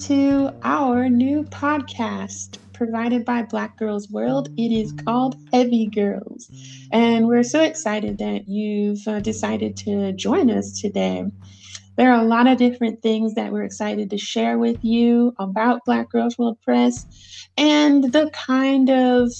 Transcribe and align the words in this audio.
to 0.00 0.50
our 0.62 1.10
new 1.10 1.44
podcast 1.44 2.56
provided 2.72 3.22
by 3.22 3.42
Black 3.42 3.76
Girls 3.76 4.08
World. 4.08 4.48
It 4.56 4.72
is 4.72 4.94
called 5.04 5.36
Heavy 5.52 5.88
Girls. 5.88 6.50
And 6.90 7.28
we're 7.28 7.42
so 7.42 7.62
excited 7.62 8.16
that 8.16 8.48
you've 8.48 9.06
uh, 9.06 9.20
decided 9.20 9.76
to 9.78 10.12
join 10.12 10.50
us 10.50 10.80
today. 10.80 11.26
There 11.96 12.10
are 12.10 12.24
a 12.24 12.26
lot 12.26 12.46
of 12.46 12.56
different 12.56 13.02
things 13.02 13.34
that 13.34 13.52
we're 13.52 13.64
excited 13.64 14.08
to 14.08 14.16
share 14.16 14.56
with 14.56 14.82
you 14.82 15.34
about 15.38 15.84
Black 15.84 16.08
Girls 16.08 16.38
World 16.38 16.56
Press 16.62 17.06
and 17.58 18.10
the 18.10 18.30
kind 18.30 18.88
of 18.88 19.30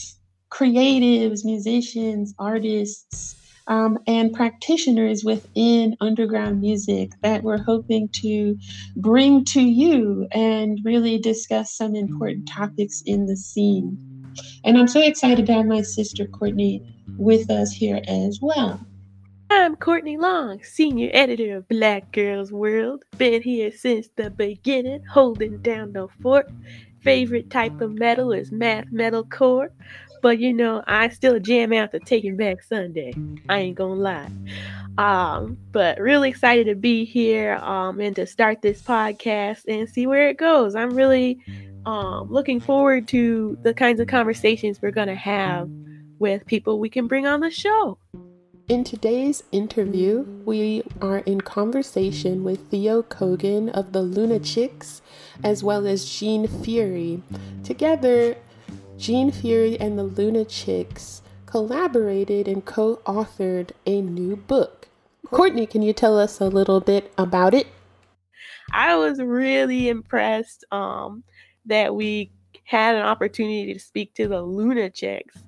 creatives, 0.50 1.42
musicians, 1.42 2.34
artists, 2.38 3.39
um, 3.70 3.98
and 4.08 4.34
practitioners 4.34 5.24
within 5.24 5.96
underground 6.00 6.60
music 6.60 7.12
that 7.22 7.44
we're 7.44 7.62
hoping 7.62 8.08
to 8.08 8.58
bring 8.96 9.44
to 9.44 9.62
you 9.62 10.26
and 10.32 10.80
really 10.84 11.18
discuss 11.18 11.72
some 11.72 11.94
important 11.94 12.48
topics 12.48 13.00
in 13.06 13.26
the 13.26 13.36
scene. 13.36 13.96
And 14.64 14.76
I'm 14.76 14.88
so 14.88 15.00
excited 15.00 15.46
to 15.46 15.54
have 15.54 15.66
my 15.66 15.82
sister 15.82 16.26
Courtney 16.26 16.82
with 17.16 17.48
us 17.48 17.72
here 17.72 18.02
as 18.08 18.40
well. 18.42 18.84
I'm 19.50 19.76
Courtney 19.76 20.16
Long, 20.16 20.62
senior 20.64 21.10
editor 21.12 21.56
of 21.56 21.68
Black 21.68 22.12
Girls 22.12 22.52
World. 22.52 23.04
Been 23.18 23.42
here 23.42 23.70
since 23.70 24.08
the 24.16 24.30
beginning, 24.30 25.04
holding 25.12 25.58
down 25.58 25.92
the 25.92 26.08
fort. 26.20 26.50
Favorite 27.02 27.50
type 27.50 27.80
of 27.80 27.92
metal 27.92 28.32
is 28.32 28.50
math 28.52 28.86
metalcore. 28.92 29.68
But 30.22 30.38
you 30.38 30.52
know, 30.52 30.82
I 30.86 31.08
still 31.08 31.38
jam 31.40 31.72
out 31.72 31.92
to 31.92 32.00
Taking 32.00 32.36
Back 32.36 32.62
Sunday. 32.62 33.14
I 33.48 33.58
ain't 33.58 33.76
gonna 33.76 33.94
lie. 33.94 34.30
Um, 34.98 35.56
but 35.72 35.98
really 35.98 36.28
excited 36.28 36.66
to 36.66 36.74
be 36.74 37.04
here 37.04 37.54
um, 37.56 38.00
and 38.00 38.14
to 38.16 38.26
start 38.26 38.60
this 38.60 38.82
podcast 38.82 39.62
and 39.66 39.88
see 39.88 40.06
where 40.06 40.28
it 40.28 40.36
goes. 40.36 40.74
I'm 40.74 40.94
really 40.94 41.38
um, 41.86 42.30
looking 42.30 42.60
forward 42.60 43.08
to 43.08 43.56
the 43.62 43.72
kinds 43.72 44.00
of 44.00 44.08
conversations 44.08 44.82
we're 44.82 44.90
gonna 44.90 45.14
have 45.14 45.70
with 46.18 46.44
people 46.46 46.78
we 46.78 46.90
can 46.90 47.06
bring 47.06 47.26
on 47.26 47.40
the 47.40 47.50
show. 47.50 47.98
In 48.68 48.84
today's 48.84 49.42
interview, 49.50 50.20
we 50.44 50.84
are 51.02 51.18
in 51.18 51.40
conversation 51.40 52.44
with 52.44 52.70
Theo 52.70 53.02
Kogan 53.02 53.68
of 53.70 53.90
the 53.90 54.04
Lunachicks, 54.04 55.00
as 55.42 55.64
well 55.64 55.88
as 55.88 56.04
Jeanne 56.04 56.46
Fury. 56.46 57.20
Together, 57.64 58.36
Jeanne 59.00 59.32
Fury 59.32 59.80
and 59.80 59.98
the 59.98 60.06
Lunachicks 60.06 61.22
collaborated 61.46 62.46
and 62.46 62.62
co 62.62 62.96
authored 63.06 63.70
a 63.86 64.02
new 64.02 64.36
book. 64.36 64.88
Courtney, 65.30 65.66
can 65.66 65.80
you 65.80 65.94
tell 65.94 66.18
us 66.18 66.38
a 66.38 66.48
little 66.48 66.80
bit 66.80 67.10
about 67.16 67.54
it? 67.54 67.66
I 68.74 68.96
was 68.96 69.18
really 69.18 69.88
impressed 69.88 70.66
um, 70.70 71.24
that 71.64 71.94
we 71.94 72.30
had 72.64 72.94
an 72.94 73.00
opportunity 73.00 73.72
to 73.72 73.80
speak 73.80 74.12
to 74.14 74.28
the 74.28 74.42
Lunachicks. 74.42 75.42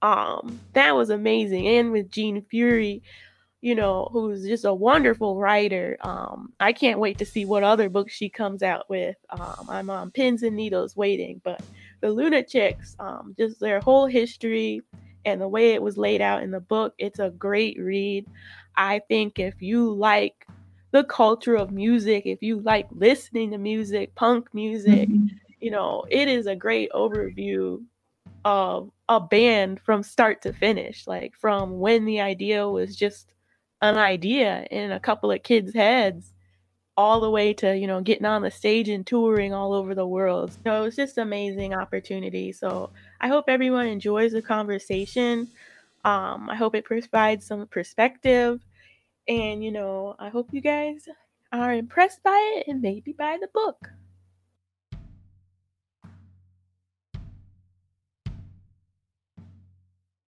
Um, 0.00 0.60
that 0.74 0.94
was 0.94 1.10
amazing. 1.10 1.66
And 1.66 1.90
with 1.90 2.08
Jeanne 2.08 2.42
Fury, 2.50 3.02
you 3.62 3.74
know, 3.74 4.10
who's 4.12 4.46
just 4.46 4.64
a 4.64 4.72
wonderful 4.72 5.40
writer. 5.40 5.96
Um, 6.02 6.52
I 6.60 6.72
can't 6.72 7.00
wait 7.00 7.18
to 7.18 7.26
see 7.26 7.46
what 7.46 7.64
other 7.64 7.88
books 7.88 8.12
she 8.12 8.28
comes 8.28 8.62
out 8.62 8.88
with. 8.88 9.16
Um, 9.28 9.66
I'm 9.68 9.90
on 9.90 10.12
pins 10.12 10.44
and 10.44 10.54
needles 10.54 10.96
waiting, 10.96 11.40
but 11.42 11.60
the 12.02 12.08
Lunachicks, 12.08 13.00
um, 13.00 13.34
just 13.38 13.60
their 13.60 13.80
whole 13.80 14.06
history 14.06 14.82
and 15.24 15.40
the 15.40 15.48
way 15.48 15.70
it 15.70 15.82
was 15.82 15.96
laid 15.96 16.20
out 16.20 16.42
in 16.42 16.50
the 16.50 16.60
book, 16.60 16.94
it's 16.98 17.20
a 17.20 17.30
great 17.30 17.78
read. 17.80 18.26
I 18.76 19.00
think 19.08 19.38
if 19.38 19.62
you 19.62 19.90
like 19.90 20.46
the 20.90 21.04
culture 21.04 21.54
of 21.54 21.70
music, 21.70 22.24
if 22.26 22.42
you 22.42 22.60
like 22.60 22.88
listening 22.90 23.52
to 23.52 23.58
music, 23.58 24.14
punk 24.16 24.52
music, 24.52 25.08
mm-hmm. 25.08 25.26
you 25.60 25.70
know, 25.70 26.04
it 26.10 26.28
is 26.28 26.46
a 26.46 26.56
great 26.56 26.90
overview 26.90 27.82
of 28.44 28.90
a 29.08 29.20
band 29.20 29.80
from 29.80 30.02
start 30.02 30.42
to 30.42 30.52
finish, 30.52 31.06
like 31.06 31.34
from 31.36 31.78
when 31.78 32.04
the 32.04 32.20
idea 32.20 32.68
was 32.68 32.96
just 32.96 33.28
an 33.80 33.96
idea 33.96 34.66
in 34.70 34.90
a 34.90 35.00
couple 35.00 35.30
of 35.30 35.42
kids' 35.44 35.72
heads 35.72 36.32
all 36.96 37.20
the 37.20 37.30
way 37.30 37.54
to 37.54 37.76
you 37.76 37.86
know 37.86 38.00
getting 38.00 38.26
on 38.26 38.42
the 38.42 38.50
stage 38.50 38.88
and 38.88 39.06
touring 39.06 39.54
all 39.54 39.72
over 39.72 39.94
the 39.94 40.06
world. 40.06 40.52
So 40.64 40.84
it's 40.84 40.96
just 40.96 41.18
amazing 41.18 41.74
opportunity. 41.74 42.52
So 42.52 42.90
i 43.20 43.28
hope 43.28 43.46
everyone 43.48 43.86
enjoys 43.86 44.32
the 44.32 44.42
conversation. 44.42 45.48
Um, 46.04 46.50
i 46.50 46.56
hope 46.56 46.74
it 46.74 46.84
provides 46.84 47.46
some 47.46 47.66
perspective. 47.66 48.60
And 49.28 49.64
you 49.64 49.72
know 49.72 50.16
i 50.18 50.28
hope 50.28 50.48
you 50.52 50.60
guys 50.60 51.08
are 51.52 51.72
impressed 51.74 52.22
by 52.22 52.56
it 52.56 52.68
and 52.68 52.80
maybe 52.82 53.12
buy 53.12 53.38
the 53.40 53.48
book. 53.48 53.88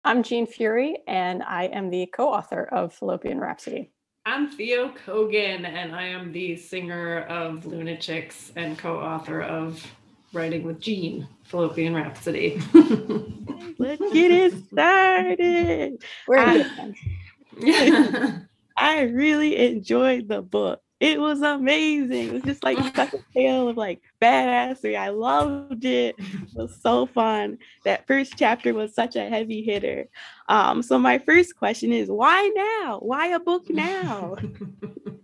I'm 0.05 0.21
jeanne 0.21 0.47
fury 0.47 0.97
and 1.07 1.41
i 1.43 1.63
am 1.65 1.89
the 1.89 2.05
co-author 2.07 2.65
of 2.65 2.93
fallopian 2.93 3.39
rhapsody 3.39 3.93
I'm 4.25 4.49
Theo 4.49 4.87
Kogan, 5.05 5.65
and 5.65 5.93
I 5.93 6.03
am 6.03 6.31
the 6.31 6.55
singer 6.55 7.23
of 7.23 7.65
Lunachicks 7.65 8.53
and 8.55 8.77
co-author 8.77 9.41
of 9.41 9.85
Writing 10.31 10.63
with 10.63 10.79
Jeanne, 10.79 11.27
Fallopian 11.43 11.93
Rhapsody. 11.93 12.61
Let's 13.77 14.01
get 14.13 14.31
it 14.31 14.53
started. 14.67 16.01
We're 16.25 16.37
I, 16.37 16.93
I 18.77 19.01
really 19.01 19.57
enjoyed 19.57 20.29
the 20.29 20.41
book. 20.41 20.81
It 21.03 21.19
was 21.19 21.41
amazing. 21.41 22.29
It 22.29 22.33
was 22.33 22.43
just 22.43 22.63
like 22.63 22.77
such 22.95 23.13
a 23.13 23.19
tale 23.33 23.67
of 23.67 23.75
like 23.75 24.01
badassery. 24.21 24.97
I 24.97 25.09
loved 25.09 25.83
it. 25.83 26.15
It 26.17 26.55
was 26.55 26.79
so 26.81 27.07
fun. 27.07 27.57
That 27.83 28.07
first 28.07 28.35
chapter 28.37 28.73
was 28.73 28.95
such 28.95 29.17
a 29.17 29.27
heavy 29.27 29.61
hitter. 29.63 30.07
Um, 30.47 30.81
so 30.81 30.97
my 30.97 31.19
first 31.19 31.57
question 31.57 31.91
is 31.91 32.07
why 32.07 32.49
now? 32.55 32.99
Why 32.99 33.27
a 33.27 33.41
book 33.41 33.69
now? 33.69 34.37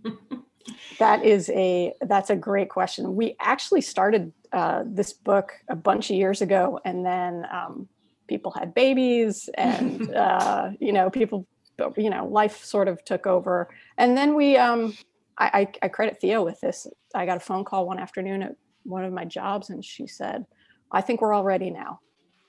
that 1.00 1.23
is 1.23 1.50
a 1.51 1.94
that's 2.01 2.29
a 2.29 2.35
great 2.35 2.69
question. 2.69 3.16
We 3.16 3.38
actually 3.39 3.79
started 3.79 4.34
uh, 4.51 4.84
this 4.85 5.13
book 5.13 5.53
a 5.69 5.78
bunch 5.78 6.09
of 6.09 6.18
years 6.18 6.41
ago, 6.41 6.81
and 6.84 7.06
then 7.06 7.45
um, 7.50 7.88
people 8.28 8.51
had 8.51 8.73
babies, 8.73 9.50
and 9.53 10.13
uh, 10.13 10.72
you 10.81 10.91
know 10.91 11.09
people 11.09 11.47
you 11.95 12.09
know 12.09 12.28
life 12.28 12.66
sort 12.66 12.89
of 12.89 13.01
took 13.06 13.25
over, 13.25 13.69
and 13.97 14.18
then 14.18 14.35
we 14.35 14.57
um, 14.57 14.94
I, 15.39 15.45
I, 15.53 15.85
I 15.85 15.88
credit 15.88 16.19
Theo 16.19 16.44
with 16.44 16.59
this. 16.59 16.85
I 17.16 17.25
got 17.25 17.38
a 17.38 17.41
phone 17.41 17.63
call 17.63 17.88
one 17.88 18.00
afternoon 18.00 18.44
at 18.44 18.55
one 18.83 19.05
of 19.05 19.13
my 19.13 19.25
jobs, 19.25 19.69
and 19.69 19.83
she 19.83 20.05
said, 20.05 20.45
"I 20.91 21.01
think 21.01 21.22
we're 21.22 21.33
all 21.33 21.44
ready 21.44 21.69
now." 21.69 22.01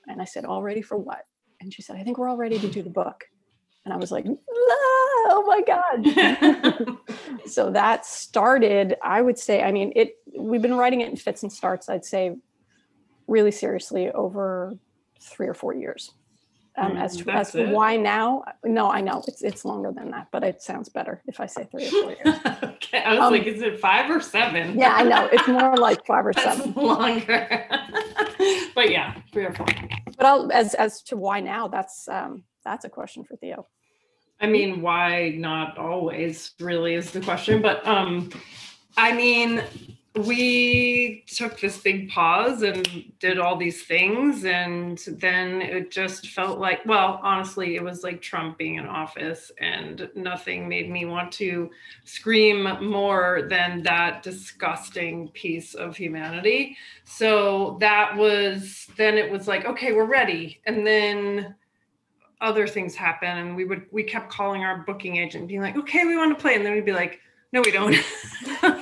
And 0.07 0.21
I 0.21 0.25
said, 0.25 0.45
"All 0.45 0.61
ready 0.61 0.81
for 0.81 0.97
what?" 0.97 1.25
And 1.61 1.73
she 1.73 1.81
said, 1.81 1.95
"I 1.95 2.03
think 2.03 2.17
we're 2.17 2.27
all 2.27 2.37
ready 2.37 2.59
to 2.59 2.67
do 2.67 2.81
the 2.83 2.89
book." 2.89 3.25
And 3.85 3.93
I 3.93 3.97
was 3.97 4.11
like, 4.11 4.25
ah, 4.27 4.35
"Oh 4.49 5.43
my 5.47 5.61
god!" 5.61 6.97
so 7.45 7.71
that 7.71 8.05
started. 8.05 8.95
I 9.01 9.21
would 9.21 9.39
say, 9.39 9.63
I 9.63 9.71
mean, 9.71 9.93
it. 9.95 10.17
We've 10.37 10.61
been 10.61 10.77
writing 10.77 11.01
it 11.01 11.09
in 11.09 11.15
fits 11.15 11.43
and 11.43 11.51
starts. 11.51 11.89
I'd 11.89 12.05
say, 12.05 12.35
really 13.27 13.51
seriously, 13.51 14.11
over 14.11 14.73
three 15.21 15.47
or 15.47 15.53
four 15.53 15.73
years. 15.73 16.11
Um, 16.77 16.95
as 16.95 17.17
to, 17.17 17.29
as 17.29 17.51
to 17.51 17.69
why 17.69 17.97
now? 17.97 18.43
No, 18.63 18.89
I 18.89 19.01
know 19.01 19.21
it's 19.27 19.41
it's 19.41 19.65
longer 19.65 19.91
than 19.91 20.09
that, 20.11 20.27
but 20.31 20.41
it 20.43 20.61
sounds 20.61 20.87
better 20.87 21.21
if 21.27 21.41
I 21.41 21.45
say 21.45 21.67
three 21.69 21.87
or 21.87 21.91
four 21.91 22.11
years. 22.11 22.39
okay, 22.63 23.03
I 23.03 23.11
was 23.11 23.19
um, 23.19 23.33
like, 23.33 23.43
is 23.43 23.61
it 23.61 23.79
five 23.81 24.09
or 24.09 24.21
seven? 24.21 24.79
yeah, 24.79 24.93
I 24.93 25.03
know 25.03 25.27
it's 25.33 25.47
more 25.49 25.75
like 25.75 26.05
five 26.05 26.25
or 26.25 26.31
seven. 26.37 26.71
longer, 26.73 27.67
but 28.75 28.89
yeah, 28.89 29.15
three 29.33 29.45
or 29.45 29.53
four. 29.53 29.65
But 30.17 30.25
I'll, 30.25 30.49
as 30.53 30.73
as 30.75 31.01
to 31.03 31.17
why 31.17 31.41
now, 31.41 31.67
that's 31.67 32.07
um, 32.07 32.45
that's 32.63 32.85
a 32.85 32.89
question 32.89 33.25
for 33.25 33.35
Theo. 33.35 33.67
I 34.39 34.47
mean, 34.47 34.81
why 34.81 35.35
not 35.37 35.77
always? 35.77 36.51
Really 36.59 36.93
is 36.93 37.11
the 37.11 37.19
question, 37.19 37.61
but 37.61 37.85
um, 37.85 38.29
I 38.95 39.11
mean, 39.11 39.61
we 40.15 41.23
took 41.27 41.59
this 41.59 41.77
big 41.77 42.09
pause 42.09 42.63
and 42.63 43.11
did 43.19 43.39
all 43.39 43.55
these 43.55 43.83
things 43.83 44.43
and 44.43 44.97
then 45.07 45.61
it 45.61 45.89
just 45.89 46.27
felt 46.31 46.59
like 46.59 46.85
well 46.85 47.17
honestly 47.23 47.77
it 47.77 47.83
was 47.83 48.03
like 48.03 48.21
trump 48.21 48.57
being 48.57 48.75
in 48.75 48.85
office 48.85 49.53
and 49.61 50.09
nothing 50.13 50.67
made 50.67 50.89
me 50.89 51.05
want 51.05 51.31
to 51.31 51.69
scream 52.03 52.63
more 52.85 53.47
than 53.49 53.81
that 53.83 54.21
disgusting 54.21 55.29
piece 55.29 55.73
of 55.73 55.95
humanity. 55.95 56.77
So 57.03 57.77
that 57.79 58.15
was 58.15 58.87
then 58.97 59.17
it 59.17 59.31
was 59.31 59.47
like 59.47 59.65
okay 59.65 59.93
we're 59.93 60.05
ready. 60.05 60.61
And 60.65 60.85
then 60.85 61.55
other 62.39 62.67
things 62.67 62.95
happen 62.95 63.37
and 63.37 63.55
we 63.55 63.65
would 63.65 63.85
we 63.91 64.03
kept 64.03 64.31
calling 64.31 64.63
our 64.63 64.79
booking 64.79 65.17
agent 65.17 65.47
being 65.47 65.61
like 65.61 65.77
okay 65.77 66.05
we 66.05 66.17
want 66.17 66.37
to 66.37 66.41
play. 66.41 66.55
And 66.55 66.65
then 66.65 66.73
we'd 66.73 66.85
be 66.85 66.93
like 66.93 67.19
no 67.53 67.61
we 67.61 67.71
don't 67.71 67.95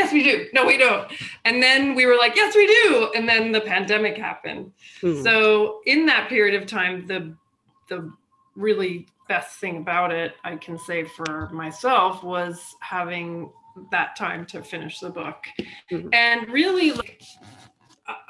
yes, 0.00 0.12
we 0.12 0.22
do. 0.22 0.46
No, 0.52 0.64
we 0.66 0.76
don't. 0.76 1.10
And 1.44 1.62
then 1.62 1.94
we 1.94 2.06
were 2.06 2.16
like, 2.16 2.34
yes, 2.36 2.54
we 2.54 2.66
do. 2.66 3.10
And 3.14 3.28
then 3.28 3.52
the 3.52 3.60
pandemic 3.60 4.16
happened. 4.16 4.72
Mm-hmm. 5.02 5.22
So 5.22 5.80
in 5.86 6.06
that 6.06 6.28
period 6.28 6.60
of 6.60 6.66
time, 6.66 7.06
the 7.06 7.34
the 7.88 8.10
really 8.56 9.06
best 9.28 9.58
thing 9.60 9.76
about 9.78 10.12
it, 10.12 10.34
I 10.44 10.56
can 10.56 10.78
say 10.78 11.04
for 11.04 11.48
myself, 11.52 12.22
was 12.22 12.74
having 12.80 13.50
that 13.90 14.16
time 14.16 14.44
to 14.46 14.62
finish 14.62 14.98
the 15.00 15.10
book. 15.10 15.44
Mhm. 15.90 16.12
And 16.12 16.48
really, 16.48 16.92
like, 16.92 17.22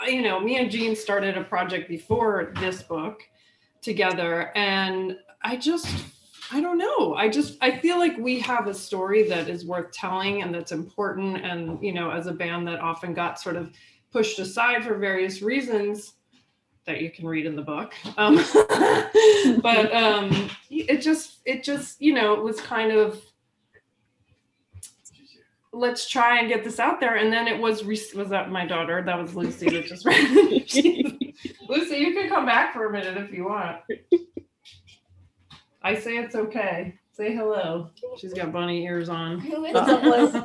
you 0.06 0.22
know, 0.22 0.40
me 0.40 0.56
and 0.58 0.70
Jeanne 0.70 0.96
started 0.96 1.36
a 1.38 1.44
project 1.44 1.88
before 1.88 2.52
this 2.60 2.82
book 2.82 3.22
together, 3.80 4.52
and 4.54 5.16
I 5.42 5.56
just, 5.56 5.88
I 6.52 6.60
don't 6.60 6.78
know, 6.78 7.14
I 7.14 7.28
just, 7.28 7.56
I 7.60 7.78
feel 7.78 7.98
like 7.98 8.16
we 8.18 8.40
have 8.40 8.66
a 8.66 8.74
story 8.74 9.28
that 9.28 9.48
is 9.48 9.64
worth 9.64 9.92
telling 9.92 10.42
and 10.42 10.54
that's 10.54 10.72
important. 10.72 11.44
And, 11.44 11.82
you 11.82 11.92
know, 11.92 12.10
as 12.10 12.26
a 12.26 12.32
band 12.32 12.66
that 12.68 12.80
often 12.80 13.14
got 13.14 13.40
sort 13.40 13.56
of 13.56 13.70
pushed 14.10 14.38
aside 14.38 14.84
for 14.84 14.96
various 14.96 15.42
reasons 15.42 16.14
that 16.86 17.00
you 17.00 17.10
can 17.10 17.26
read 17.26 17.46
in 17.46 17.54
the 17.54 17.62
book. 17.62 17.94
Um, 18.16 18.36
but 19.62 19.94
um, 19.94 20.50
it 20.70 21.00
just, 21.00 21.38
it 21.44 21.62
just, 21.62 22.00
you 22.00 22.12
know, 22.12 22.34
it 22.34 22.42
was 22.42 22.60
kind 22.60 22.90
of, 22.90 23.22
let's 25.72 26.08
try 26.08 26.40
and 26.40 26.48
get 26.48 26.64
this 26.64 26.80
out 26.80 26.98
there. 26.98 27.16
And 27.16 27.32
then 27.32 27.46
it 27.46 27.60
was, 27.60 27.84
was 27.84 28.28
that 28.30 28.50
my 28.50 28.66
daughter? 28.66 29.02
That 29.04 29.18
was 29.18 29.36
Lucy 29.36 29.70
that 29.70 29.86
just 29.86 30.04
ran. 30.06 30.34
Lucy, 31.68 31.96
you 31.96 32.12
can 32.12 32.28
come 32.28 32.44
back 32.44 32.72
for 32.72 32.86
a 32.86 32.92
minute 32.92 33.16
if 33.18 33.32
you 33.32 33.44
want. 33.44 33.78
I 35.82 35.94
say 35.94 36.18
it's 36.18 36.34
okay. 36.34 36.94
Say 37.12 37.34
hello. 37.34 37.90
She's 38.18 38.34
got 38.34 38.52
bunny 38.52 38.84
ears 38.84 39.08
on. 39.08 39.40
Who 39.40 39.64
is 39.64 39.74
What's 39.74 39.90
up, 39.90 40.02
Liz? 40.02 40.42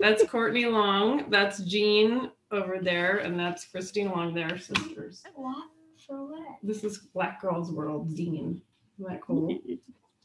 that's 0.00 0.24
Courtney 0.24 0.66
Long. 0.66 1.30
That's 1.30 1.58
Jeanne 1.60 2.30
over 2.50 2.78
there, 2.80 3.18
and 3.18 3.38
that's 3.38 3.66
Christine 3.66 4.10
Long. 4.10 4.34
They're 4.34 4.58
sisters. 4.58 5.22
What? 5.34 5.68
For 6.06 6.26
what? 6.26 6.56
This 6.62 6.82
is 6.82 6.98
Black 7.14 7.40
Girls 7.40 7.70
World 7.70 8.10
Zine. 8.10 8.60
Isn't 8.98 9.10
that 9.10 9.22
cool? 9.22 9.58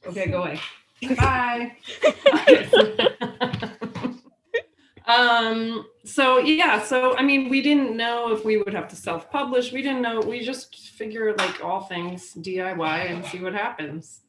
Okay, 0.08 0.28
go 0.28 0.44
away. 0.44 0.60
Bye. 1.18 1.76
um 5.08 5.86
so 6.04 6.40
yeah 6.40 6.82
so 6.82 7.16
i 7.18 7.22
mean 7.22 7.50
we 7.50 7.62
didn't 7.62 7.96
know 7.96 8.32
if 8.32 8.44
we 8.44 8.58
would 8.58 8.74
have 8.74 8.88
to 8.88 8.96
self-publish 8.96 9.72
we 9.72 9.82
didn't 9.84 10.02
know 10.02 10.20
we 10.20 10.44
just 10.44 10.76
figure 10.90 11.34
like 11.36 11.64
all 11.64 11.82
things 11.82 12.34
diy 12.36 13.12
and 13.12 13.24
see 13.26 13.40
what 13.40 13.54
happens 13.54 14.22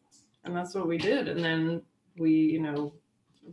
and 0.46 0.56
that's 0.56 0.74
what 0.74 0.88
we 0.88 0.96
did 0.96 1.28
and 1.28 1.44
then 1.44 1.82
we 2.18 2.30
you 2.30 2.60
know 2.60 2.92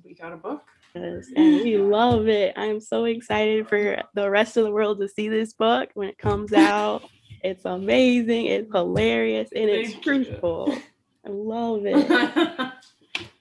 we 0.04 0.14
got 0.14 0.32
a 0.32 0.38
book 0.38 0.64
and 0.96 1.24
we 1.36 1.78
love 1.78 2.28
it. 2.28 2.54
I'm 2.56 2.80
so 2.80 3.06
excited 3.06 3.68
for 3.68 4.02
the 4.14 4.30
rest 4.30 4.58
of 4.58 4.66
the 4.66 4.72
world 4.72 5.00
to 5.00 5.08
see 5.08 5.28
this 5.28 5.54
book 5.54 5.90
when 5.96 6.08
it 6.08 6.18
comes 6.18 6.54
out. 6.54 7.10
It's 7.44 7.66
amazing, 7.66 8.46
it's 8.46 8.72
hilarious, 8.72 9.50
and 9.56 9.70
it's 9.70 9.94
Thank 9.94 10.06
you. 10.06 10.24
truthful. 10.24 10.78
I 11.26 11.30
love 11.30 11.82
it. 11.86 12.72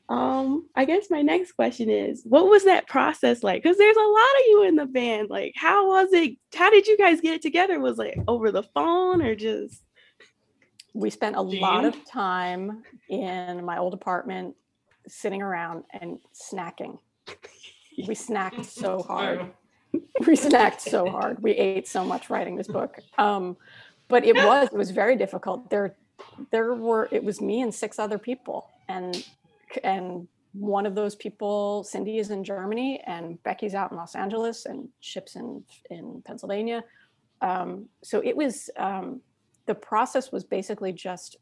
Um, 0.08 0.68
I 0.76 0.84
guess 0.84 1.08
my 1.08 1.22
next 1.22 1.52
question 1.52 1.88
is, 1.88 2.22
what 2.26 2.46
was 2.46 2.64
that 2.64 2.86
process 2.86 3.42
like? 3.42 3.62
Because 3.62 3.78
there's 3.78 3.96
a 3.96 4.00
lot 4.00 4.40
of 4.40 4.46
you 4.48 4.64
in 4.64 4.76
the 4.76 4.84
band. 4.84 5.30
Like, 5.30 5.54
how 5.56 5.88
was 5.88 6.12
it? 6.12 6.36
How 6.54 6.68
did 6.68 6.86
you 6.86 6.98
guys 6.98 7.22
get 7.22 7.32
it 7.32 7.40
together? 7.40 7.80
Was 7.80 7.98
it 7.98 8.18
over 8.28 8.52
the 8.52 8.64
phone 8.74 9.22
or 9.22 9.34
just? 9.34 9.82
We 10.94 11.10
spent 11.10 11.36
a 11.36 11.40
lot 11.40 11.84
of 11.84 12.04
time 12.04 12.82
in 13.08 13.64
my 13.64 13.78
old 13.78 13.94
apartment 13.94 14.54
sitting 15.08 15.42
around 15.42 15.84
and 15.92 16.18
snacking. 16.34 16.98
We 17.96 18.14
snacked 18.14 18.64
so 18.82 19.02
hard. 19.02 19.50
We 20.26 20.36
snacked 20.36 20.80
so 20.80 21.10
hard. 21.10 21.42
We 21.42 21.50
ate 21.50 21.86
so 21.86 22.02
much 22.02 22.30
writing 22.30 22.56
this 22.56 22.66
book. 22.66 22.98
Um, 23.18 23.58
but 24.08 24.24
it 24.24 24.34
was 24.34 24.68
it 24.68 24.76
was 24.76 24.90
very 24.90 25.16
difficult. 25.16 25.68
There 25.68 25.94
there 26.50 26.74
were 26.74 27.08
it 27.10 27.22
was 27.22 27.42
me 27.42 27.60
and 27.60 27.74
six 27.74 27.98
other 27.98 28.16
people 28.16 28.70
and 28.88 29.26
and 29.84 30.28
one 30.54 30.86
of 30.86 30.94
those 30.94 31.14
people 31.14 31.84
Cindy 31.84 32.18
is 32.18 32.30
in 32.30 32.44
Germany 32.44 33.02
and 33.06 33.42
Becky's 33.42 33.74
out 33.74 33.90
in 33.90 33.96
Los 33.98 34.14
Angeles 34.14 34.64
and 34.66 34.88
Chip's 35.00 35.36
in 35.36 35.62
in 35.90 36.22
Pennsylvania. 36.24 36.84
Um, 37.42 37.88
so 38.02 38.20
it 38.24 38.36
was 38.36 38.70
um, 38.78 39.20
the 39.66 39.74
process 39.74 40.32
was 40.32 40.44
basically 40.44 40.92
just 40.92 41.36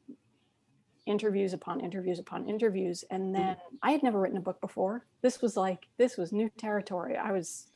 interviews 1.07 1.53
upon 1.53 1.81
interviews 1.81 2.19
upon 2.19 2.49
interviews. 2.49 3.05
And 3.11 3.35
then 3.35 3.57
i 3.83 3.91
had 3.91 4.03
never 4.03 4.21
written 4.21 4.39
a 4.39 4.43
book 4.43 4.61
before. 4.61 5.07
This 5.23 5.41
was 5.43 5.57
like 5.57 5.87
this 5.99 6.17
was 6.17 6.33
new 6.33 6.51
territory. 6.59 7.17
I 7.17 7.33
was 7.33 7.67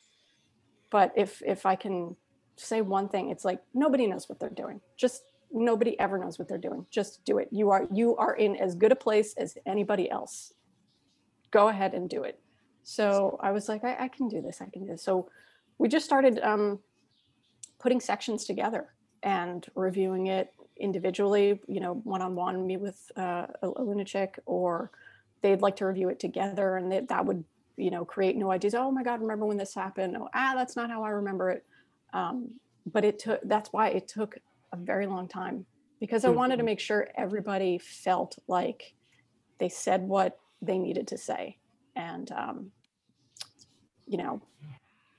but 0.91 1.11
if 1.15 1.41
if 1.45 1.65
i 1.65 1.75
can 1.75 2.15
say 2.57 2.81
one 2.81 3.09
thing 3.09 3.29
it's 3.29 3.43
like 3.43 3.59
nobody 3.73 4.07
knows 4.07 4.29
what 4.29 4.39
they're 4.39 4.49
doing. 4.49 4.79
Just 4.97 5.23
nobody 5.51 5.99
ever 5.99 6.17
knows 6.17 6.37
what 6.37 6.47
they're 6.47 6.57
doing. 6.57 6.85
Just 6.89 7.23
do 7.25 7.37
it. 7.39 7.49
You 7.51 7.71
are 7.71 7.87
you 7.91 8.15
are 8.17 8.35
in 8.35 8.55
as 8.55 8.75
good 8.75 8.91
a 8.91 8.95
place 8.95 9.33
as 9.37 9.57
anybody 9.65 10.09
else. 10.09 10.53
Go 11.51 11.69
ahead 11.69 11.93
and 11.93 12.09
do 12.09 12.23
it. 12.23 12.39
So 12.83 13.39
i 13.41 13.51
was 13.51 13.67
like 13.67 13.83
i, 13.83 13.95
I 14.05 14.07
can 14.07 14.27
do 14.27 14.41
this. 14.41 14.61
I 14.61 14.69
can 14.69 14.83
do 14.83 14.91
this. 14.91 15.03
So 15.03 15.29
we 15.77 15.89
just 15.89 16.05
started 16.05 16.39
um, 16.39 16.79
putting 17.79 17.99
sections 17.99 18.45
together 18.45 18.94
and 19.25 19.65
reviewing 19.75 20.27
it 20.27 20.53
individually, 20.77 21.59
you 21.67 21.79
know, 21.79 21.95
one 22.03 22.21
on 22.21 22.35
one, 22.35 22.65
me 22.65 22.77
with 22.77 23.11
uh, 23.17 23.47
a, 23.61 23.67
a 23.75 23.83
lunatic, 23.83 24.39
or 24.45 24.91
they'd 25.41 25.61
like 25.61 25.75
to 25.77 25.85
review 25.85 26.09
it 26.09 26.19
together, 26.19 26.77
and 26.77 26.91
that 26.91 27.09
that 27.09 27.25
would, 27.25 27.43
you 27.75 27.89
know, 27.89 28.05
create 28.05 28.37
new 28.37 28.51
ideas. 28.51 28.75
Oh 28.75 28.91
my 28.91 29.03
God, 29.03 29.19
remember 29.21 29.45
when 29.45 29.57
this 29.57 29.73
happened? 29.73 30.15
Oh, 30.15 30.29
ah, 30.33 30.53
that's 30.55 30.75
not 30.75 30.91
how 30.91 31.03
I 31.03 31.09
remember 31.09 31.49
it. 31.49 31.65
Um, 32.13 32.51
but 32.85 33.03
it 33.03 33.17
took. 33.19 33.41
That's 33.43 33.73
why 33.73 33.89
it 33.89 34.07
took 34.07 34.37
a 34.71 34.77
very 34.77 35.07
long 35.07 35.27
time 35.27 35.65
because 35.99 36.23
I 36.23 36.29
wanted 36.29 36.57
to 36.57 36.63
make 36.63 36.79
sure 36.79 37.07
everybody 37.17 37.79
felt 37.79 38.37
like 38.47 38.93
they 39.59 39.69
said 39.69 40.01
what 40.03 40.37
they 40.61 40.77
needed 40.77 41.07
to 41.07 41.17
say, 41.17 41.57
and 41.95 42.31
um, 42.31 42.71
you 44.05 44.19
know, 44.19 44.39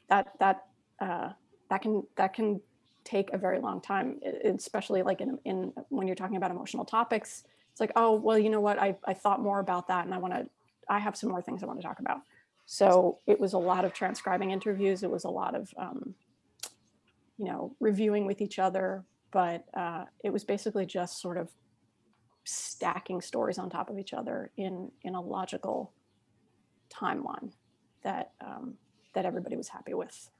that 0.09 0.29
that 0.39 0.67
uh, 1.01 1.31
that 1.71 1.83
can 1.83 2.05
that 2.17 2.35
can 2.35 2.61
take 3.07 3.33
a 3.33 3.39
very 3.39 3.61
long 3.61 3.81
time, 3.81 4.21
especially 4.45 5.03
like 5.03 5.21
in, 5.21 5.39
in 5.45 5.73
when 5.89 6.07
you're 6.07 6.17
talking 6.17 6.37
about 6.37 6.51
emotional 6.51 6.85
topics. 6.85 7.45
It's 7.71 7.81
like, 7.81 7.93
oh, 7.97 8.15
well, 8.15 8.39
you 8.39 8.51
know 8.51 8.61
what? 8.61 8.79
I, 8.79 8.97
I 9.07 9.15
thought 9.15 9.41
more 9.41 9.61
about 9.61 9.89
that 9.89 10.05
and 10.05 10.15
I 10.15 10.19
want 10.19 10.35
to, 10.35 10.49
I 10.89 10.99
have 10.99 11.17
some 11.17 11.31
more 11.31 11.43
things 11.43 11.63
I 11.63 11.67
want 11.67 11.79
to 11.81 11.87
talk 11.87 12.01
about. 12.01 12.21
So 12.67 13.19
it 13.27 13.39
was 13.39 13.53
a 13.53 13.59
lot 13.59 13.85
of 13.85 13.93
transcribing 13.93 14.51
interviews. 14.51 15.03
It 15.03 15.11
was 15.11 15.25
a 15.25 15.31
lot 15.31 15.55
of, 15.55 15.73
um, 15.79 16.15
you 17.39 17.45
know, 17.45 17.77
reviewing 17.81 18.27
with 18.27 18.41
each 18.41 18.59
other. 18.59 19.05
But 19.31 19.65
uh, 19.75 20.05
it 20.25 20.33
was 20.33 20.45
basically 20.45 20.87
just 20.87 21.21
sort 21.21 21.37
of 21.37 21.51
stacking 22.45 23.21
stories 23.21 23.59
on 23.59 23.69
top 23.69 23.91
of 23.91 23.99
each 23.99 24.15
other 24.15 24.51
in 24.57 24.91
in 25.03 25.15
a 25.15 25.21
logical 25.21 25.93
timeline 26.89 27.53
that 28.03 28.33
um, 28.41 28.75
that 29.15 29.27
everybody 29.27 29.57
was 29.57 29.69
happy 29.69 29.95
with. 29.95 30.31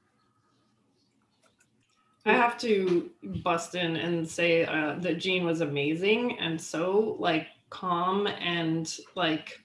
I 2.27 2.33
have 2.33 2.57
to 2.59 3.09
bust 3.43 3.75
in 3.75 3.95
and 3.95 4.27
say 4.27 4.65
uh, 4.65 4.95
that 4.99 5.17
Jeanne 5.17 5.45
was 5.45 5.61
amazing 5.61 6.37
and 6.39 6.59
so 6.59 7.15
like 7.19 7.47
calm 7.69 8.27
and 8.27 8.93
like 9.15 9.61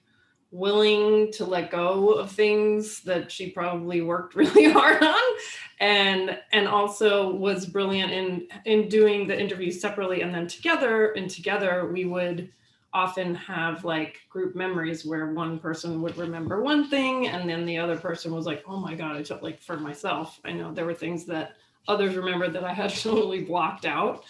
willing 0.51 1.31
to 1.33 1.45
let 1.45 1.71
go 1.71 2.11
of 2.13 2.31
things 2.31 3.01
that 3.01 3.31
she 3.31 3.49
probably 3.49 4.01
worked 4.01 4.35
really 4.35 4.71
hard 4.71 5.03
on 5.03 5.37
and 5.79 6.39
and 6.53 6.67
also 6.67 7.35
was 7.35 7.65
brilliant 7.65 8.11
in 8.11 8.47
in 8.65 8.87
doing 8.87 9.27
the 9.27 9.37
interviews 9.37 9.81
separately 9.81 10.21
and 10.21 10.33
then 10.33 10.47
together 10.47 11.11
and 11.13 11.29
together 11.29 11.89
we 11.91 12.05
would 12.05 12.49
often 12.93 13.33
have 13.33 13.83
like 13.83 14.19
group 14.29 14.55
memories 14.55 15.03
where 15.03 15.33
one 15.33 15.57
person 15.57 16.01
would 16.01 16.15
remember 16.15 16.61
one 16.61 16.87
thing 16.87 17.27
and 17.27 17.49
then 17.49 17.65
the 17.65 17.77
other 17.77 17.97
person 17.97 18.31
was 18.33 18.45
like 18.45 18.63
oh 18.67 18.77
my 18.77 18.93
god 18.93 19.17
i 19.17 19.23
took 19.23 19.41
like 19.41 19.59
for 19.59 19.75
myself. 19.75 20.39
I 20.45 20.51
know 20.51 20.71
there 20.71 20.85
were 20.85 20.93
things 20.93 21.25
that 21.25 21.57
others 21.87 22.15
remembered 22.15 22.53
that 22.53 22.63
I 22.63 22.73
had 22.73 22.89
totally 22.95 23.41
blocked 23.41 23.85
out. 23.85 24.23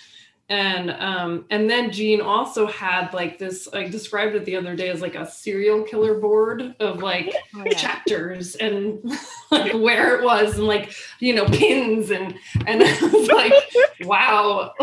And 0.50 0.91
um, 0.91 1.45
and 1.50 1.69
then 1.69 1.89
Jeanne 1.89 2.19
also 2.19 2.67
had 2.67 3.13
like 3.13 3.39
this, 3.39 3.67
I 3.74 3.88
described 3.88 4.36
it 4.36 4.43
the 4.43 4.57
other 4.57 4.75
day 4.75 4.89
as 4.89 5.01
like 5.01 5.15
a 5.15 5.25
serial 5.25 5.83
killer 5.83 6.19
board 6.19 6.75
of 6.81 7.01
like 7.01 7.33
Oh, 7.55 7.63
yeah. 7.65 7.72
chapters 7.74 8.55
and 8.57 9.00
like 9.51 9.72
where 9.74 10.17
it 10.17 10.24
was 10.24 10.57
and 10.57 10.67
like, 10.67 10.93
you 11.19 11.33
know, 11.33 11.45
pins 11.45 12.12
and 12.12 12.36
and 12.67 12.83
I 12.83 13.05
was 13.07 13.27
like, 13.29 13.53
wow. 14.01 14.74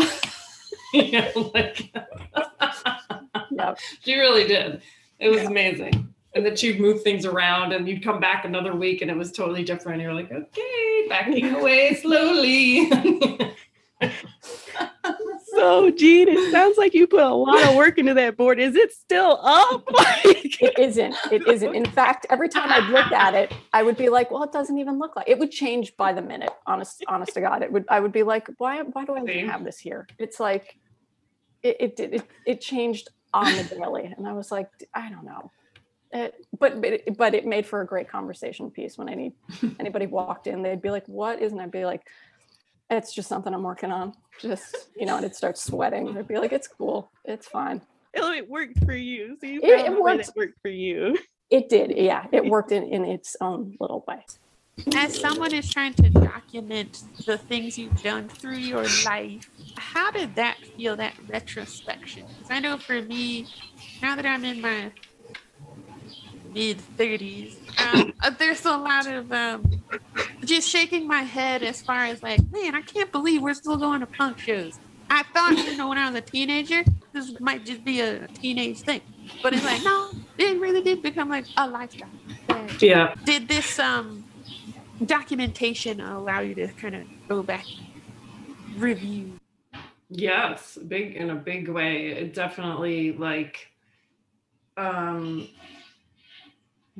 you 0.94 1.12
know, 1.12 1.50
like 1.54 1.92
Yep. 3.50 3.78
she 4.00 4.14
really 4.18 4.48
did. 4.48 4.80
It 5.18 5.28
was 5.28 5.42
amazing. 5.42 6.09
And 6.34 6.46
that 6.46 6.62
you'd 6.62 6.78
move 6.80 7.02
things 7.02 7.26
around 7.26 7.72
and 7.72 7.88
you'd 7.88 8.04
come 8.04 8.20
back 8.20 8.44
another 8.44 8.74
week 8.74 9.02
and 9.02 9.10
it 9.10 9.16
was 9.16 9.32
totally 9.32 9.64
different. 9.64 10.00
You're 10.00 10.14
like, 10.14 10.30
okay, 10.30 11.06
backing 11.08 11.54
away 11.56 11.94
slowly. 11.94 12.90
So, 15.52 15.90
Jeanne, 15.90 16.28
it 16.28 16.52
sounds 16.52 16.78
like 16.78 16.94
you 16.94 17.06
put 17.06 17.20
a 17.22 17.28
lot 17.34 17.62
of 17.64 17.74
work 17.74 17.98
into 17.98 18.14
that 18.14 18.36
board. 18.36 18.58
Is 18.60 18.76
it 18.76 18.92
still 18.92 19.38
up? 19.42 19.84
It 20.62 20.78
isn't. 20.78 21.14
It 21.32 21.46
isn't. 21.48 21.74
In 21.74 21.86
fact, 21.86 22.26
every 22.30 22.48
time 22.48 22.70
I'd 22.70 22.88
look 22.90 23.10
at 23.12 23.34
it, 23.34 23.52
I 23.72 23.82
would 23.82 23.96
be 23.96 24.10
like, 24.10 24.30
"Well, 24.30 24.42
it 24.42 24.52
doesn't 24.52 24.76
even 24.78 24.98
look 24.98 25.16
like." 25.16 25.26
It 25.28 25.38
would 25.38 25.50
change 25.50 25.96
by 25.96 26.12
the 26.12 26.20
minute. 26.20 26.50
Honest, 26.66 27.02
honest 27.08 27.32
to 27.34 27.40
God, 27.40 27.62
it 27.62 27.72
would. 27.72 27.86
I 27.88 27.98
would 27.98 28.12
be 28.12 28.22
like, 28.22 28.48
"Why? 28.58 28.82
Why 28.82 29.04
do 29.06 29.14
I 29.14 29.22
even 29.22 29.48
have 29.48 29.64
this 29.64 29.78
here?" 29.78 30.06
It's 30.18 30.38
like, 30.38 30.76
it 31.62 31.76
it 31.80 31.96
did- 31.96 32.14
it, 32.14 32.22
it 32.46 32.60
changed 32.60 33.08
on 33.32 33.46
the 33.56 33.62
daily, 33.64 34.12
and 34.16 34.26
I 34.28 34.32
was 34.34 34.50
like, 34.52 34.68
"I 34.94 35.08
don't 35.10 35.24
know." 35.24 35.50
It, 36.12 36.34
but 36.58 36.80
but 36.80 36.92
it, 36.92 37.16
but 37.16 37.34
it 37.34 37.46
made 37.46 37.66
for 37.66 37.80
a 37.82 37.86
great 37.86 38.08
conversation 38.08 38.70
piece. 38.70 38.98
When 38.98 39.08
any 39.08 39.32
anybody 39.78 40.06
walked 40.06 40.46
in, 40.48 40.62
they'd 40.62 40.82
be 40.82 40.90
like, 40.90 41.06
"What 41.06 41.40
is?" 41.40 41.52
And 41.52 41.60
I'd 41.60 41.70
be 41.70 41.84
like, 41.84 42.02
"It's 42.90 43.14
just 43.14 43.28
something 43.28 43.54
I'm 43.54 43.62
working 43.62 43.92
on." 43.92 44.14
Just 44.40 44.88
you 44.96 45.06
know, 45.06 45.16
and 45.16 45.24
it 45.24 45.36
starts 45.36 45.62
sweating. 45.64 46.12
They'd 46.14 46.26
be 46.26 46.38
like, 46.38 46.52
"It's 46.52 46.66
cool. 46.66 47.10
It's 47.24 47.46
fine." 47.46 47.80
It 48.12 48.48
worked 48.48 48.84
for 48.84 48.92
you. 48.94 49.36
So 49.40 49.46
you 49.46 49.60
It- 49.62 49.68
it 49.68 49.76
found 49.86 49.88
a 49.98 50.02
way 50.02 50.14
worked. 50.16 50.26
that 50.26 50.36
worked 50.36 50.60
for 50.62 50.68
you. 50.68 51.16
It 51.48 51.68
did, 51.68 51.96
yeah. 51.96 52.26
It 52.32 52.44
worked 52.50 52.72
in 52.72 52.82
in 52.84 53.04
its 53.04 53.36
own 53.40 53.76
little 53.78 54.04
way. 54.08 54.24
As 54.96 55.16
someone 55.18 55.54
is 55.54 55.70
trying 55.72 55.94
to 55.94 56.08
document 56.10 57.02
the 57.26 57.36
things 57.38 57.78
you've 57.78 58.02
done 58.02 58.28
through 58.28 58.56
your 58.56 58.84
life, 59.04 59.48
how 59.76 60.10
did 60.10 60.34
that 60.36 60.56
feel, 60.76 60.96
that 60.96 61.14
retrospection? 61.28 62.24
Because 62.26 62.50
I 62.50 62.60
know 62.60 62.78
for 62.78 63.00
me, 63.02 63.46
now 64.02 64.16
that 64.16 64.24
I'm 64.26 64.44
in 64.44 64.60
my 64.60 64.90
mid 66.52 66.82
30s, 66.98 67.52
um, 67.78 68.14
uh, 68.22 68.30
there's 68.38 68.64
a 68.64 68.76
lot 68.76 69.06
of 69.06 69.30
um, 69.32 69.64
just 70.44 70.68
shaking 70.68 71.06
my 71.06 71.22
head 71.22 71.62
as 71.62 71.82
far 71.82 72.04
as 72.06 72.22
like, 72.22 72.40
man, 72.50 72.74
I 72.74 72.82
can't 72.82 73.12
believe 73.12 73.42
we're 73.42 73.54
still 73.54 73.76
going 73.78 74.00
to 74.00 74.06
punk 74.06 74.38
shows. 74.38 74.78
I 75.10 75.24
thought, 75.34 75.56
you 75.66 75.76
know, 75.76 75.88
when 75.88 75.98
I 75.98 76.06
was 76.08 76.18
a 76.18 76.22
teenager, 76.22 76.84
this 77.12 77.32
might 77.40 77.64
just 77.64 77.84
be 77.84 78.00
a 78.00 78.28
teenage 78.28 78.82
thing. 78.82 79.02
But 79.42 79.54
it's 79.54 79.64
like, 79.64 79.82
no, 79.82 80.10
it 80.38 80.60
really 80.60 80.82
did 80.82 81.02
become 81.02 81.28
like 81.28 81.46
a 81.56 81.68
lifestyle. 81.68 82.08
that 82.48 82.70
Yeah. 82.80 83.14
did 83.24 83.48
this 83.48 83.78
um 83.78 84.24
documentation 85.04 86.00
allow 86.00 86.40
you 86.40 86.54
to 86.54 86.72
kind 86.74 86.94
of 86.94 87.04
go 87.28 87.42
back 87.42 87.66
review 88.76 89.38
Yes, 90.10 90.76
big 90.88 91.14
in 91.14 91.30
a 91.30 91.36
big 91.36 91.68
way. 91.68 92.08
It 92.08 92.34
definitely 92.34 93.12
like 93.12 93.70
um 94.76 95.48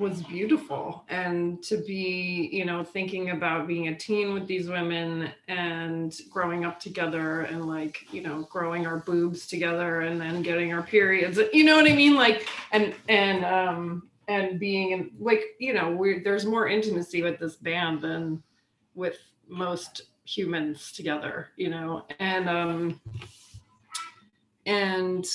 was 0.00 0.23
beautiful 0.23 1.04
and 1.09 1.62
to 1.62 1.76
be, 1.76 2.49
you 2.52 2.64
know, 2.64 2.83
thinking 2.83 3.30
about 3.30 3.69
being 3.69 3.88
a 3.88 3.95
teen 3.95 4.35
with 4.35 4.47
these 4.47 4.69
women 4.69 5.30
and 5.47 6.19
growing 6.30 6.64
up 6.64 6.80
together 6.80 7.42
and 7.42 7.66
like, 7.66 8.12
you 8.12 8.23
know, 8.23 8.42
growing 8.50 8.87
our 8.87 8.99
boobs 8.99 9.47
together 9.47 10.00
and 10.00 10.21
then 10.21 10.42
getting 10.42 10.73
our 10.73 10.83
periods. 10.83 11.38
You 11.52 11.64
know 11.64 11.76
what 11.76 11.88
I 11.88 11.95
mean? 11.95 12.14
Like 12.14 12.49
and 12.73 12.95
and 13.09 13.45
um 13.45 14.09
and 14.26 14.59
being 14.59 14.92
in 14.92 15.11
like, 15.21 15.42
you 15.59 15.75
know, 15.75 15.90
we 15.90 16.21
there's 16.21 16.47
more 16.47 16.66
intimacy 16.66 17.23
with 17.23 17.38
this 17.38 17.57
band 17.57 18.00
than 18.00 18.42
with 18.95 19.19
most 19.47 20.02
humans 20.25 20.92
together 20.92 21.49
you 21.57 21.69
know 21.69 22.04
and 22.21 22.49
um 22.49 23.00
and 24.66 25.26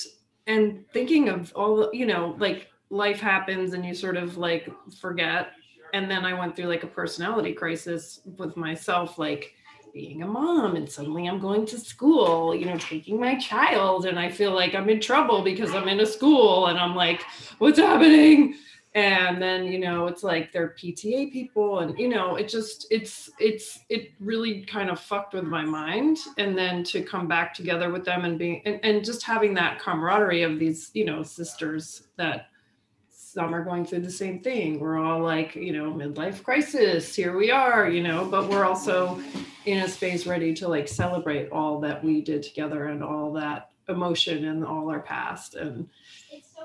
and 0.46 0.84
thinking 0.92 1.28
of 1.28 1.52
all 1.54 1.90
you 1.92 2.06
know 2.06 2.34
like 2.38 2.70
life 2.90 3.20
happens 3.20 3.72
and 3.72 3.84
you 3.84 3.94
sort 3.94 4.16
of 4.16 4.36
like 4.36 4.70
forget. 5.00 5.52
And 5.94 6.10
then 6.10 6.24
i 6.24 6.34
went 6.34 6.56
through 6.56 6.66
like 6.66 6.82
a 6.82 6.88
personality 6.88 7.52
crisis 7.52 8.20
with 8.36 8.56
myself 8.56 9.18
like 9.18 9.54
being 9.94 10.22
a 10.22 10.26
mom 10.26 10.76
and 10.76 10.90
suddenly 10.90 11.26
i'm 11.26 11.38
going 11.38 11.64
to 11.64 11.78
school 11.78 12.54
you 12.54 12.66
know 12.66 12.76
taking 12.76 13.18
my 13.18 13.34
child 13.36 14.04
and 14.04 14.18
i 14.18 14.28
feel 14.28 14.52
like 14.52 14.74
i'm 14.74 14.90
in 14.90 15.00
trouble 15.00 15.42
because 15.42 15.74
i'm 15.74 15.88
in 15.88 16.00
a 16.00 16.04
school 16.04 16.66
and 16.66 16.78
i'm 16.78 16.94
like 16.94 17.22
what's 17.58 17.78
happening? 17.78 18.54
And 18.94 19.42
then 19.42 19.66
you 19.66 19.78
know 19.78 20.06
it's 20.06 20.22
like 20.22 20.52
they're 20.52 20.70
pta 20.70 21.30
people 21.30 21.80
and 21.80 21.98
you 21.98 22.08
know 22.08 22.36
it 22.36 22.48
just 22.48 22.86
it's 22.90 23.30
it's 23.38 23.80
it 23.90 24.12
really 24.20 24.64
kind 24.64 24.88
of 24.88 24.98
fucked 24.98 25.34
with 25.34 25.44
my 25.44 25.66
mind. 25.66 26.16
And 26.38 26.56
then 26.56 26.82
to 26.84 27.02
come 27.02 27.28
back 27.28 27.52
together 27.52 27.90
with 27.90 28.06
them 28.06 28.24
and 28.24 28.38
being 28.38 28.62
and, 28.64 28.80
and 28.82 29.04
just 29.04 29.22
having 29.22 29.52
that 29.54 29.78
camaraderie 29.80 30.44
of 30.44 30.58
these 30.58 30.90
you 30.94 31.04
know 31.04 31.22
sisters 31.22 32.04
that 32.16 32.46
some 33.36 33.54
are 33.54 33.62
going 33.62 33.84
through 33.84 34.00
the 34.00 34.10
same 34.10 34.40
thing. 34.40 34.80
We're 34.80 34.96
all 34.96 35.20
like 35.20 35.54
you 35.54 35.74
know 35.74 35.92
midlife 35.92 36.42
crisis 36.42 37.14
here 37.14 37.36
we 37.36 37.50
are 37.50 37.86
you 37.86 38.02
know 38.02 38.24
but 38.24 38.48
we're 38.48 38.64
also 38.64 39.20
in 39.66 39.82
a 39.82 39.88
space 39.88 40.26
ready 40.26 40.54
to 40.54 40.66
like 40.66 40.88
celebrate 40.88 41.50
all 41.50 41.78
that 41.80 42.02
we 42.02 42.22
did 42.22 42.42
together 42.42 42.86
and 42.86 43.04
all 43.04 43.34
that 43.34 43.72
emotion 43.90 44.46
and 44.46 44.64
all 44.64 44.88
our 44.88 45.00
past. 45.00 45.54
And 45.54 45.86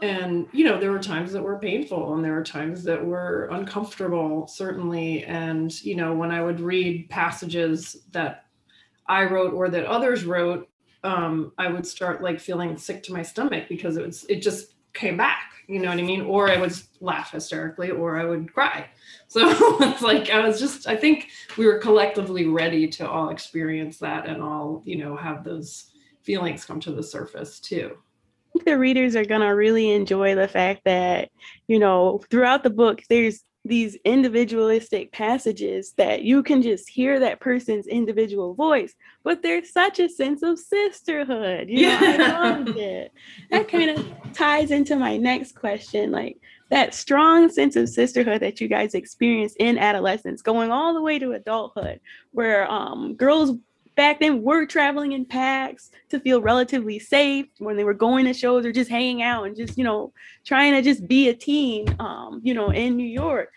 and 0.02 0.48
you 0.54 0.64
know 0.64 0.80
there 0.80 0.92
were 0.92 1.00
times 1.00 1.34
that 1.34 1.44
were 1.44 1.60
painful 1.60 2.14
and 2.14 2.24
there 2.24 2.36
were 2.36 2.44
times 2.44 2.86
that 2.86 3.06
were 3.06 3.50
uncomfortable 3.52 4.48
certainly. 4.48 5.26
And 5.26 5.70
you 5.84 5.98
know 5.98 6.14
when 6.14 6.32
i 6.32 6.42
would 6.42 6.62
read 6.62 7.10
passages 7.10 7.98
that 8.12 8.46
i 9.08 9.26
wrote 9.26 9.54
or 9.54 9.68
that 9.68 9.86
others 9.86 10.24
wrote 10.24 10.70
um, 11.04 11.52
i 11.58 11.68
would 11.68 11.86
start 11.86 12.24
like 12.24 12.40
feeling 12.40 12.78
sick 12.78 13.04
to 13.04 13.14
my 13.14 13.24
stomach 13.24 13.66
because 13.68 13.98
it 13.98 14.06
was 14.06 14.26
it 14.30 14.42
just 14.42 14.76
came 14.94 15.18
back 15.18 15.52
you 15.72 15.80
know 15.80 15.90
what 15.90 16.00
i 16.00 16.02
mean? 16.02 16.22
Or 16.22 16.50
i 16.50 16.58
would 16.58 16.74
laugh 17.00 17.32
hysterically 17.32 17.92
or 17.92 18.18
i 18.20 18.26
would 18.26 18.54
cry. 18.54 18.90
So 19.28 19.42
it's 19.82 20.02
like 20.02 20.30
i 20.30 20.46
was 20.46 20.60
just 20.60 20.88
i 20.88 20.96
think 20.96 21.28
we 21.58 21.66
were 21.66 21.78
collectively 21.78 22.46
ready 22.46 22.88
to 22.90 23.10
all 23.10 23.30
experience 23.30 23.98
that 24.00 24.28
and 24.28 24.42
all 24.42 24.82
you 24.86 24.98
know 24.98 25.16
have 25.16 25.44
those 25.46 25.92
feelings 26.24 26.66
come 26.66 26.80
to 26.82 26.92
the 26.92 27.04
surface 27.04 27.60
too. 27.60 27.92
I 27.96 28.52
think 28.52 28.66
the 28.66 28.78
readers 28.78 29.16
are 29.16 29.24
going 29.24 29.42
to 29.42 29.48
really 29.48 29.92
enjoy 29.92 30.36
the 30.36 30.48
fact 30.48 30.82
that, 30.84 31.30
you 31.70 31.80
know, 31.80 32.22
throughout 32.30 32.64
the 32.64 32.70
book, 32.70 33.02
there's 33.10 33.42
these 33.64 33.96
individualistic 34.06 35.12
passages 35.12 35.94
that 35.98 36.24
you 36.24 36.42
can 36.42 36.62
just 36.62 36.90
hear 36.90 37.20
that 37.20 37.40
person's 37.40 37.86
individual 37.88 38.56
voice, 38.56 38.94
but 39.24 39.44
there's 39.44 39.72
such 39.72 40.00
a 40.00 40.10
sense 40.10 40.42
of 40.42 40.58
sisterhood. 40.58 41.70
You 41.70 41.82
know, 41.84 41.98
I 42.00 42.16
Yeah. 42.16 42.32
loved 42.40 42.70
it. 42.78 43.12
That 43.52 43.68
kind 43.68 43.92
of 43.92 44.06
ties 44.34 44.72
into 44.72 44.96
my 44.96 45.18
next 45.18 45.54
question. 45.56 46.12
Like 46.12 46.38
that 46.72 46.96
strong 46.96 47.50
sense 47.50 47.76
of 47.76 47.90
sisterhood 47.90 48.42
that 48.42 48.60
you 48.62 48.68
guys 48.68 48.96
experience 48.96 49.56
in 49.60 49.78
adolescence, 49.78 50.42
going 50.42 50.72
all 50.72 50.94
the 50.94 51.02
way 51.02 51.20
to 51.20 51.34
adulthood, 51.34 52.00
where 52.32 52.70
um, 52.72 53.16
girls 53.16 53.52
back 53.96 54.20
then 54.20 54.42
were 54.42 54.66
traveling 54.66 55.12
in 55.12 55.26
packs 55.26 55.92
to 56.10 56.20
feel 56.20 56.42
relatively 56.42 57.00
safe 57.00 57.48
when 57.60 57.78
they 57.78 57.84
were 57.84 57.94
going 57.94 58.26
to 58.26 58.34
shows 58.34 58.66
or 58.66 58.72
just 58.72 58.90
hanging 58.90 59.22
out 59.22 59.46
and 59.46 59.56
just 59.56 59.78
you 59.78 59.84
know 59.84 60.14
trying 60.46 60.74
to 60.74 60.82
just 60.82 61.08
be 61.08 61.30
a 61.30 61.34
teen 61.34 61.86
um 62.00 62.42
you 62.44 62.54
know 62.54 62.70
in 62.70 62.96
new 62.96 63.04
york. 63.04 63.52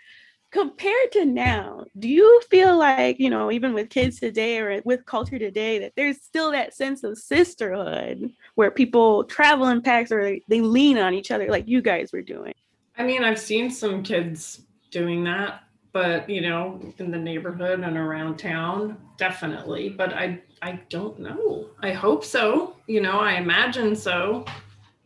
Compared 0.51 1.11
to 1.11 1.25
now 1.25 1.83
do 1.99 2.07
you 2.07 2.41
feel 2.49 2.77
like 2.77 3.19
you 3.19 3.29
know 3.29 3.51
even 3.51 3.73
with 3.73 3.89
kids 3.89 4.19
today 4.19 4.59
or 4.59 4.81
with 4.85 5.05
culture 5.05 5.37
today 5.37 5.79
that 5.79 5.93
there's 5.97 6.21
still 6.21 6.51
that 6.51 6.73
sense 6.73 7.03
of 7.03 7.17
sisterhood 7.17 8.31
where 8.55 8.71
people 8.71 9.25
travel 9.25 9.67
in 9.67 9.81
packs 9.81 10.11
or 10.13 10.23
they, 10.23 10.41
they 10.47 10.61
lean 10.61 10.97
on 10.97 11.13
each 11.13 11.29
other 11.29 11.49
like 11.49 11.67
you 11.67 11.81
guys 11.81 12.13
were 12.13 12.21
doing? 12.21 12.53
I 12.97 13.03
mean, 13.03 13.23
I've 13.23 13.39
seen 13.39 13.69
some 13.69 14.03
kids 14.03 14.61
doing 14.91 15.25
that, 15.25 15.63
but 15.95 16.29
you 16.29 16.41
know, 16.41 16.77
in 16.97 17.09
the 17.09 17.17
neighborhood 17.17 17.79
and 17.79 17.95
around 17.95 18.35
town, 18.35 18.97
definitely. 19.15 19.87
But 19.87 20.13
I 20.13 20.41
I 20.61 20.81
don't 20.89 21.17
know. 21.19 21.69
I 21.79 21.93
hope 21.93 22.25
so. 22.25 22.75
You 22.85 22.99
know, 22.99 23.17
I 23.17 23.35
imagine 23.35 23.95
so. 23.95 24.43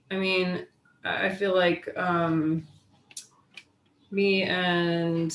I 0.10 0.16
mean, 0.16 0.66
I 1.04 1.30
feel 1.30 1.54
like 1.56 1.88
um 1.96 2.68
me 4.10 4.42
and 4.42 5.32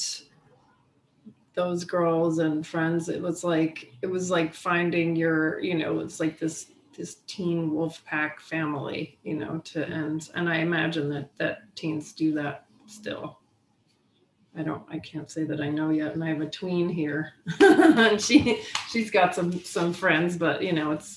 those 1.54 1.84
girls 1.84 2.40
and 2.40 2.66
friends, 2.66 3.08
it 3.08 3.22
was 3.22 3.44
like 3.44 3.92
it 4.02 4.08
was 4.08 4.32
like 4.32 4.54
finding 4.54 5.14
your, 5.14 5.60
you 5.60 5.78
know, 5.78 6.00
it's 6.00 6.18
like 6.18 6.36
this 6.36 6.72
this 6.96 7.18
teen 7.28 7.72
wolf 7.72 8.04
pack 8.04 8.40
family 8.40 9.18
you 9.24 9.34
know 9.34 9.58
to 9.64 9.84
end 9.88 10.30
and 10.36 10.48
i 10.48 10.58
imagine 10.58 11.08
that 11.10 11.28
that 11.38 11.62
teens 11.74 12.12
do 12.12 12.32
that 12.32 12.66
still 12.86 13.40
i 14.56 14.62
don't 14.62 14.82
i 14.90 14.98
can't 14.98 15.30
say 15.30 15.44
that 15.44 15.60
i 15.60 15.68
know 15.68 15.90
yet 15.90 16.14
and 16.14 16.22
i 16.24 16.28
have 16.28 16.40
a 16.40 16.48
tween 16.48 16.88
here. 16.88 17.32
And 17.60 18.20
she 18.20 18.62
she's 18.90 19.10
got 19.10 19.34
some 19.34 19.52
some 19.62 19.92
friends 19.92 20.36
but 20.36 20.62
you 20.62 20.72
know 20.72 20.92
it's 20.92 21.16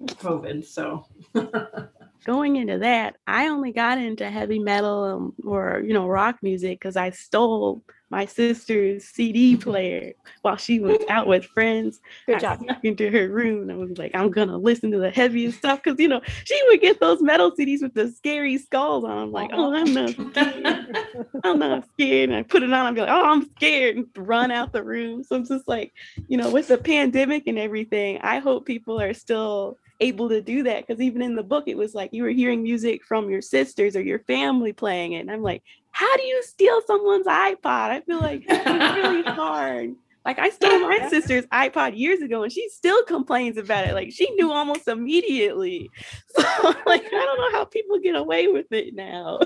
covid 0.00 0.64
so 0.64 1.06
going 2.24 2.56
into 2.56 2.78
that, 2.78 3.16
I 3.26 3.48
only 3.48 3.72
got 3.72 3.98
into 3.98 4.28
heavy 4.30 4.58
metal 4.58 5.04
um, 5.04 5.34
or 5.44 5.82
you 5.84 5.94
know 5.94 6.06
rock 6.06 6.38
music 6.42 6.80
because 6.80 6.96
I 6.96 7.10
stole 7.10 7.82
my 8.10 8.26
sister's 8.26 9.04
CD 9.04 9.56
player 9.56 10.12
while 10.42 10.56
she 10.56 10.80
was 10.80 10.98
out 11.08 11.26
with 11.28 11.44
friends. 11.44 12.00
Good 12.26 12.36
I 12.36 12.38
job. 12.40 12.60
snuck 12.60 12.84
into 12.84 13.10
her 13.10 13.28
room 13.28 13.62
and 13.62 13.72
I 13.72 13.76
was 13.76 13.98
like, 13.98 14.14
I'm 14.14 14.30
gonna 14.30 14.58
listen 14.58 14.90
to 14.90 14.98
the 14.98 15.10
heaviest 15.10 15.58
stuff 15.58 15.80
because 15.82 15.98
you 15.98 16.08
know 16.08 16.20
she 16.44 16.60
would 16.68 16.80
get 16.80 17.00
those 17.00 17.22
metal 17.22 17.52
CDs 17.52 17.82
with 17.82 17.94
the 17.94 18.10
scary 18.10 18.58
skulls 18.58 19.04
on. 19.04 19.16
I'm 19.16 19.32
like, 19.32 19.50
oh, 19.52 19.74
I'm 19.74 19.94
not 19.94 20.10
scared. 20.10 20.96
I'm 21.44 21.58
not 21.58 21.88
scared. 21.94 22.30
And 22.30 22.38
I 22.38 22.42
put 22.42 22.62
it 22.62 22.72
on. 22.72 22.94
Be 22.94 23.00
like, 23.00 23.10
oh, 23.10 23.24
I'm 23.24 23.48
scared, 23.56 23.96
and 23.96 24.06
run 24.16 24.50
out 24.50 24.72
the 24.72 24.82
room. 24.82 25.22
So 25.22 25.36
I'm 25.36 25.46
just 25.46 25.68
like, 25.68 25.92
you 26.28 26.36
know, 26.36 26.50
with 26.50 26.68
the 26.68 26.78
pandemic 26.78 27.46
and 27.46 27.58
everything, 27.58 28.18
I 28.22 28.38
hope 28.38 28.66
people 28.66 29.00
are 29.00 29.14
still 29.14 29.78
able 30.00 30.28
to 30.28 30.40
do 30.40 30.62
that 30.62 30.86
because 30.86 31.00
even 31.00 31.22
in 31.22 31.36
the 31.36 31.42
book 31.42 31.64
it 31.66 31.76
was 31.76 31.94
like 31.94 32.10
you 32.12 32.22
were 32.22 32.30
hearing 32.30 32.62
music 32.62 33.04
from 33.04 33.28
your 33.28 33.42
sisters 33.42 33.94
or 33.94 34.00
your 34.00 34.20
family 34.20 34.72
playing 34.72 35.12
it 35.12 35.20
and 35.20 35.30
i'm 35.30 35.42
like 35.42 35.62
how 35.92 36.16
do 36.16 36.22
you 36.22 36.42
steal 36.42 36.80
someone's 36.86 37.26
ipod? 37.26 37.66
I 37.66 38.00
feel 38.00 38.20
like 38.20 38.44
it's 38.46 38.96
really 38.96 39.22
hard. 39.34 39.94
Like 40.24 40.38
i 40.38 40.50
stole 40.50 40.80
my 40.80 41.08
sister's 41.08 41.46
ipod 41.46 41.98
years 41.98 42.20
ago 42.20 42.42
and 42.42 42.52
she 42.52 42.68
still 42.68 43.02
complains 43.04 43.56
about 43.56 43.86
it 43.86 43.94
like 43.94 44.12
she 44.12 44.30
knew 44.32 44.52
almost 44.52 44.88
immediately. 44.88 45.90
So 46.28 46.42
like 46.86 47.04
i 47.04 47.10
don't 47.10 47.38
know 47.38 47.58
how 47.58 47.64
people 47.64 47.98
get 47.98 48.14
away 48.14 48.48
with 48.48 48.70
it 48.70 48.94
now. 48.94 49.40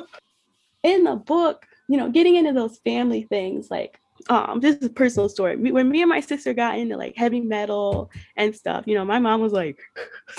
In 0.83 1.05
the 1.05 1.17
book, 1.17 1.65
you 1.89 1.97
know, 1.97 2.11
getting 2.11 2.37
into 2.37 2.53
those 2.53 2.79
family 2.79 3.23
things, 3.23 3.71
like 3.71 3.99
um, 4.31 4.61
this 4.61 4.77
is 4.77 4.87
a 4.87 4.91
personal 4.91 5.29
story. 5.29 5.57
When 5.57 5.89
me 5.89 6.01
and 6.01 6.09
my 6.09 6.21
sister 6.21 6.55
got 6.55 6.79
into 6.79 6.97
like 6.97 7.17
heavy 7.17 7.41
metal 7.41 8.11
and 8.37 8.55
stuff, 8.55 8.85
you 8.87 8.95
know, 8.95 9.05
my 9.05 9.19
mom 9.19 9.41
was 9.41 9.53
like, 9.53 9.79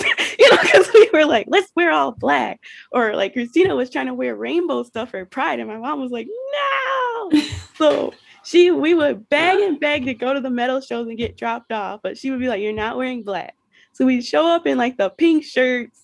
you 0.38 0.50
know, 0.50 0.58
because 0.62 0.90
we 0.92 1.08
were 1.12 1.24
like, 1.24 1.46
let's 1.48 1.70
wear 1.76 1.92
all 1.92 2.12
black, 2.12 2.60
or 2.92 3.14
like 3.14 3.32
Christina 3.32 3.74
was 3.76 3.90
trying 3.90 4.06
to 4.06 4.14
wear 4.14 4.34
rainbow 4.34 4.82
stuff 4.82 5.10
for 5.10 5.24
Pride, 5.24 5.60
and 5.60 5.68
my 5.68 5.78
mom 5.78 6.00
was 6.00 6.10
like, 6.10 6.26
no. 6.26 7.40
so 7.76 8.12
she, 8.44 8.70
we 8.70 8.94
would 8.94 9.28
beg 9.28 9.60
and 9.60 9.78
beg 9.78 10.04
to 10.06 10.14
go 10.14 10.34
to 10.34 10.40
the 10.40 10.50
metal 10.50 10.80
shows 10.80 11.06
and 11.06 11.18
get 11.18 11.36
dropped 11.36 11.72
off, 11.72 12.00
but 12.02 12.18
she 12.18 12.30
would 12.30 12.40
be 12.40 12.48
like, 12.48 12.60
you're 12.60 12.72
not 12.72 12.96
wearing 12.96 13.22
black. 13.22 13.56
So 13.92 14.04
we'd 14.04 14.24
show 14.24 14.46
up 14.46 14.66
in 14.66 14.76
like 14.76 14.96
the 14.96 15.10
pink 15.10 15.44
shirts, 15.44 16.02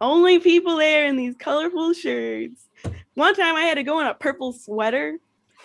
only 0.00 0.38
people 0.38 0.76
there 0.76 1.06
in 1.06 1.16
these 1.16 1.34
colorful 1.36 1.92
shirts. 1.92 2.68
One 3.14 3.34
time 3.34 3.56
I 3.56 3.62
had 3.62 3.74
to 3.74 3.82
go 3.82 4.00
in 4.00 4.06
a 4.06 4.14
purple 4.14 4.52
sweater 4.52 5.18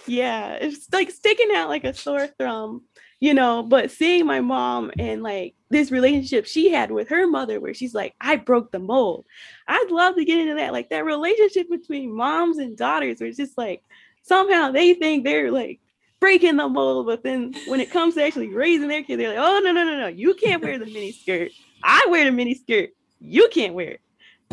yeah, 0.08 0.54
it's 0.54 0.88
like 0.92 1.12
sticking 1.12 1.50
out 1.56 1.70
like 1.70 1.84
a 1.84 1.94
sore 1.94 2.28
thumb, 2.28 2.84
you 3.20 3.34
know. 3.34 3.64
But 3.64 3.92
seeing 3.92 4.26
my 4.26 4.42
mom 4.42 4.92
and 4.98 5.24
like 5.24 5.56
this 5.70 5.92
relationship 5.92 6.46
she 6.46 6.72
had 6.72 6.92
with 6.92 7.10
her 7.10 7.28
mother, 7.28 7.60
where 7.60 7.74
she's 7.74 7.94
like, 7.94 8.16
I 8.20 8.36
broke 8.36 8.72
the 8.72 8.80
mold. 8.80 9.26
I'd 9.68 9.92
love 9.92 10.16
to 10.16 10.26
get 10.26 10.40
into 10.40 10.56
that, 10.56 10.74
like 10.74 10.90
that 10.90 11.06
relationship 11.06 11.70
between 11.70 12.16
moms 12.16 12.58
and 12.58 12.78
daughters, 12.78 13.20
where 13.20 13.30
it's 13.30 13.38
just 13.38 13.58
like 13.58 13.82
somehow 14.24 14.72
they 14.72 14.94
think 14.94 15.24
they're 15.24 15.52
like 15.52 15.80
breaking 16.20 16.56
the 16.56 16.70
mold, 16.70 17.06
but 17.06 17.22
then 17.22 17.54
when 17.68 17.82
it 17.82 17.92
comes 17.92 18.16
to 18.16 18.24
actually 18.24 18.48
raising 18.48 18.88
their 18.88 19.04
kid, 19.04 19.20
they're 19.20 19.36
like, 19.36 19.46
oh 19.46 19.60
no, 19.60 19.74
no, 19.74 19.84
no, 19.84 19.98
no, 19.98 20.08
you 20.08 20.34
can't 20.36 20.64
wear 20.64 20.80
the 20.80 20.86
mini 20.86 21.12
skirt. 21.12 21.52
I 21.84 22.08
wear 22.10 22.24
the 22.24 22.32
mini 22.32 22.56
skirt. 22.56 22.92
You 23.20 23.50
can't 23.52 23.74
wear 23.74 23.92
it. 23.92 24.02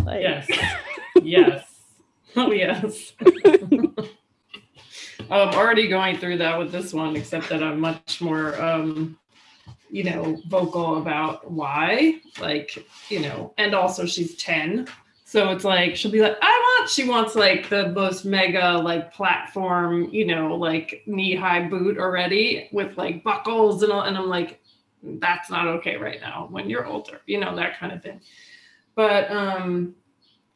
Like, 0.04 0.22
yes. 0.22 0.48
yes. 1.22 1.64
Oh 2.36 2.50
yes. 2.52 3.12
I'm 5.30 5.54
already 5.54 5.88
going 5.88 6.18
through 6.18 6.38
that 6.38 6.58
with 6.58 6.72
this 6.72 6.92
one, 6.92 7.16
except 7.16 7.48
that 7.50 7.62
I'm 7.62 7.80
much 7.80 8.20
more, 8.20 8.60
um, 8.60 9.18
you 9.90 10.04
know, 10.04 10.40
vocal 10.48 10.98
about 10.98 11.50
why. 11.50 12.20
Like, 12.40 12.84
you 13.08 13.20
know, 13.20 13.54
and 13.58 13.74
also 13.74 14.06
she's 14.06 14.36
10. 14.36 14.88
So 15.24 15.50
it's 15.50 15.64
like 15.64 15.94
she'll 15.94 16.10
be 16.10 16.20
like, 16.20 16.36
I 16.42 16.50
want, 16.50 16.90
she 16.90 17.08
wants 17.08 17.36
like 17.36 17.68
the 17.68 17.90
most 17.90 18.24
mega 18.24 18.78
like 18.78 19.14
platform, 19.14 20.08
you 20.10 20.26
know, 20.26 20.56
like 20.56 21.04
knee 21.06 21.36
high 21.36 21.68
boot 21.68 21.98
already 21.98 22.68
with 22.72 22.98
like 22.98 23.22
buckles 23.22 23.84
and 23.84 23.92
all. 23.92 24.02
And 24.02 24.16
I'm 24.16 24.28
like, 24.28 24.60
that's 25.02 25.48
not 25.48 25.68
okay 25.68 25.96
right 25.96 26.20
now 26.20 26.48
when 26.50 26.68
you're 26.68 26.86
older, 26.86 27.20
you 27.26 27.38
know, 27.38 27.54
that 27.54 27.78
kind 27.78 27.92
of 27.92 28.02
thing. 28.02 28.20
But 28.96 29.30
um 29.30 29.94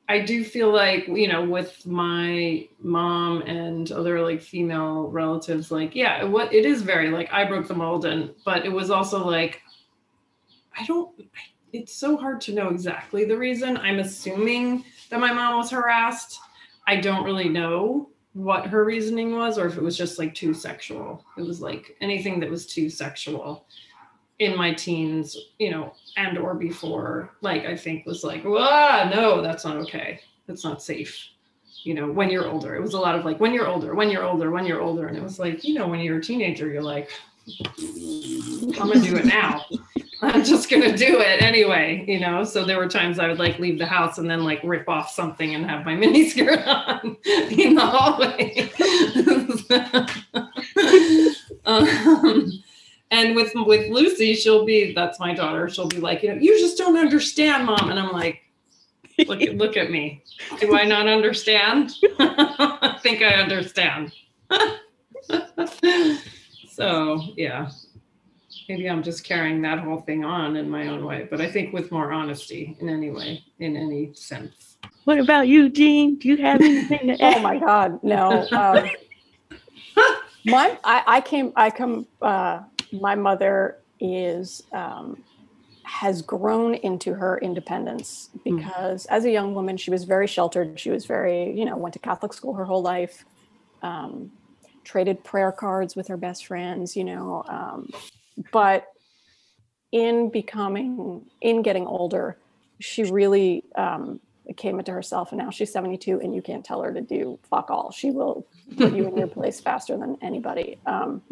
I 0.09 0.21
do 0.21 0.45
feel 0.45 0.71
like, 0.71 1.07
you 1.09 1.29
know, 1.29 1.45
with 1.45 1.87
my 1.87 2.69
mom 2.81 3.43
and 3.43 3.91
other 3.91 4.21
like 4.21 4.43
female 4.43 5.09
relatives, 5.09 5.71
like, 5.71 5.95
yeah, 5.95 6.25
what 6.25 6.53
it 6.53 6.67
is 6.67 6.83
very 6.83 7.11
like 7.11 7.33
I 7.33 7.45
broke 7.45 7.67
the 7.67 7.75
mold 7.75 8.05
and 8.05 8.35
but 8.45 8.67
it 8.67 8.73
was 8.73 8.91
also 8.91 9.27
like 9.27 9.63
I 10.79 10.85
don't 10.85 11.11
it's 11.73 11.95
so 11.95 12.17
hard 12.17 12.41
to 12.43 12.55
know 12.55 12.69
exactly 12.69 13.25
the 13.25 13.37
reason. 13.37 13.77
I'm 13.79 13.99
assuming 13.99 14.85
that 15.11 15.21
my 15.21 15.33
mom 15.33 15.57
was 15.57 15.71
harassed. 15.71 16.39
I 16.87 16.97
don't 16.97 17.25
really 17.25 17.49
know 17.49 18.11
what 18.35 18.67
her 18.67 18.85
reasoning 18.85 19.35
was 19.35 19.59
or 19.59 19.67
if 19.67 19.77
it 19.77 19.83
was 19.83 19.97
just 19.97 20.19
like 20.19 20.35
too 20.35 20.53
sexual. 20.53 21.25
It 21.39 21.43
was 21.43 21.61
like 21.61 21.97
anything 22.01 22.41
that 22.41 22.51
was 22.51 22.67
too 22.67 22.91
sexual 22.91 23.67
in 24.39 24.57
my 24.57 24.75
teens, 24.75 25.37
you 25.59 25.71
know, 25.71 25.93
and 26.17 26.39
or 26.39 26.55
before, 26.55 27.31
like 27.41 27.65
I 27.65 27.77
think 27.77 28.07
was 28.07 28.25
like, 28.25 28.45
ah, 28.45 29.11
no, 29.15 29.41
that's 29.41 29.65
not 29.65 29.77
okay. 29.79 30.21
That's 30.47 30.65
not 30.65 30.83
safe. 30.83 31.29
You 31.83 31.95
know, 31.95 32.11
when 32.11 32.31
you're 32.31 32.49
older, 32.49 32.75
it 32.75 32.81
was 32.81 32.95
a 32.95 33.01
lot 33.01 33.15
of 33.15 33.25
like, 33.25 33.39
when 33.41 33.53
you're 33.53 33.69
older, 33.69 33.95
when 33.95 34.11
you're 34.11 34.25
older, 34.25 34.51
when 34.51 34.65
you're 34.65 34.81
older, 34.81 35.07
and 35.07 35.17
it 35.17 35.23
was 35.23 35.39
like, 35.39 35.65
you 35.65 35.75
know, 35.75 35.87
when 35.87 36.01
you're 36.01 36.19
a 36.19 36.23
teenager, 36.23 36.69
you're 36.69 36.83
like, 36.83 37.11
I'm 37.71 38.89
gonna 38.89 39.01
do 39.01 39.17
it 39.17 39.27
now. 39.27 39.65
I'm 40.23 40.45
just 40.45 40.71
gonna 40.71 40.97
do 40.97 41.21
it 41.21 41.43
anyway, 41.43 42.05
you 42.09 42.19
know. 42.19 42.45
So 42.45 42.65
there 42.65 42.79
were 42.79 42.89
times 42.89 43.19
I 43.19 43.29
would 43.29 43.39
like 43.39 43.59
leave 43.59 43.79
the 43.79 43.85
house 43.87 44.17
and 44.17 44.31
then 44.31 44.45
like 44.45 44.61
rip 44.65 44.89
off 44.89 45.11
something 45.11 45.55
and 45.55 45.69
have 45.69 45.85
my 45.85 45.95
mini 46.03 46.29
skirt 46.31 46.61
on 46.67 47.17
in 47.27 47.75
the 47.75 47.83
hallway. 47.85 48.71
um, 51.67 52.64
and 53.15 53.37
with 53.37 53.53
with 53.55 53.89
Lucy, 53.91 54.35
she'll 54.35 54.65
be 54.65 54.93
that's 54.93 55.21
my 55.21 55.33
daughter. 55.33 55.69
She'll 55.69 55.87
be 55.87 56.01
like, 56.01 56.23
you 56.23 56.35
know, 56.35 56.41
you 56.41 56.59
just 56.59 56.77
don't 56.77 56.99
understand, 56.99 57.65
mom. 57.65 57.91
And 57.91 57.99
I'm 57.99 58.13
like, 58.13 58.41
look 59.27 59.41
at 59.41 59.57
look 59.63 59.77
at 59.77 59.91
me. 59.91 60.25
Do 60.61 60.77
I 60.77 60.85
not 60.85 61.07
understand? 61.07 61.93
I 62.19 62.99
think 63.03 63.23
I 63.23 63.35
understand. 63.35 64.13
so 66.69 67.21
yeah. 67.37 67.71
Maybe 68.69 68.89
I'm 68.89 69.03
just 69.03 69.25
carrying 69.25 69.61
that 69.63 69.79
whole 69.81 70.01
thing 70.01 70.25
on 70.25 70.57
in 70.57 70.71
my 70.71 70.89
own 70.89 71.05
way, 71.05 71.29
but 71.31 71.39
I 71.39 71.51
think 71.51 71.75
with 71.75 71.93
more 71.93 72.13
honesty 72.13 72.75
in 72.81 72.89
any 72.89 73.11
way, 73.11 73.45
in 73.59 73.77
any 73.77 74.15
sense. 74.15 74.79
What 75.05 75.19
about 75.19 75.49
you, 75.49 75.69
Jeanne? 75.69 76.17
Do 76.17 76.29
you 76.29 76.39
have 76.39 76.63
anything 76.63 77.09
to 77.09 77.23
add? 77.23 77.37
oh 77.37 77.41
my 77.41 77.59
God, 77.59 78.03
no. 78.03 78.49
Um, 78.53 78.89
my, 80.47 80.79
I, 80.83 81.03
I 81.07 81.21
came, 81.21 81.53
I 81.57 81.69
come, 81.69 82.07
uh, 82.23 82.61
my 83.01 83.15
mother 83.15 83.79
is 84.01 84.63
um, 84.73 85.23
has 85.85 86.23
grown 86.23 86.75
into 86.75 87.15
her 87.15 87.39
independence 87.39 88.31
hmm. 88.43 88.57
because 88.57 89.07
mm. 89.07 89.11
as 89.11 89.25
a 89.25 89.31
young 89.31 89.55
woman 89.55 89.77
she 89.77 89.91
was 89.91 90.05
very 90.05 90.27
sheltered 90.27 90.81
she 90.81 90.91
was 90.91 91.05
very 91.05 91.53
you 91.53 91.65
know 91.65 91.77
went 91.77 91.93
to 91.93 91.99
catholic 91.99 92.33
school 92.33 92.55
her 92.55 92.65
whole 92.65 92.83
life 92.83 93.25
um, 93.83 94.33
traded 94.83 95.23
prayer 95.23 95.53
cards 95.53 95.95
with 95.95 96.09
her 96.09 96.17
best 96.17 96.47
friends 96.47 96.97
you 96.97 97.05
know 97.05 97.45
um, 97.49 97.89
but 98.51 98.87
in 99.93 100.31
becoming 100.31 101.25
in 101.41 101.63
getting 101.63 101.87
older 101.87 102.39
she 102.81 103.05
really 103.05 103.63
um, 103.77 104.21
came 104.57 104.79
into 104.79 104.93
herself 104.93 105.33
and 105.33 105.39
now 105.39 105.51
she's 105.51 105.73
72 105.73 106.21
and 106.21 106.35
you 106.35 106.43
can't 106.43 106.65
tell 106.65 106.83
her 106.83 106.93
to 106.93 107.01
do 107.01 107.39
fuck 107.49 107.71
all 107.71 107.91
she 107.93 108.11
will 108.11 108.47
put 108.77 108.95
you 108.95 109.07
in 109.07 109.17
your 109.17 109.27
place 109.39 109.61
faster 109.61 109.97
than 109.97 110.17
anybody 110.23 110.79
um, 110.87 111.23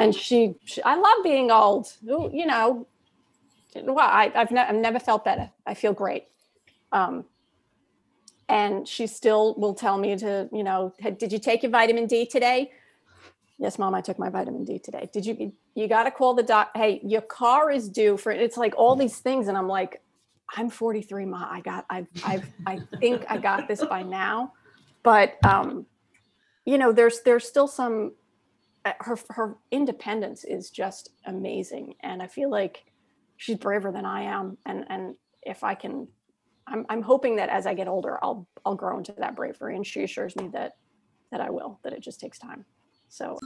and 0.00 0.14
she, 0.14 0.54
she, 0.64 0.82
i 0.82 0.94
love 0.94 1.24
being 1.24 1.50
old. 1.50 1.92
You 2.02 2.46
know 2.46 2.86
well 3.84 3.98
I, 3.98 4.30
have 4.34 4.50
ne- 4.50 4.60
I've 4.60 4.74
never 4.74 4.98
felt 4.98 5.24
better. 5.24 5.50
I 5.66 5.74
feel 5.74 5.92
great. 5.92 6.24
Um, 6.92 7.24
and 8.48 8.86
she 8.86 9.06
still 9.06 9.54
will 9.56 9.74
tell 9.74 9.98
me 9.98 10.16
to 10.16 10.48
you 10.52 10.62
know 10.62 10.94
did 11.18 11.32
you 11.32 11.38
take 11.38 11.62
your 11.62 11.72
vitamin 11.72 12.06
d 12.06 12.26
today? 12.26 12.70
Yes 13.58 13.78
mom 13.78 13.94
i 13.94 14.00
took 14.00 14.18
my 14.18 14.30
vitamin 14.30 14.64
d 14.64 14.78
today. 14.78 15.08
Did 15.12 15.26
you 15.26 15.52
you 15.74 15.88
got 15.88 16.04
to 16.04 16.10
call 16.10 16.34
the 16.34 16.42
doc 16.42 16.70
hey 16.74 17.00
your 17.04 17.22
car 17.22 17.70
is 17.70 17.88
due 17.88 18.16
for 18.16 18.32
it's 18.32 18.56
like 18.56 18.74
all 18.76 18.94
these 18.96 19.18
things 19.18 19.48
and 19.48 19.58
i'm 19.58 19.68
like 19.68 20.02
i'm 20.56 20.70
43 20.70 21.26
ma. 21.26 21.46
I 21.50 21.60
got 21.60 21.86
i've 21.90 22.06
i've 22.24 22.48
i 22.66 22.80
think 23.00 23.24
i 23.28 23.36
got 23.36 23.68
this 23.68 23.84
by 23.84 24.02
now. 24.02 24.52
But 25.02 25.44
um 25.44 25.86
you 26.64 26.78
know 26.78 26.92
there's 26.92 27.22
there's 27.22 27.46
still 27.46 27.68
some 27.68 28.12
her 29.00 29.18
her 29.30 29.56
independence 29.70 30.44
is 30.44 30.70
just 30.70 31.10
amazing. 31.26 31.94
And 32.02 32.22
i 32.22 32.26
feel 32.26 32.50
like 32.50 32.84
she's 33.36 33.56
braver 33.56 33.92
than 33.92 34.04
i 34.04 34.22
am. 34.22 34.58
And 34.66 34.84
and 34.88 35.14
if 35.42 35.64
i 35.64 35.74
can 35.74 36.08
i'm 36.66 36.86
i'm 36.88 37.02
hoping 37.02 37.36
that 37.36 37.48
as 37.48 37.66
i 37.66 37.74
get 37.74 37.88
older 37.88 38.18
i'll 38.22 38.46
i'll 38.64 38.74
grow 38.74 38.98
into 38.98 39.14
that 39.18 39.36
bravery. 39.36 39.76
And 39.76 39.86
she 39.86 40.02
assures 40.02 40.36
me 40.36 40.48
that 40.52 40.72
that 41.30 41.40
i 41.40 41.50
will 41.50 41.80
that 41.84 41.92
it 41.92 42.00
just 42.02 42.20
takes 42.20 42.38
time. 42.38 42.64
So. 43.08 43.38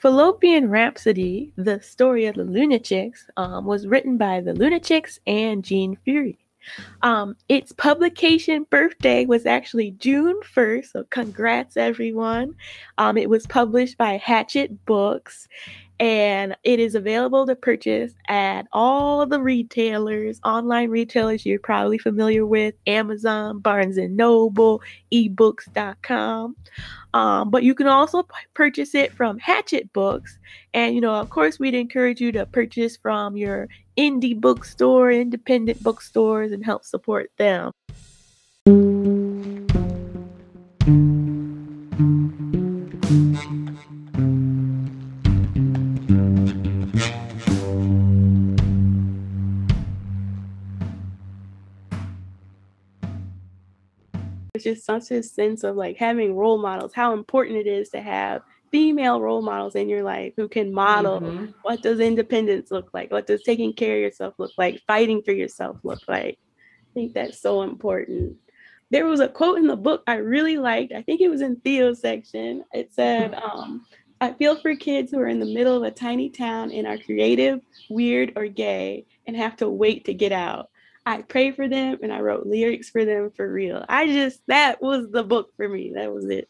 Fallopian 0.00 0.70
Rhapsody, 0.70 1.52
the 1.56 1.78
story 1.82 2.24
of 2.24 2.34
the 2.34 2.44
Lunachicks, 2.44 3.18
um, 3.36 3.66
was 3.66 3.86
written 3.86 4.16
by 4.16 4.40
the 4.40 4.54
Lunachicks 4.54 5.18
and 5.26 5.62
Jeanne 5.62 5.94
Fury. 6.04 6.38
Um, 7.02 7.36
its 7.48 7.72
publication 7.72 8.66
birthday 8.70 9.24
was 9.26 9.46
actually 9.46 9.92
June 9.92 10.40
1st, 10.42 10.86
so 10.86 11.04
congrats 11.10 11.76
everyone. 11.76 12.54
Um, 12.98 13.16
it 13.16 13.30
was 13.30 13.46
published 13.46 13.98
by 13.98 14.18
Hachette 14.18 14.84
Books 14.84 15.48
and 16.00 16.56
it 16.64 16.80
is 16.80 16.94
available 16.94 17.46
to 17.46 17.54
purchase 17.54 18.14
at 18.26 18.66
all 18.72 19.26
the 19.26 19.40
retailers, 19.40 20.40
online 20.44 20.88
retailers 20.88 21.44
you're 21.44 21.58
probably 21.58 21.98
familiar 21.98 22.46
with 22.46 22.74
Amazon, 22.86 23.60
Barnes 23.60 23.98
and 23.98 24.16
Noble, 24.16 24.80
ebooks.com. 25.12 26.56
Um, 27.12 27.50
but 27.50 27.64
you 27.64 27.74
can 27.74 27.86
also 27.86 28.26
purchase 28.54 28.94
it 28.94 29.12
from 29.12 29.38
Hachette 29.38 29.92
Books. 29.92 30.38
And, 30.72 30.94
you 30.94 31.02
know, 31.02 31.14
of 31.14 31.28
course, 31.28 31.58
we'd 31.58 31.74
encourage 31.74 32.20
you 32.20 32.32
to 32.32 32.46
purchase 32.46 32.96
from 32.96 33.36
your 33.36 33.68
indie 33.98 34.40
bookstore, 34.40 35.12
independent 35.12 35.82
bookstores, 35.82 36.52
and 36.52 36.64
help 36.64 36.84
support 36.84 37.30
them. 37.36 37.72
It's 54.66 54.80
just 54.80 54.86
such 54.86 55.10
a 55.16 55.22
sense 55.22 55.64
of 55.64 55.76
like 55.76 55.96
having 55.96 56.36
role 56.36 56.58
models, 56.58 56.92
how 56.92 57.12
important 57.14 57.56
it 57.56 57.66
is 57.66 57.88
to 57.90 58.00
have 58.00 58.42
female 58.70 59.20
role 59.20 59.42
models 59.42 59.74
in 59.74 59.88
your 59.88 60.02
life 60.02 60.32
who 60.36 60.48
can 60.48 60.72
model 60.72 61.20
Mhm. 61.20 61.54
what 61.62 61.82
does 61.82 61.98
independence 62.00 62.70
look 62.70 62.90
like? 62.94 63.10
What 63.10 63.26
does 63.26 63.42
taking 63.42 63.72
care 63.72 63.96
of 63.96 64.02
yourself 64.02 64.34
look 64.38 64.52
like? 64.56 64.80
Fighting 64.86 65.22
for 65.22 65.32
yourself 65.32 65.78
look 65.82 66.02
like? 66.06 66.38
I 66.38 66.92
think 66.94 67.14
that's 67.14 67.40
so 67.40 67.62
important. 67.62 68.36
There 68.90 69.06
was 69.06 69.20
a 69.20 69.28
quote 69.28 69.58
in 69.58 69.66
the 69.66 69.76
book 69.76 70.02
I 70.06 70.16
really 70.16 70.58
liked. 70.58 70.92
I 70.92 71.02
think 71.02 71.20
it 71.20 71.28
was 71.28 71.40
in 71.42 71.56
Theo's 71.56 72.00
section. 72.00 72.64
It 72.72 72.92
said, 72.92 73.34
um, 73.34 73.86
I 74.20 74.32
feel 74.32 74.56
for 74.56 74.74
kids 74.76 75.10
who 75.10 75.18
are 75.20 75.28
in 75.28 75.40
the 75.40 75.46
middle 75.46 75.76
of 75.76 75.82
a 75.82 75.90
tiny 75.90 76.28
town 76.28 76.70
and 76.72 76.86
are 76.86 76.98
creative, 76.98 77.60
weird, 77.88 78.32
or 78.36 78.46
gay 78.48 79.06
and 79.26 79.36
have 79.36 79.56
to 79.56 79.68
wait 79.68 80.04
to 80.06 80.14
get 80.14 80.32
out. 80.32 80.68
I 81.10 81.22
pray 81.22 81.50
for 81.50 81.68
them 81.68 81.98
and 82.02 82.12
I 82.12 82.20
wrote 82.20 82.46
lyrics 82.46 82.88
for 82.88 83.04
them 83.04 83.30
for 83.30 83.50
real. 83.50 83.84
I 83.88 84.06
just, 84.06 84.40
that 84.46 84.80
was 84.80 85.10
the 85.10 85.24
book 85.24 85.52
for 85.56 85.68
me. 85.68 85.92
That 85.94 86.12
was 86.12 86.26
it. 86.26 86.48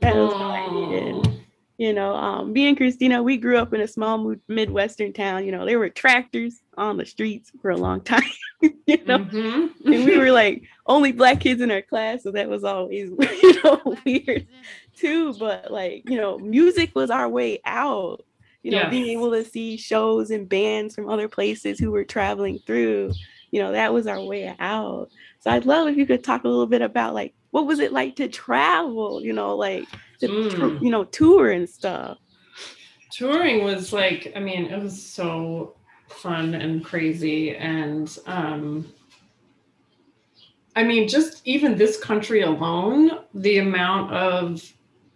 That 0.00 0.14
was 0.14 0.32
all 0.32 0.52
I 0.52 0.68
needed. 0.68 1.40
You 1.76 1.94
know 1.94 2.14
um, 2.14 2.52
me 2.52 2.68
and 2.68 2.76
christina 2.76 3.22
we 3.22 3.38
grew 3.38 3.56
up 3.56 3.72
in 3.72 3.80
a 3.80 3.88
small 3.88 4.34
midwestern 4.48 5.14
town. 5.14 5.46
You 5.46 5.52
know 5.52 5.64
there 5.64 5.78
were 5.78 5.88
tractors 5.88 6.60
on 6.76 6.98
the 6.98 7.06
streets 7.06 7.50
for 7.62 7.70
a 7.70 7.76
long 7.76 8.00
time 8.04 8.22
you 8.60 9.02
know? 9.06 9.20
Mhm. 9.20 9.70
and 9.86 10.04
we 10.04 10.18
were 10.18 10.30
like 10.30 10.62
only 10.84 11.10
black 11.12 11.40
kids 11.40 11.62
in 11.62 11.70
our 11.70 11.80
class 11.80 12.22
so 12.22 12.32
that 12.32 12.50
was 12.50 12.64
always 12.64 13.10
you 13.42 13.62
know 13.62 13.96
weird 14.04 14.46
too. 14.94 15.32
But 15.34 15.72
like 15.72 16.02
you 16.08 16.18
know 16.18 16.38
music 16.38 16.94
was 16.94 17.08
our 17.08 17.30
way 17.30 17.60
out. 17.64 18.26
You 18.62 18.72
know 18.72 18.90
being 18.90 19.06
able 19.18 19.30
to 19.30 19.42
see 19.42 19.78
shows 19.78 20.30
and 20.30 20.46
bands 20.46 20.94
from 20.94 21.08
other 21.08 21.28
places 21.28 21.78
who 21.78 21.90
were 21.92 22.04
traveling 22.04 22.58
through 22.66 23.12
you 23.50 23.60
know 23.60 23.72
that 23.72 23.92
was 23.92 24.06
our 24.06 24.22
way 24.22 24.54
out. 24.58 25.10
So 25.40 25.50
i'd 25.50 25.66
love 25.66 25.88
if 25.88 25.96
you 25.96 26.06
could 26.06 26.22
talk 26.22 26.44
a 26.44 26.48
little 26.48 26.66
bit 26.66 26.82
about 26.82 27.14
like 27.14 27.34
what 27.50 27.66
was 27.66 27.78
it 27.80 27.92
like 27.92 28.16
to 28.16 28.28
travel 28.28 29.22
you 29.22 29.32
know 29.32 29.56
like 29.56 29.84
to 30.20 30.28
Mm. 30.28 30.82
you 30.82 30.90
know 30.90 31.04
tour 31.04 31.50
and 31.50 31.68
stuff? 31.68 32.18
Touring 33.10 33.64
was 33.64 33.92
like 33.92 34.32
i 34.36 34.40
mean 34.40 34.66
it 34.66 34.80
was 34.80 35.02
so 35.02 35.74
fun 36.08 36.54
and 36.54 36.84
crazy 36.84 37.56
and 37.56 38.18
um 38.26 38.86
i 40.76 40.82
mean 40.84 41.08
just 41.08 41.40
even 41.44 41.76
this 41.76 41.98
country 41.98 42.42
alone 42.42 43.10
the 43.34 43.58
amount 43.58 44.12
of 44.12 44.62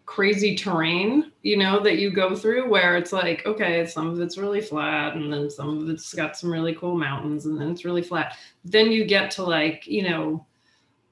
crazy 0.07 0.55
terrain 0.57 1.31
you 1.45 1.59
know 1.59 1.79
that 1.79 1.99
you 1.99 2.11
go 2.11 2.35
through 2.35 2.69
where 2.69 2.97
it's 2.97 3.13
like 3.13 3.45
okay 3.47 3.87
some 3.87 4.09
of 4.09 4.19
it's 4.19 4.39
really 4.39 4.63
flat 4.63 5.15
and 5.15 5.33
then 5.33 5.49
some 5.49 5.79
of 5.79 5.89
it's 5.91 6.13
got 6.15 6.37
some 6.37 6.51
really 6.51 6.75
cool 6.75 6.97
mountains 6.97 7.45
and 7.47 7.61
then 7.61 7.71
it's 7.71 7.85
really 7.85 8.03
flat 8.03 8.37
then 8.65 8.91
you 8.91 9.05
get 9.05 9.31
to 9.31 9.45
like 9.45 9.87
you 9.87 10.03
know 10.03 10.45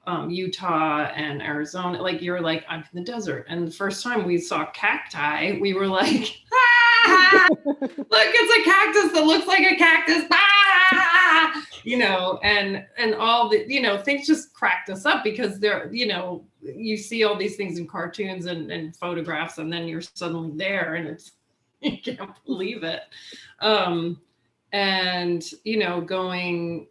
um, 0.05 0.29
Utah 0.29 1.05
and 1.15 1.41
Arizona, 1.41 2.01
like 2.01 2.21
you're 2.21 2.41
like, 2.41 2.65
I'm 2.67 2.81
in 2.81 2.87
the 2.93 3.03
desert. 3.03 3.45
And 3.47 3.65
the 3.65 3.71
first 3.71 4.03
time 4.03 4.25
we 4.25 4.37
saw 4.37 4.65
cacti, 4.71 5.57
we 5.61 5.73
were 5.73 5.87
like, 5.87 6.41
ah, 6.53 7.47
look, 7.63 7.87
it's 7.87 8.59
a 8.59 8.69
cactus 8.69 9.13
that 9.13 9.25
looks 9.25 9.47
like 9.47 9.61
a 9.61 9.77
cactus. 9.77 10.25
Ah! 10.29 10.62
You 11.83 11.97
know, 11.97 12.39
and 12.43 12.85
and 12.97 13.13
all 13.15 13.49
the, 13.49 13.65
you 13.67 13.81
know, 13.81 13.97
things 13.97 14.25
just 14.25 14.53
cracked 14.53 14.89
us 14.89 15.05
up 15.05 15.23
because 15.23 15.59
they're, 15.59 15.93
you 15.93 16.07
know, 16.07 16.45
you 16.61 16.95
see 16.95 17.25
all 17.25 17.35
these 17.35 17.57
things 17.57 17.77
in 17.77 17.87
cartoons 17.87 18.45
and, 18.45 18.71
and 18.71 18.95
photographs, 18.95 19.57
and 19.57 19.71
then 19.71 19.87
you're 19.87 20.01
suddenly 20.01 20.51
there 20.55 20.95
and 20.95 21.07
it's 21.07 21.31
you 21.81 21.97
can't 22.01 22.31
believe 22.45 22.83
it. 22.83 23.01
Um, 23.59 24.21
and 24.71 25.43
you 25.65 25.77
know, 25.77 25.99
going 25.99 26.87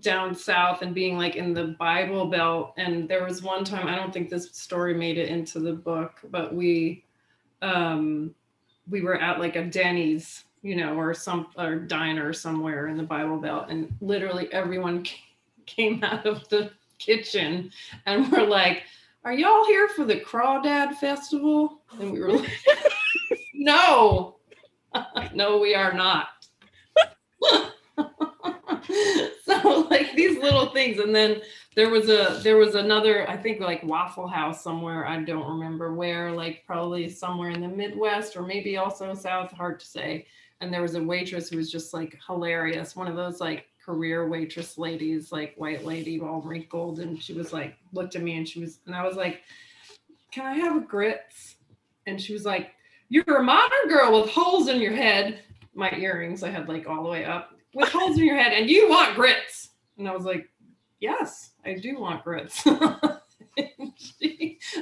down 0.00 0.34
south 0.34 0.82
and 0.82 0.94
being 0.94 1.16
like 1.16 1.36
in 1.36 1.54
the 1.54 1.76
Bible 1.78 2.26
Belt. 2.26 2.74
And 2.76 3.08
there 3.08 3.24
was 3.24 3.42
one 3.42 3.64
time, 3.64 3.86
I 3.88 3.96
don't 3.96 4.12
think 4.12 4.28
this 4.28 4.50
story 4.52 4.94
made 4.94 5.18
it 5.18 5.28
into 5.28 5.58
the 5.58 5.72
book, 5.72 6.20
but 6.30 6.54
we 6.54 7.04
um 7.62 8.34
we 8.88 9.00
were 9.00 9.16
at 9.20 9.40
like 9.40 9.56
a 9.56 9.64
Denny's, 9.64 10.44
you 10.62 10.76
know, 10.76 10.96
or 10.96 11.14
some 11.14 11.48
or 11.56 11.76
diner 11.76 12.32
somewhere 12.32 12.88
in 12.88 12.96
the 12.96 13.02
Bible 13.02 13.38
Belt, 13.38 13.66
and 13.68 13.94
literally 14.00 14.52
everyone 14.52 15.04
came 15.66 16.02
out 16.04 16.26
of 16.26 16.48
the 16.48 16.70
kitchen 16.98 17.70
and 18.06 18.30
were 18.30 18.46
like, 18.46 18.84
Are 19.24 19.32
y'all 19.32 19.66
here 19.66 19.88
for 19.88 20.04
the 20.04 20.20
Crawdad 20.20 20.94
Festival? 20.94 21.80
And 22.00 22.12
we 22.12 22.20
were 22.20 22.32
like, 22.32 22.50
No, 23.54 24.36
no, 25.34 25.58
we 25.58 25.74
are 25.74 25.92
not. 25.92 26.28
so 29.44 29.86
like 29.90 30.14
these 30.14 30.38
little 30.38 30.66
things 30.66 30.98
and 30.98 31.14
then 31.14 31.40
there 31.74 31.90
was 31.90 32.08
a 32.08 32.40
there 32.42 32.56
was 32.56 32.74
another 32.74 33.28
i 33.28 33.36
think 33.36 33.60
like 33.60 33.82
waffle 33.84 34.26
house 34.26 34.62
somewhere 34.62 35.06
i 35.06 35.20
don't 35.20 35.48
remember 35.48 35.94
where 35.94 36.32
like 36.32 36.62
probably 36.66 37.08
somewhere 37.08 37.50
in 37.50 37.60
the 37.60 37.68
midwest 37.68 38.36
or 38.36 38.42
maybe 38.42 38.76
also 38.76 39.14
south 39.14 39.50
hard 39.52 39.78
to 39.80 39.86
say 39.86 40.26
and 40.60 40.72
there 40.72 40.82
was 40.82 40.94
a 40.94 41.02
waitress 41.02 41.48
who 41.48 41.56
was 41.56 41.70
just 41.70 41.92
like 41.92 42.18
hilarious 42.26 42.96
one 42.96 43.08
of 43.08 43.16
those 43.16 43.40
like 43.40 43.66
career 43.84 44.28
waitress 44.28 44.78
ladies 44.78 45.30
like 45.30 45.54
white 45.56 45.84
lady 45.84 46.20
all 46.20 46.40
wrinkled 46.40 46.98
and 46.98 47.22
she 47.22 47.32
was 47.32 47.52
like 47.52 47.76
looked 47.92 48.16
at 48.16 48.22
me 48.22 48.36
and 48.36 48.48
she 48.48 48.60
was 48.60 48.80
and 48.86 48.94
i 48.94 49.04
was 49.04 49.16
like 49.16 49.42
can 50.36 50.44
i 50.46 50.54
have 50.54 50.76
a 50.76 50.80
grits? 50.80 51.56
And 52.06 52.20
she 52.20 52.34
was 52.34 52.44
like 52.44 52.72
you're 53.08 53.38
a 53.38 53.42
modern 53.42 53.88
girl 53.88 54.20
with 54.20 54.30
holes 54.30 54.68
in 54.68 54.80
your 54.80 54.92
head. 54.92 55.40
My 55.74 55.90
earrings 55.92 56.42
i 56.42 56.50
had 56.50 56.68
like 56.68 56.86
all 56.86 57.02
the 57.02 57.08
way 57.08 57.24
up 57.24 57.52
with 57.74 57.88
holes 57.88 58.18
in 58.18 58.24
your 58.24 58.36
head 58.36 58.52
and 58.52 58.68
you 58.68 58.88
want 58.88 59.14
grits? 59.14 59.70
And 59.96 60.06
i 60.06 60.14
was 60.14 60.24
like 60.26 60.48
yes 61.00 61.52
i 61.64 61.74
do 61.74 61.98
want 61.98 62.22
grits. 62.24 62.64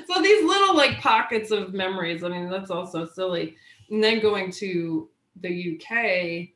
So 0.07 0.21
these 0.21 0.45
little 0.45 0.75
like 0.75 0.99
pockets 0.99 1.53
of 1.53 1.73
memories 1.73 2.25
i 2.25 2.29
mean 2.29 2.51
that's 2.51 2.71
also 2.71 3.07
silly. 3.07 3.57
And 3.91 4.03
then 4.03 4.21
going 4.21 4.51
to 4.53 5.09
the 5.41 5.75
uk 5.75 6.49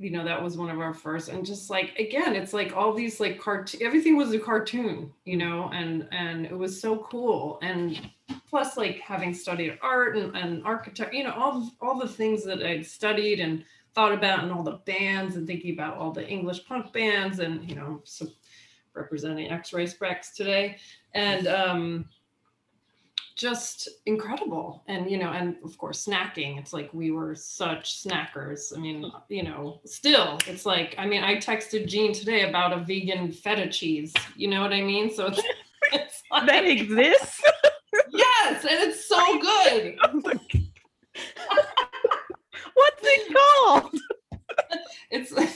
you 0.00 0.10
know 0.10 0.24
that 0.24 0.42
was 0.42 0.56
one 0.56 0.70
of 0.70 0.80
our 0.80 0.94
first 0.94 1.28
and 1.28 1.44
just 1.44 1.68
like 1.68 1.94
again 1.98 2.34
it's 2.34 2.54
like 2.54 2.74
all 2.74 2.92
these 2.92 3.20
like 3.20 3.38
cartoon 3.38 3.80
everything 3.82 4.16
was 4.16 4.32
a 4.32 4.38
cartoon 4.38 5.12
you 5.24 5.36
know 5.36 5.70
and 5.74 6.08
and 6.10 6.46
it 6.46 6.56
was 6.56 6.80
so 6.80 6.96
cool 7.10 7.58
and 7.62 8.10
plus 8.48 8.76
like 8.78 8.98
having 9.00 9.34
studied 9.34 9.78
art 9.82 10.16
and, 10.16 10.34
and 10.34 10.64
architect 10.64 11.12
you 11.12 11.22
know 11.22 11.32
all 11.32 11.70
all 11.82 11.98
the 11.98 12.08
things 12.08 12.42
that 12.42 12.62
i'd 12.64 12.84
studied 12.84 13.40
and 13.40 13.62
thought 13.94 14.12
about 14.12 14.42
and 14.42 14.50
all 14.50 14.62
the 14.62 14.80
bands 14.86 15.36
and 15.36 15.46
thinking 15.46 15.74
about 15.74 15.98
all 15.98 16.10
the 16.10 16.26
english 16.26 16.64
punk 16.64 16.92
bands 16.92 17.38
and 17.38 17.68
you 17.68 17.76
know 17.76 18.00
so 18.04 18.26
representing 18.94 19.50
X-Ray 19.50 19.86
Spex 19.86 20.34
today 20.34 20.76
and 21.14 21.46
um 21.46 22.04
just 23.40 23.88
incredible. 24.04 24.84
And 24.86 25.10
you 25.10 25.16
know 25.16 25.30
and 25.30 25.56
of 25.64 25.78
course 25.78 26.06
snacking 26.06 26.58
it's 26.58 26.74
like 26.74 26.92
we 26.92 27.10
were 27.10 27.34
such 27.34 28.04
snackers. 28.04 28.76
I 28.76 28.80
mean 28.80 29.10
you 29.28 29.42
know 29.42 29.80
still 29.86 30.38
it's 30.46 30.66
like 30.66 30.94
i 30.98 31.06
mean 31.06 31.22
i 31.24 31.36
texted 31.36 31.86
jeanne 31.88 32.12
today 32.12 32.48
about 32.48 32.72
a 32.72 32.84
vegan 32.84 33.32
feta 33.32 33.68
cheese 33.68 34.12
you 34.36 34.48
know 34.48 34.60
what 34.60 34.72
i 34.72 34.82
mean? 34.82 35.12
So 35.12 35.26
it's, 35.26 35.42
it's 35.92 36.22
like, 36.30 36.46
that 36.46 36.66
exists? 36.66 37.40
Yes 38.10 38.64
and 38.64 38.90
it's 38.90 39.06
so 39.06 39.40
good. 39.48 39.96
What's 42.74 43.02
it 43.02 43.34
called? 43.34 43.94
It's 45.10 45.32
write 45.32 45.48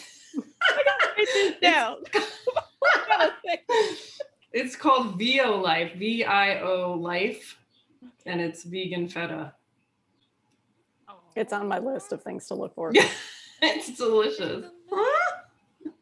this 1.35 1.55
down. 1.61 1.97
it's 4.53 4.75
called 4.77 5.18
Violife 5.20 5.97
v-i-o 5.97 6.94
life 6.94 7.57
and 8.26 8.40
it's 8.40 8.64
vegan 8.64 9.08
feta. 9.08 9.52
It's 11.37 11.52
on 11.52 11.68
my 11.68 11.78
list 11.78 12.12
of 12.12 12.22
things 12.22 12.46
to 12.48 12.54
look 12.54 12.74
for. 12.74 12.92
it's 13.62 13.96
delicious. 13.96 14.66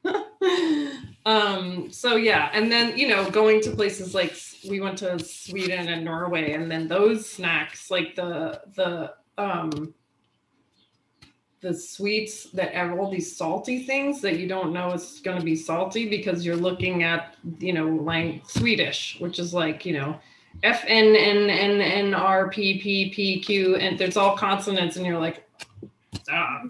Um 1.24 1.88
so 1.92 2.16
yeah 2.16 2.50
and 2.52 2.70
then 2.70 2.98
you 2.98 3.06
know 3.06 3.30
going 3.30 3.60
to 3.60 3.70
places 3.70 4.12
like 4.12 4.34
we 4.68 4.80
went 4.80 4.98
to 4.98 5.20
sweden 5.20 5.88
and 5.88 6.04
norway 6.04 6.54
and 6.54 6.68
then 6.68 6.88
those 6.88 7.30
snacks 7.30 7.92
like 7.92 8.16
the 8.16 8.60
the 8.74 9.14
um 9.38 9.94
the 11.60 11.72
sweets 11.72 12.50
that 12.50 12.74
have 12.74 12.98
all 12.98 13.08
these 13.08 13.36
salty 13.36 13.84
things 13.84 14.20
that 14.20 14.40
you 14.40 14.48
don't 14.48 14.72
know 14.72 14.90
is 14.92 15.20
going 15.22 15.38
to 15.38 15.44
be 15.44 15.54
salty 15.54 16.08
because 16.08 16.44
you're 16.44 16.56
looking 16.56 17.04
at 17.04 17.36
you 17.60 17.72
know 17.72 17.86
like 17.86 18.42
swedish 18.48 19.16
which 19.20 19.38
is 19.38 19.54
like 19.54 19.86
you 19.86 19.92
know 19.92 20.18
f 20.62 20.84
n 20.86 21.16
n 21.16 21.50
n 21.50 21.80
n 21.80 22.14
r 22.14 22.48
p 22.48 22.78
p 22.78 23.10
p 23.10 23.40
q 23.40 23.76
and 23.76 23.98
there's 23.98 24.16
all 24.16 24.36
consonants 24.36 24.96
and 24.96 25.04
you're 25.04 25.18
like 25.18 25.46
stop 26.14 26.66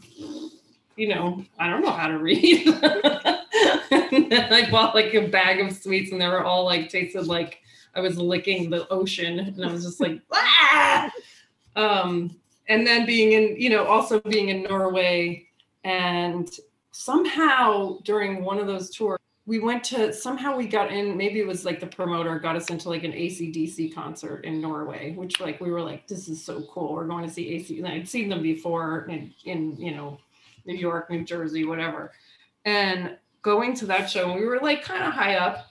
you 0.96 1.08
know, 1.08 1.44
I 1.58 1.68
don't 1.68 1.82
know 1.82 1.90
how 1.90 2.08
to 2.08 2.18
read. 2.18 2.66
then 2.66 2.82
I 4.52 4.68
bought 4.70 4.94
like 4.94 5.14
a 5.14 5.26
bag 5.28 5.60
of 5.60 5.74
sweets 5.76 6.12
and 6.12 6.20
they 6.20 6.28
were 6.28 6.44
all 6.44 6.64
like 6.64 6.88
tasted 6.88 7.26
like 7.26 7.60
I 7.94 8.00
was 8.00 8.18
licking 8.18 8.70
the 8.70 8.88
ocean 8.88 9.38
and 9.38 9.64
I 9.64 9.72
was 9.72 9.84
just 9.84 10.00
like, 10.00 10.20
ah! 10.32 11.10
Um, 11.76 12.36
and 12.68 12.86
then 12.86 13.06
being 13.06 13.32
in, 13.32 13.60
you 13.60 13.70
know, 13.70 13.84
also 13.84 14.20
being 14.20 14.50
in 14.50 14.62
Norway 14.62 15.46
and 15.84 16.50
somehow 16.92 17.98
during 18.04 18.44
one 18.44 18.58
of 18.58 18.66
those 18.66 18.94
tours, 18.94 19.18
we 19.44 19.58
went 19.58 19.82
to 19.82 20.12
somehow 20.12 20.56
we 20.56 20.66
got 20.68 20.92
in 20.92 21.16
maybe 21.16 21.40
it 21.40 21.46
was 21.46 21.64
like 21.64 21.80
the 21.80 21.86
promoter 21.86 22.38
got 22.38 22.56
us 22.56 22.70
into 22.70 22.88
like 22.88 23.02
an 23.02 23.12
acdc 23.12 23.94
concert 23.94 24.44
in 24.44 24.60
norway 24.60 25.12
which 25.14 25.40
like 25.40 25.60
we 25.60 25.70
were 25.70 25.82
like 25.82 26.06
this 26.06 26.28
is 26.28 26.44
so 26.44 26.62
cool. 26.62 26.94
We're 26.94 27.06
going 27.06 27.26
to 27.26 27.32
see 27.32 27.54
ac 27.54 27.78
and 27.78 27.88
i'd 27.88 28.08
seen 28.08 28.28
them 28.28 28.42
before 28.42 29.06
in, 29.08 29.34
in 29.44 29.76
you 29.78 29.94
know 29.94 30.18
new 30.64 30.76
york 30.76 31.10
new 31.10 31.24
jersey 31.24 31.64
whatever. 31.64 32.12
And 32.64 33.16
going 33.42 33.74
to 33.74 33.86
that 33.86 34.08
show 34.08 34.32
we 34.32 34.44
were 34.44 34.60
like 34.60 34.82
kind 34.82 35.02
of 35.02 35.12
high 35.12 35.36
up. 35.36 35.66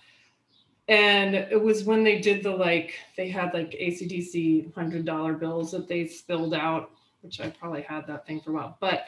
And 0.89 1.35
it 1.35 1.61
was 1.61 1.85
when 1.85 2.03
they 2.03 2.19
did 2.19 2.43
the 2.43 2.51
like 2.51 2.95
they 3.15 3.29
had 3.29 3.53
like 3.53 3.71
acdc 3.71 4.73
hundred 4.75 5.05
dollar 5.05 5.33
bills 5.33 5.71
that 5.71 5.87
they 5.87 6.07
spilled 6.07 6.53
out 6.53 6.91
which 7.21 7.39
i 7.39 7.49
probably 7.49 7.83
had 7.83 8.05
that 8.07 8.25
thing 8.25 8.41
for 8.41 8.49
a 8.49 8.53
while 8.55 8.77
but 8.81 9.05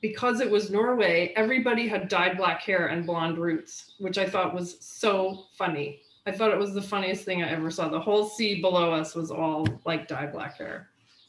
because 0.00 0.40
it 0.40 0.50
was 0.50 0.70
Norway, 0.70 1.32
everybody 1.36 1.88
had 1.88 2.08
dyed 2.08 2.36
black 2.36 2.62
hair 2.62 2.88
and 2.88 3.06
blonde 3.06 3.38
roots, 3.38 3.94
which 3.98 4.18
I 4.18 4.28
thought 4.28 4.54
was 4.54 4.76
so 4.80 5.44
funny. 5.56 6.00
I 6.26 6.32
thought 6.32 6.50
it 6.50 6.58
was 6.58 6.74
the 6.74 6.82
funniest 6.82 7.24
thing 7.24 7.42
I 7.42 7.50
ever 7.50 7.70
saw. 7.70 7.88
The 7.88 8.00
whole 8.00 8.28
sea 8.28 8.60
below 8.60 8.92
us 8.92 9.14
was 9.14 9.30
all 9.30 9.66
like 9.84 10.08
dyed 10.08 10.32
black 10.32 10.58
hair. 10.58 10.88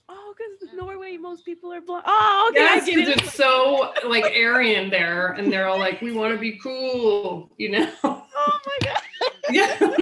Oh, 0.10 0.34
because 0.36 0.74
Norway, 0.74 1.18
most 1.18 1.46
people 1.46 1.72
are 1.72 1.82
blonde. 1.82 2.04
Oh, 2.08 2.50
okay. 2.52 2.62
Yes, 2.62 2.86
because 2.86 3.10
it. 3.10 3.18
it's 3.20 3.34
so 3.34 3.94
like 4.06 4.24
Aryan 4.24 4.90
there, 4.90 5.34
and 5.34 5.52
they're 5.52 5.68
all 5.68 5.80
like, 5.80 6.02
"We 6.02 6.14
want 6.14 6.34
to 6.34 6.40
be 6.40 6.54
cool," 6.54 7.50
you 7.58 7.72
know. 7.72 7.92
Oh 8.04 8.60
my 8.66 8.78
god. 8.82 9.32
yeah 9.50 9.98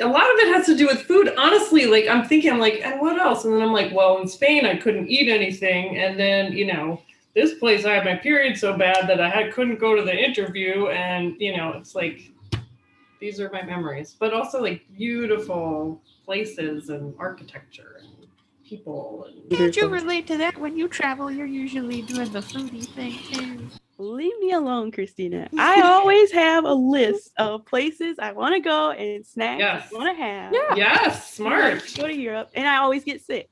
a 0.00 0.06
lot 0.06 0.22
of 0.22 0.38
it 0.38 0.48
has 0.54 0.66
to 0.66 0.76
do 0.76 0.86
with 0.86 1.02
food. 1.02 1.32
Honestly, 1.36 1.86
like 1.86 2.06
I'm 2.08 2.26
thinking, 2.26 2.50
I'm 2.50 2.58
like, 2.58 2.80
and 2.84 3.00
what 3.00 3.18
else? 3.18 3.44
And 3.44 3.54
then 3.54 3.62
I'm 3.62 3.72
like, 3.72 3.92
well, 3.92 4.18
in 4.18 4.28
Spain, 4.28 4.64
I 4.64 4.76
couldn't 4.76 5.08
eat 5.08 5.28
anything. 5.28 5.98
And 5.98 6.18
then, 6.18 6.52
you 6.52 6.66
know, 6.66 7.02
this 7.34 7.54
place, 7.54 7.84
I 7.84 7.94
had 7.94 8.04
my 8.04 8.16
period 8.16 8.56
so 8.56 8.76
bad 8.76 9.08
that 9.08 9.20
I 9.20 9.28
had 9.28 9.52
couldn't 9.52 9.78
go 9.78 9.94
to 9.94 10.02
the 10.02 10.16
interview. 10.16 10.88
And, 10.88 11.36
you 11.40 11.56
know, 11.56 11.72
it's 11.76 11.94
like, 11.94 12.30
these 13.20 13.40
are 13.40 13.50
my 13.50 13.62
memories, 13.62 14.14
but 14.18 14.32
also 14.32 14.62
like 14.62 14.84
beautiful 14.96 16.00
places 16.24 16.90
and 16.90 17.14
architecture 17.18 18.00
and 18.00 18.28
people. 18.64 19.26
And 19.28 19.50
Can't 19.58 19.76
you 19.76 19.88
relate 19.88 20.26
to 20.28 20.36
that 20.38 20.56
when 20.58 20.76
you 20.76 20.88
travel? 20.88 21.30
You're 21.30 21.46
usually 21.46 22.02
doing 22.02 22.30
the 22.30 22.40
foodie 22.40 22.86
thing 22.86 23.18
too. 23.32 23.77
Leave 24.00 24.38
me 24.38 24.52
alone, 24.52 24.92
Christina. 24.92 25.48
I 25.58 25.82
always 25.82 26.30
have 26.30 26.64
a 26.64 26.72
list 26.72 27.32
of 27.36 27.66
places 27.66 28.16
I 28.20 28.30
want 28.30 28.54
to 28.54 28.60
go 28.60 28.92
and 28.92 29.26
snacks 29.26 29.58
yes. 29.58 29.88
I 29.92 29.96
want 29.96 30.16
to 30.16 30.22
have. 30.22 30.52
Yeah. 30.52 30.74
Yes, 30.76 31.34
smart. 31.34 31.82
Go 31.96 32.06
to 32.06 32.14
Europe, 32.14 32.50
and 32.54 32.68
I 32.68 32.76
always 32.76 33.02
get 33.02 33.24
sick. 33.24 33.50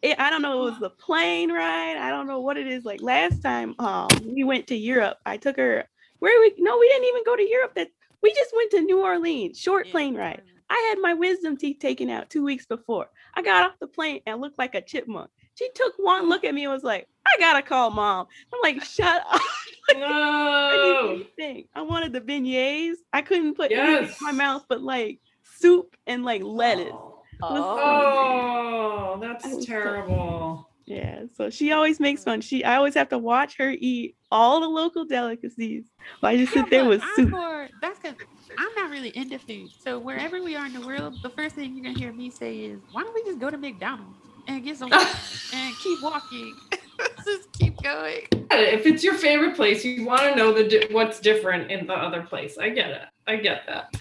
It, 0.00 0.20
I 0.20 0.30
don't 0.30 0.42
know. 0.42 0.62
It 0.62 0.70
was 0.70 0.78
the 0.78 0.90
plane 0.90 1.50
ride. 1.50 1.96
I 1.96 2.10
don't 2.10 2.28
know 2.28 2.40
what 2.40 2.56
it 2.56 2.68
is. 2.68 2.84
Like 2.84 3.02
last 3.02 3.42
time, 3.42 3.74
um, 3.80 4.08
we 4.24 4.44
went 4.44 4.68
to 4.68 4.76
Europe. 4.76 5.18
I 5.26 5.36
took 5.36 5.56
her. 5.56 5.88
Where 6.20 6.40
we? 6.40 6.54
No, 6.58 6.78
we 6.78 6.88
didn't 6.88 7.08
even 7.08 7.24
go 7.24 7.34
to 7.34 7.42
Europe. 7.42 7.74
That 7.74 7.88
we 8.22 8.32
just 8.34 8.54
went 8.54 8.70
to 8.72 8.80
New 8.82 9.02
Orleans. 9.02 9.58
Short 9.58 9.88
plane 9.88 10.14
ride. 10.14 10.42
I 10.70 10.86
had 10.90 11.00
my 11.00 11.14
wisdom 11.14 11.56
teeth 11.56 11.78
taken 11.80 12.08
out 12.08 12.30
two 12.30 12.44
weeks 12.44 12.66
before. 12.66 13.08
I 13.34 13.42
got 13.42 13.64
off 13.64 13.78
the 13.80 13.88
plane 13.88 14.20
and 14.26 14.40
looked 14.40 14.58
like 14.58 14.76
a 14.76 14.80
chipmunk. 14.80 15.30
She 15.54 15.68
took 15.74 15.94
one 15.96 16.28
look 16.28 16.44
at 16.44 16.54
me 16.54 16.64
and 16.64 16.72
was 16.72 16.84
like, 16.84 17.08
I 17.28 17.40
gotta 17.40 17.62
call 17.62 17.90
mom. 17.90 18.26
I'm 18.52 18.60
like, 18.62 18.82
shut 18.82 19.22
up. 19.30 19.40
no. 19.94 21.22
I, 21.40 21.64
I 21.74 21.82
wanted 21.82 22.12
the 22.12 22.20
beignets. 22.20 22.96
I 23.12 23.22
couldn't 23.22 23.54
put 23.54 23.70
yes. 23.70 24.10
in 24.20 24.26
my 24.26 24.32
mouth 24.32 24.64
but 24.68 24.82
like 24.82 25.20
soup 25.42 25.96
and 26.06 26.24
like 26.24 26.42
lettuce. 26.42 26.92
Oh, 26.92 27.24
oh 27.42 29.18
that's 29.20 29.64
terrible. 29.66 30.70
Yeah, 30.86 31.24
so 31.34 31.50
she 31.50 31.72
always 31.72 32.00
makes 32.00 32.24
fun. 32.24 32.40
She 32.40 32.64
I 32.64 32.76
always 32.76 32.94
have 32.94 33.10
to 33.10 33.18
watch 33.18 33.58
her 33.58 33.74
eat 33.78 34.16
all 34.30 34.60
the 34.60 34.68
local 34.68 35.04
delicacies. 35.04 35.84
While 36.20 36.32
I 36.32 36.36
just 36.38 36.52
sit 36.52 36.70
there 36.70 36.86
with 36.86 37.02
soup. 37.14 37.28
More, 37.28 37.68
that's 37.82 37.98
because 37.98 38.16
I'm 38.58 38.74
not 38.74 38.90
really 38.90 39.10
into 39.10 39.38
food. 39.38 39.68
So 39.78 39.98
wherever 39.98 40.42
we 40.42 40.56
are 40.56 40.64
in 40.64 40.72
the 40.72 40.86
world, 40.86 41.18
the 41.22 41.30
first 41.30 41.54
thing 41.54 41.74
you're 41.74 41.84
gonna 41.84 41.98
hear 41.98 42.12
me 42.12 42.30
say 42.30 42.60
is, 42.60 42.80
"Why 42.90 43.02
don't 43.02 43.14
we 43.14 43.22
just 43.24 43.38
go 43.38 43.50
to 43.50 43.58
McDonald's?" 43.58 44.18
and 44.48 44.64
get 44.64 44.78
some 44.78 44.92
and 45.52 45.76
keep 45.76 46.02
walking. 46.02 46.56
Just 47.24 47.52
keep 47.52 47.80
going. 47.82 48.26
If 48.50 48.86
it's 48.86 49.04
your 49.04 49.14
favorite 49.14 49.54
place, 49.54 49.84
you 49.84 50.04
want 50.04 50.22
to 50.22 50.34
know 50.34 50.52
the 50.52 50.68
di- 50.68 50.88
what's 50.92 51.20
different 51.20 51.70
in 51.70 51.86
the 51.86 51.94
other 51.94 52.22
place. 52.22 52.58
I 52.58 52.70
get 52.70 52.90
it. 52.90 53.02
I 53.26 53.36
get 53.36 53.62
that. 53.66 54.00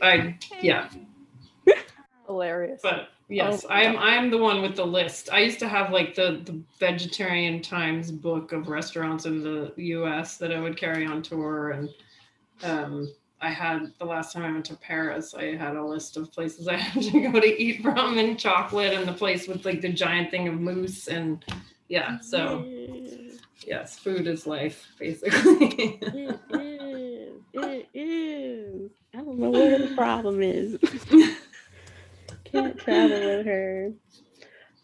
I 0.00 0.38
yeah. 0.60 0.88
Hilarious. 2.26 2.80
But 2.82 3.08
yes, 3.28 3.64
oh, 3.64 3.72
I'm 3.72 3.96
I'm 3.98 4.30
the 4.30 4.38
one 4.38 4.62
with 4.62 4.76
the 4.76 4.86
list. 4.86 5.28
I 5.32 5.40
used 5.40 5.58
to 5.60 5.68
have 5.68 5.92
like 5.92 6.14
the 6.14 6.40
the 6.44 6.60
vegetarian 6.78 7.62
times 7.62 8.10
book 8.10 8.52
of 8.52 8.68
restaurants 8.68 9.26
in 9.26 9.42
the 9.42 9.72
US 9.76 10.36
that 10.38 10.52
I 10.52 10.58
would 10.58 10.76
carry 10.76 11.06
on 11.06 11.22
tour 11.22 11.70
and 11.70 11.88
um 12.62 13.12
I 13.42 13.50
had 13.50 13.92
the 13.98 14.04
last 14.04 14.32
time 14.32 14.44
I 14.44 14.52
went 14.52 14.64
to 14.66 14.76
Paris, 14.76 15.34
I 15.34 15.56
had 15.56 15.74
a 15.74 15.84
list 15.84 16.16
of 16.16 16.32
places 16.32 16.68
I 16.68 16.76
had 16.76 17.02
to 17.02 17.28
go 17.28 17.40
to 17.40 17.62
eat 17.62 17.82
from 17.82 18.16
and 18.16 18.38
chocolate 18.38 18.94
and 18.94 19.06
the 19.06 19.12
place 19.12 19.48
with 19.48 19.64
like 19.64 19.80
the 19.80 19.92
giant 19.92 20.30
thing 20.30 20.48
of 20.48 20.60
mousse 20.60 21.08
and 21.08 21.44
yeah, 21.92 22.18
so 22.20 22.64
yes, 23.66 23.98
food 23.98 24.26
is 24.26 24.46
life, 24.46 24.88
basically. 24.98 25.98
it 26.00 26.40
is. 26.50 27.32
It 27.52 27.88
is. 27.92 28.90
I 29.14 29.18
don't 29.18 29.38
know 29.38 29.50
what 29.50 29.90
the 29.90 29.94
problem 29.94 30.40
is. 30.40 30.78
Can't 32.44 32.78
travel 32.78 33.20
with 33.20 33.44
her. 33.44 33.92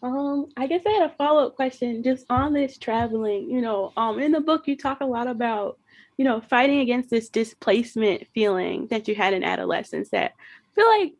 Um, 0.03 0.51
I 0.55 0.67
guess 0.67 0.83
I 0.85 0.91
had 0.91 1.09
a 1.09 1.15
follow-up 1.15 1.55
question 1.55 2.03
just 2.03 2.27
on 2.29 2.53
this 2.53 2.77
traveling. 2.77 3.49
You 3.49 3.61
know, 3.61 3.91
um, 3.97 4.19
in 4.19 4.31
the 4.31 4.39
book 4.39 4.67
you 4.67 4.77
talk 4.77 5.01
a 5.01 5.05
lot 5.05 5.25
about 5.25 5.79
you 6.17 6.25
know, 6.25 6.41
fighting 6.41 6.79
against 6.81 7.09
this 7.09 7.29
displacement 7.29 8.27
feeling 8.35 8.85
that 8.87 9.07
you 9.07 9.15
had 9.15 9.33
in 9.33 9.41
adolescence 9.41 10.09
that 10.09 10.33
I 10.35 10.75
feel 10.75 10.85
like, 10.85 11.13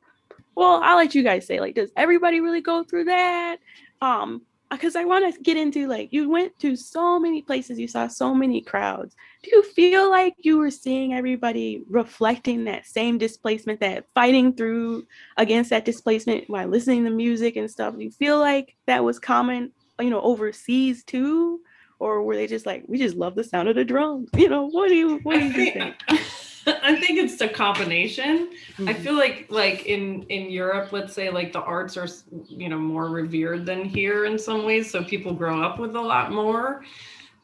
well, 0.55 0.81
I'll 0.83 0.97
let 0.97 1.15
you 1.15 1.23
guys 1.23 1.47
say, 1.47 1.61
like, 1.61 1.73
does 1.73 1.89
everybody 1.95 2.41
really 2.41 2.59
go 2.59 2.83
through 2.83 3.05
that? 3.05 3.59
Um, 4.01 4.41
Uh, 4.71 4.75
because 4.75 4.95
I 4.95 5.03
want 5.03 5.33
to 5.33 5.41
get 5.41 5.57
into 5.57 5.87
like 5.87 6.09
you 6.11 6.29
went 6.29 6.57
to 6.59 6.75
so 6.75 7.19
many 7.19 7.41
places, 7.41 7.79
you 7.79 7.87
saw 7.87 8.07
so 8.07 8.35
many 8.35 8.61
crowds. 8.61 9.15
Do 9.43 9.51
you 9.51 9.63
feel 9.63 10.09
like 10.09 10.35
you 10.39 10.57
were 10.57 10.71
seeing 10.71 11.13
everybody 11.13 11.83
reflecting 11.89 12.65
that 12.65 12.85
same 12.85 13.17
displacement, 13.17 13.79
that 13.79 14.05
fighting 14.13 14.53
through 14.53 15.07
against 15.37 15.69
that 15.71 15.85
displacement 15.85 16.49
while 16.49 16.67
listening 16.67 17.03
to 17.05 17.09
music 17.09 17.55
and 17.55 17.69
stuff? 17.69 17.95
Do 17.95 18.03
you 18.03 18.11
feel 18.11 18.39
like 18.39 18.75
that 18.85 19.03
was 19.03 19.17
common, 19.17 19.71
you 19.99 20.09
know, 20.09 20.21
overseas 20.21 21.03
too? 21.03 21.61
or 21.99 22.23
were 22.23 22.35
they 22.35 22.47
just 22.47 22.65
like 22.65 22.83
we 22.87 22.97
just 22.97 23.17
love 23.17 23.35
the 23.35 23.43
sound 23.43 23.67
of 23.67 23.75
the 23.75 23.83
drums 23.83 24.29
you 24.37 24.49
know 24.49 24.67
what 24.69 24.87
do 24.87 24.95
you 24.95 25.19
what 25.23 25.35
do 25.35 25.45
you 25.45 25.51
think, 25.51 25.73
think? 26.07 26.21
I 26.67 26.95
think 26.95 27.19
it's 27.19 27.39
a 27.41 27.47
combination. 27.47 28.49
Mm-hmm. 28.73 28.89
I 28.89 28.93
feel 28.93 29.15
like 29.15 29.47
like 29.49 29.85
in 29.85 30.23
in 30.23 30.49
Europe, 30.49 30.91
let's 30.91 31.13
say 31.13 31.29
like 31.29 31.53
the 31.53 31.61
arts 31.61 31.97
are 31.97 32.07
you 32.47 32.69
know 32.69 32.77
more 32.77 33.09
revered 33.09 33.65
than 33.65 33.85
here 33.85 34.25
in 34.25 34.37
some 34.37 34.65
ways, 34.65 34.89
so 34.89 35.03
people 35.03 35.33
grow 35.33 35.61
up 35.61 35.79
with 35.79 35.95
a 35.95 36.01
lot 36.01 36.31
more. 36.31 36.83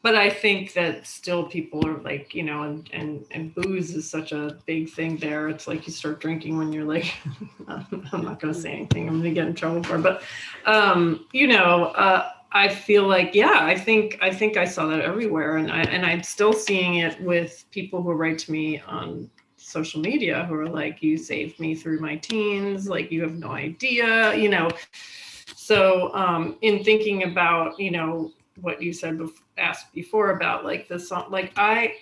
But 0.02 0.14
I 0.14 0.30
think 0.30 0.72
that 0.74 1.06
still 1.06 1.44
people 1.44 1.86
are 1.86 1.98
like 1.98 2.34
you 2.34 2.42
know, 2.42 2.62
and 2.62 2.88
and 2.92 3.24
and 3.30 3.54
booze 3.54 3.94
is 3.94 4.08
such 4.08 4.32
a 4.32 4.58
big 4.66 4.90
thing 4.90 5.16
there. 5.16 5.48
It's 5.48 5.66
like 5.66 5.86
you 5.86 5.92
start 5.92 6.20
drinking 6.20 6.58
when 6.58 6.72
you're 6.72 6.84
like, 6.84 7.12
I'm 7.68 8.22
not 8.22 8.40
going 8.40 8.54
to 8.54 8.60
say 8.60 8.72
anything. 8.72 9.08
I'm 9.08 9.20
going 9.20 9.34
to 9.34 9.40
get 9.40 9.48
in 9.48 9.54
trouble 9.54 9.82
for, 9.82 9.96
it. 9.96 10.02
but 10.02 10.22
um, 10.66 11.26
you 11.32 11.46
know. 11.46 11.86
Uh, 11.86 12.30
I 12.52 12.68
feel 12.68 13.06
like 13.06 13.34
yeah, 13.34 13.58
I 13.60 13.76
think 13.76 14.18
I 14.22 14.32
think 14.32 14.56
I 14.56 14.64
saw 14.64 14.86
that 14.86 15.00
everywhere, 15.00 15.56
and 15.56 15.70
I 15.70 15.82
and 15.82 16.06
I'm 16.06 16.22
still 16.22 16.52
seeing 16.52 16.96
it 16.96 17.20
with 17.20 17.64
people 17.70 18.02
who 18.02 18.12
write 18.12 18.38
to 18.40 18.52
me 18.52 18.80
on 18.80 19.30
social 19.56 20.00
media 20.00 20.44
who 20.44 20.54
are 20.54 20.68
like, 20.68 21.02
"You 21.02 21.18
saved 21.18 21.58
me 21.58 21.74
through 21.74 22.00
my 22.00 22.16
teens," 22.16 22.88
like 22.88 23.10
you 23.10 23.22
have 23.22 23.34
no 23.34 23.50
idea, 23.50 24.34
you 24.36 24.48
know. 24.48 24.70
So 25.54 26.14
um, 26.14 26.56
in 26.62 26.84
thinking 26.84 27.24
about 27.24 27.78
you 27.78 27.90
know 27.90 28.32
what 28.60 28.80
you 28.80 28.92
said 28.92 29.18
before, 29.18 29.44
asked 29.58 29.92
before 29.92 30.30
about 30.30 30.64
like 30.64 30.88
the 30.88 30.98
song, 30.98 31.26
like 31.30 31.52
I, 31.56 31.94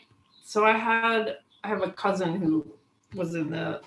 so 0.44 0.64
I 0.64 0.72
had 0.72 1.38
I 1.64 1.68
have 1.68 1.82
a 1.82 1.90
cousin 1.90 2.36
who 2.36 2.66
was 3.14 3.34
in 3.34 3.50
the 3.50 3.80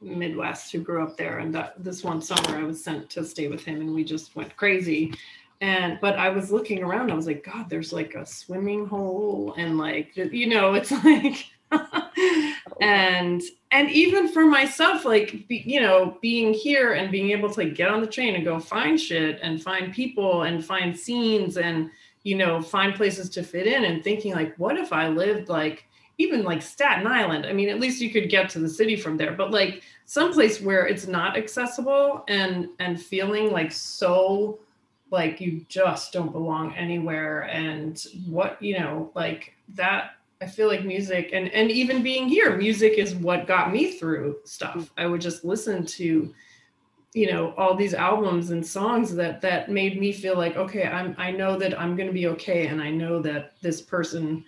Midwest 0.00 0.70
who 0.70 0.80
grew 0.80 1.02
up 1.02 1.16
there, 1.16 1.38
and 1.38 1.52
that 1.54 1.74
this 1.82 2.04
one 2.04 2.22
summer 2.22 2.58
I 2.58 2.62
was 2.62 2.82
sent 2.82 3.10
to 3.10 3.24
stay 3.24 3.48
with 3.48 3.64
him, 3.64 3.80
and 3.80 3.94
we 3.94 4.04
just 4.04 4.36
went 4.36 4.56
crazy 4.56 5.12
and 5.60 5.98
but 6.00 6.18
i 6.18 6.28
was 6.28 6.50
looking 6.50 6.82
around 6.82 7.10
i 7.10 7.14
was 7.14 7.26
like 7.26 7.44
god 7.44 7.68
there's 7.68 7.92
like 7.92 8.14
a 8.14 8.26
swimming 8.26 8.86
hole 8.86 9.54
and 9.56 9.78
like 9.78 10.16
you 10.16 10.46
know 10.46 10.74
it's 10.74 10.90
like 11.04 11.46
and 12.80 13.42
and 13.72 13.90
even 13.90 14.28
for 14.28 14.46
myself 14.46 15.04
like 15.04 15.46
be, 15.48 15.62
you 15.66 15.80
know 15.80 16.16
being 16.22 16.54
here 16.54 16.92
and 16.92 17.10
being 17.10 17.30
able 17.30 17.50
to 17.50 17.60
like 17.60 17.74
get 17.74 17.88
on 17.88 18.00
the 18.00 18.06
train 18.06 18.34
and 18.34 18.44
go 18.44 18.60
find 18.60 19.00
shit 19.00 19.38
and 19.42 19.62
find 19.62 19.92
people 19.92 20.42
and 20.42 20.64
find 20.64 20.96
scenes 20.96 21.56
and 21.56 21.90
you 22.22 22.36
know 22.36 22.60
find 22.60 22.94
places 22.94 23.28
to 23.28 23.42
fit 23.42 23.66
in 23.66 23.84
and 23.84 24.04
thinking 24.04 24.32
like 24.32 24.54
what 24.58 24.76
if 24.76 24.92
i 24.92 25.08
lived 25.08 25.48
like 25.48 25.86
even 26.18 26.44
like 26.44 26.62
staten 26.62 27.06
island? 27.06 27.44
I 27.44 27.52
mean 27.52 27.68
at 27.68 27.80
least 27.80 28.00
you 28.00 28.10
could 28.10 28.30
get 28.30 28.48
to 28.50 28.58
the 28.58 28.68
city 28.68 28.96
from 28.96 29.16
there 29.16 29.32
but 29.32 29.50
like 29.50 29.82
someplace 30.06 30.60
where 30.60 30.86
it's 30.86 31.06
not 31.06 31.36
accessible 31.36 32.24
and 32.28 32.68
and 32.78 33.00
feeling 33.00 33.50
like 33.52 33.72
so 33.72 34.58
like 35.16 35.40
you 35.40 35.64
just 35.68 36.12
don't 36.12 36.30
belong 36.30 36.74
anywhere. 36.74 37.42
And 37.42 38.00
what 38.28 38.60
you 38.62 38.78
know 38.78 39.10
like 39.14 39.54
that 39.74 40.12
I 40.42 40.46
feel 40.46 40.68
like 40.68 40.84
music 40.84 41.30
and 41.32 41.48
and 41.48 41.70
even 41.70 42.02
being 42.02 42.28
here, 42.28 42.56
music 42.56 42.98
is 42.98 43.14
what 43.14 43.46
got 43.46 43.72
me 43.72 43.92
through 43.98 44.36
stuff. 44.44 44.90
I 44.96 45.06
would 45.06 45.22
just 45.22 45.44
listen 45.44 45.86
to 45.86 46.32
you 47.14 47.32
know 47.32 47.54
all 47.56 47.74
these 47.74 47.94
albums 47.94 48.50
and 48.50 48.64
songs 48.64 49.14
that 49.14 49.40
that 49.40 49.70
made 49.70 49.98
me 49.98 50.12
feel 50.12 50.36
like 50.36 50.56
okay 50.56 50.84
i'm 50.84 51.14
i 51.16 51.30
know 51.30 51.56
that 51.56 51.80
i'm 51.80 51.96
going 51.96 52.08
to 52.08 52.12
be 52.12 52.26
okay 52.26 52.66
and 52.66 52.82
i 52.82 52.90
know 52.90 53.22
that 53.22 53.52
this 53.62 53.80
person 53.80 54.44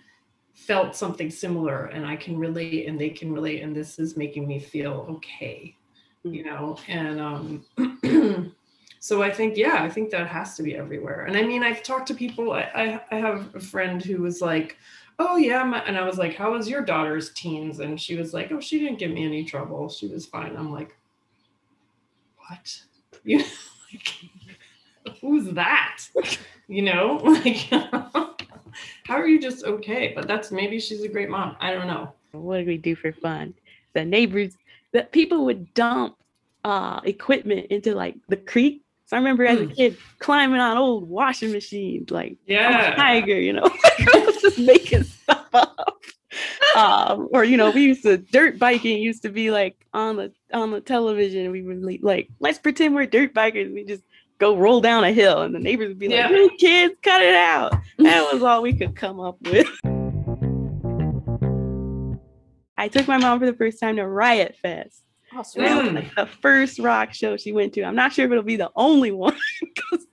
felt 0.53 0.95
something 0.95 1.31
similar 1.31 1.85
and 1.85 2.05
i 2.05 2.15
can 2.15 2.37
relate 2.37 2.85
and 2.85 2.99
they 3.01 3.09
can 3.09 3.33
relate 3.33 3.63
and 3.63 3.75
this 3.75 3.97
is 3.97 4.17
making 4.17 4.45
me 4.45 4.59
feel 4.59 5.07
okay 5.09 5.75
you 6.23 6.43
know? 6.43 6.77
And 6.87 7.19
um 7.19 7.65
so 8.99 9.21
i 9.23 9.31
think 9.31 9.57
yeah 9.57 9.83
i 9.83 9.89
think 9.89 10.09
that 10.09 10.27
has 10.27 10.55
to 10.55 10.63
be 10.63 10.75
everywhere 10.75 11.25
and 11.25 11.37
i 11.37 11.41
mean 11.41 11.63
i've 11.63 11.83
talked 11.83 12.07
to 12.07 12.13
people 12.13 12.51
i 12.51 12.61
i, 12.75 13.01
I 13.11 13.15
have 13.15 13.53
a 13.55 13.59
friend 13.59 14.03
who 14.03 14.21
was 14.21 14.41
like 14.41 14.77
oh 15.19 15.37
yeah 15.37 15.81
and 15.85 15.97
i 15.97 16.05
was 16.05 16.17
like 16.17 16.35
how 16.35 16.51
was 16.51 16.69
your 16.69 16.81
daughter's 16.81 17.31
teens 17.31 17.79
and 17.79 17.99
she 17.99 18.15
was 18.15 18.33
like 18.33 18.51
oh 18.51 18.59
she 18.59 18.79
didn't 18.79 18.99
give 18.99 19.11
me 19.11 19.25
any 19.25 19.43
trouble 19.43 19.89
she 19.89 20.07
was 20.07 20.25
fine 20.25 20.55
i'm 20.55 20.71
like 20.71 20.95
what? 22.49 22.81
You 23.25 23.39
know, 23.39 23.45
like, 23.91 25.17
who's 25.21 25.51
that? 25.53 25.99
You 26.69 26.83
know, 26.83 27.15
like, 27.43 27.57
how 29.03 29.15
are 29.15 29.27
you 29.27 29.41
just 29.41 29.65
okay? 29.65 30.13
But 30.15 30.25
that's 30.25 30.51
maybe 30.51 30.79
she's 30.79 31.03
a 31.03 31.09
great 31.09 31.29
mom. 31.29 31.57
I 31.59 31.73
don't 31.73 31.87
know. 31.87 32.13
What 32.31 32.57
did 32.57 32.67
we 32.67 32.77
do 32.77 32.95
for 32.95 33.11
fun? 33.11 33.53
The 33.93 34.05
neighbors, 34.05 34.53
the 34.93 35.03
people 35.03 35.43
would 35.45 35.73
dump 35.73 36.15
uh, 36.63 37.01
equipment 37.03 37.67
into 37.67 37.93
like 37.93 38.15
the 38.29 38.37
creek. 38.37 38.83
So 39.09 39.17
I 39.17 39.19
remember 39.19 39.43
as 39.43 39.59
a 39.59 39.65
kid 39.65 39.97
climbing 40.19 40.59
on 40.59 40.77
old 40.77 41.09
washing 41.09 41.51
machines, 41.51 42.11
like 42.11 42.37
yeah, 42.45 42.93
tiger, 42.95 43.39
you 43.39 43.53
know, 43.53 43.67
just 44.41 44.59
making 44.59 45.03
stuff 45.03 45.47
up 45.51 45.99
um, 46.75 47.27
or 47.33 47.43
you 47.43 47.57
know, 47.57 47.71
we 47.71 47.83
used 47.83 48.03
to 48.03 48.17
dirt 48.17 48.59
biking 48.59 49.01
used 49.01 49.23
to 49.23 49.29
be 49.29 49.51
like 49.51 49.85
on 49.93 50.15
the 50.17 50.33
on 50.53 50.71
the 50.71 50.81
television. 50.81 51.51
We 51.51 51.61
would 51.63 52.03
like, 52.03 52.29
let's 52.39 52.59
pretend 52.59 52.95
we're 52.95 53.05
dirt 53.05 53.33
bikers. 53.33 53.73
We 53.73 53.83
just 53.83 54.03
go 54.37 54.55
roll 54.55 54.81
down 54.81 55.03
a 55.03 55.11
hill, 55.11 55.41
and 55.41 55.53
the 55.53 55.59
neighbors 55.59 55.89
would 55.89 55.99
be 55.99 56.09
like, 56.09 56.27
"Hey, 56.27 56.49
kids, 56.57 56.95
cut 57.01 57.21
it 57.21 57.35
out." 57.35 57.73
That 57.97 58.31
was 58.31 58.43
all 58.43 58.61
we 58.61 58.73
could 58.73 58.95
come 58.95 59.19
up 59.19 59.37
with. 59.41 59.67
I 62.77 62.87
took 62.87 63.07
my 63.07 63.17
mom 63.17 63.39
for 63.39 63.45
the 63.45 63.57
first 63.57 63.79
time 63.79 63.97
to 63.97 64.07
Riot 64.07 64.55
Fest. 64.61 65.03
Was 65.39 65.93
like 65.93 66.15
the 66.15 66.25
first 66.25 66.79
rock 66.79 67.13
show 67.13 67.37
she 67.37 67.51
went 67.51 67.73
to. 67.73 67.83
I'm 67.83 67.95
not 67.95 68.13
sure 68.13 68.25
if 68.25 68.31
it'll 68.31 68.43
be 68.43 68.55
the 68.55 68.71
only 68.75 69.11
one 69.11 69.37
because 69.61 70.05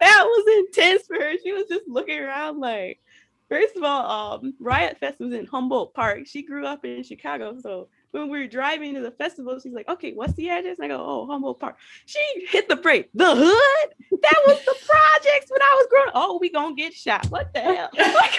that 0.00 0.24
was 0.24 0.66
intense 0.66 1.06
for 1.06 1.16
her. 1.16 1.32
She 1.42 1.52
was 1.52 1.64
just 1.68 1.88
looking 1.88 2.18
around 2.18 2.60
like, 2.60 3.00
First 3.48 3.76
of 3.76 3.84
all, 3.84 4.40
um, 4.40 4.54
Riot 4.58 4.98
Fest 4.98 5.20
was 5.20 5.32
in 5.32 5.46
Humboldt 5.46 5.94
Park. 5.94 6.26
She 6.26 6.42
grew 6.42 6.66
up 6.66 6.84
in 6.84 7.04
Chicago, 7.04 7.56
so 7.60 7.88
when 8.10 8.28
we 8.28 8.40
were 8.40 8.48
driving 8.48 8.94
to 8.94 9.00
the 9.00 9.12
festival, 9.12 9.60
she's 9.60 9.72
like, 9.72 9.88
"Okay, 9.88 10.14
what's 10.14 10.32
the 10.32 10.50
address?" 10.50 10.78
And 10.78 10.86
I 10.86 10.96
go, 10.96 11.04
"Oh, 11.04 11.26
Humboldt 11.26 11.60
Park." 11.60 11.76
She 12.06 12.18
hit 12.48 12.68
the 12.68 12.74
brake. 12.74 13.08
The 13.14 13.36
hood? 13.36 14.20
That 14.20 14.42
was 14.48 14.64
the 14.64 14.74
projects 14.84 15.50
when 15.50 15.62
I 15.62 15.74
was 15.76 15.86
growing. 15.88 16.10
Oh, 16.14 16.38
we 16.40 16.50
gonna 16.50 16.74
get 16.74 16.92
shot? 16.92 17.26
What 17.26 17.54
the 17.54 17.60
hell? 17.60 17.88
like, 17.96 18.38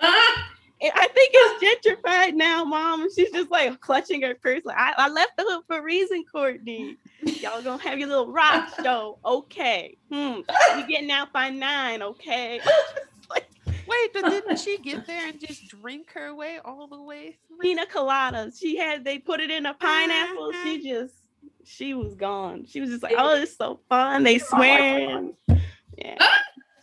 I 0.82 1.08
think 1.08 1.30
it's 1.32 1.86
gentrified 1.86 2.34
now, 2.34 2.64
mom. 2.64 3.08
She's 3.14 3.30
just 3.30 3.50
like 3.50 3.80
clutching 3.80 4.22
her 4.22 4.34
purse. 4.34 4.62
Like, 4.64 4.78
I, 4.78 4.94
I 4.96 5.08
left 5.08 5.36
the 5.36 5.44
hood 5.46 5.64
for 5.66 5.78
a 5.78 5.82
reason, 5.82 6.24
Courtney. 6.30 6.96
Y'all 7.22 7.62
gonna 7.62 7.82
have 7.82 7.98
your 7.98 8.08
little 8.08 8.32
rock 8.32 8.70
show, 8.82 9.18
okay? 9.24 9.96
Hmm. 10.10 10.40
We 10.76 10.86
getting 10.86 11.10
out 11.10 11.32
by 11.32 11.50
nine, 11.50 12.02
okay? 12.02 12.60
Wait, 13.90 14.12
but 14.12 14.30
didn't 14.30 14.58
she 14.58 14.78
get 14.78 15.06
there 15.06 15.28
and 15.28 15.40
just 15.40 15.66
drink 15.68 16.12
her 16.12 16.34
way 16.34 16.60
all 16.64 16.86
the 16.86 17.02
way 17.02 17.36
through? 17.48 17.58
Pina 17.58 17.86
coladas. 17.86 18.58
She 18.58 18.76
had 18.76 19.04
they 19.04 19.18
put 19.18 19.40
it 19.40 19.50
in 19.50 19.66
a 19.66 19.74
pineapple. 19.74 20.52
She 20.62 20.78
mm-hmm. 20.78 20.86
just 20.86 21.14
she 21.64 21.94
was 21.94 22.14
gone. 22.14 22.66
She 22.66 22.80
was 22.80 22.90
just 22.90 23.02
like, 23.02 23.14
oh, 23.18 23.34
it's 23.34 23.56
so 23.56 23.80
fun. 23.88 24.22
They 24.22 24.38
swear. 24.38 25.28
Yeah. 25.98 26.26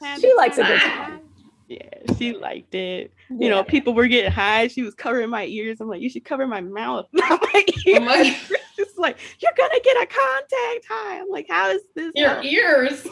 she 0.20 0.34
likes 0.36 0.58
a 0.58 0.64
good 0.64 0.82
time. 0.82 1.22
Yeah, 1.68 2.16
she 2.18 2.34
liked 2.34 2.74
it. 2.76 3.14
Yeah. 3.30 3.38
You 3.40 3.50
know, 3.50 3.64
people 3.64 3.94
were 3.94 4.08
getting 4.08 4.32
high. 4.32 4.68
She 4.68 4.84
was 4.84 4.94
covering 4.94 5.30
my 5.30 5.46
ears. 5.46 5.82
I'm 5.82 5.90
like, 5.90 6.02
you 6.02 6.10
should 6.10 6.24
cover 6.24 6.48
my 6.48 6.62
mouth, 6.62 7.08
not 7.14 7.42
my 7.54 7.66
ears. 7.86 8.00
Oh 8.02 8.06
my- 8.06 8.38
it's 8.78 8.98
like, 8.98 9.18
you're 9.40 9.52
gonna 9.58 9.80
get 9.84 9.98
a 9.98 10.06
contact 10.06 10.86
high. 10.90 11.20
I'm 11.20 11.30
like, 11.30 11.48
how 11.50 11.70
is 11.70 11.82
this? 11.96 12.12
Your 12.16 12.30
help? 12.30 12.46
ears. 12.46 13.06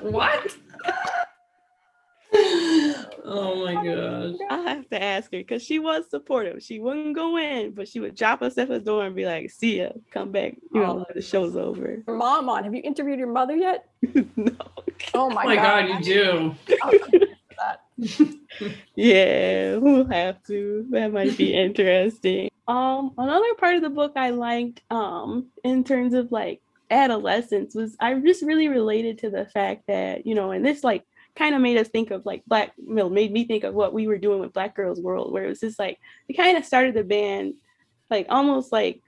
what? 0.00 0.56
oh 2.32 3.64
my 3.64 3.74
gosh. 3.74 4.36
I 4.50 4.70
have 4.70 4.88
to 4.90 5.02
ask 5.02 5.32
her 5.32 5.38
because 5.38 5.62
she 5.62 5.78
was 5.78 6.08
supportive. 6.08 6.62
She 6.62 6.78
wouldn't 6.78 7.14
go 7.14 7.36
in, 7.36 7.72
but 7.72 7.88
she 7.88 8.00
would 8.00 8.14
drop 8.14 8.40
us 8.40 8.56
at 8.56 8.68
the 8.68 8.78
door 8.78 9.04
and 9.04 9.14
be 9.14 9.26
like, 9.26 9.50
see 9.50 9.80
ya, 9.80 9.90
come 10.12 10.30
back, 10.30 10.54
you 10.72 10.80
know, 10.80 11.04
oh. 11.08 11.12
the 11.14 11.20
show's 11.20 11.56
over. 11.56 12.02
Your 12.06 12.16
mom 12.16 12.48
on. 12.48 12.64
Have 12.64 12.74
you 12.74 12.82
interviewed 12.82 13.18
your 13.18 13.32
mother 13.32 13.56
yet? 13.56 13.86
no. 14.36 14.56
Oh 15.14 15.28
my, 15.28 15.42
oh 15.42 15.46
my 15.46 15.56
god. 15.56 15.88
god. 15.88 16.06
you 16.06 16.14
do. 16.14 16.54
Oh. 16.82 17.20
yeah, 18.94 19.76
we'll 19.76 20.06
have 20.06 20.42
to. 20.44 20.86
That 20.90 21.12
might 21.12 21.36
be 21.36 21.54
interesting. 21.54 22.50
Um, 22.68 23.12
another 23.18 23.54
part 23.58 23.76
of 23.76 23.82
the 23.82 23.90
book 23.90 24.12
I 24.16 24.30
liked, 24.30 24.82
um, 24.90 25.48
in 25.64 25.84
terms 25.84 26.14
of 26.14 26.30
like 26.32 26.60
adolescence 26.90 27.74
was 27.74 27.96
I 28.00 28.14
just 28.14 28.42
really 28.42 28.68
related 28.68 29.18
to 29.18 29.30
the 29.30 29.46
fact 29.46 29.86
that, 29.88 30.26
you 30.26 30.34
know, 30.34 30.50
and 30.50 30.64
this 30.64 30.84
like 30.84 31.04
kind 31.36 31.54
of 31.54 31.60
made 31.60 31.76
us 31.76 31.88
think 31.88 32.10
of 32.10 32.26
like 32.26 32.44
black 32.46 32.72
well, 32.78 33.10
made 33.10 33.32
me 33.32 33.44
think 33.44 33.64
of 33.64 33.74
what 33.74 33.92
we 33.92 34.06
were 34.06 34.18
doing 34.18 34.40
with 34.40 34.52
black 34.52 34.74
girls 34.74 35.00
world 35.00 35.32
where 35.32 35.44
it 35.44 35.48
was 35.48 35.60
just 35.60 35.78
like 35.78 35.98
we 36.28 36.34
kind 36.34 36.58
of 36.58 36.64
started 36.64 36.94
the 36.94 37.04
band 37.04 37.54
like 38.10 38.26
almost 38.28 38.72
like 38.72 39.00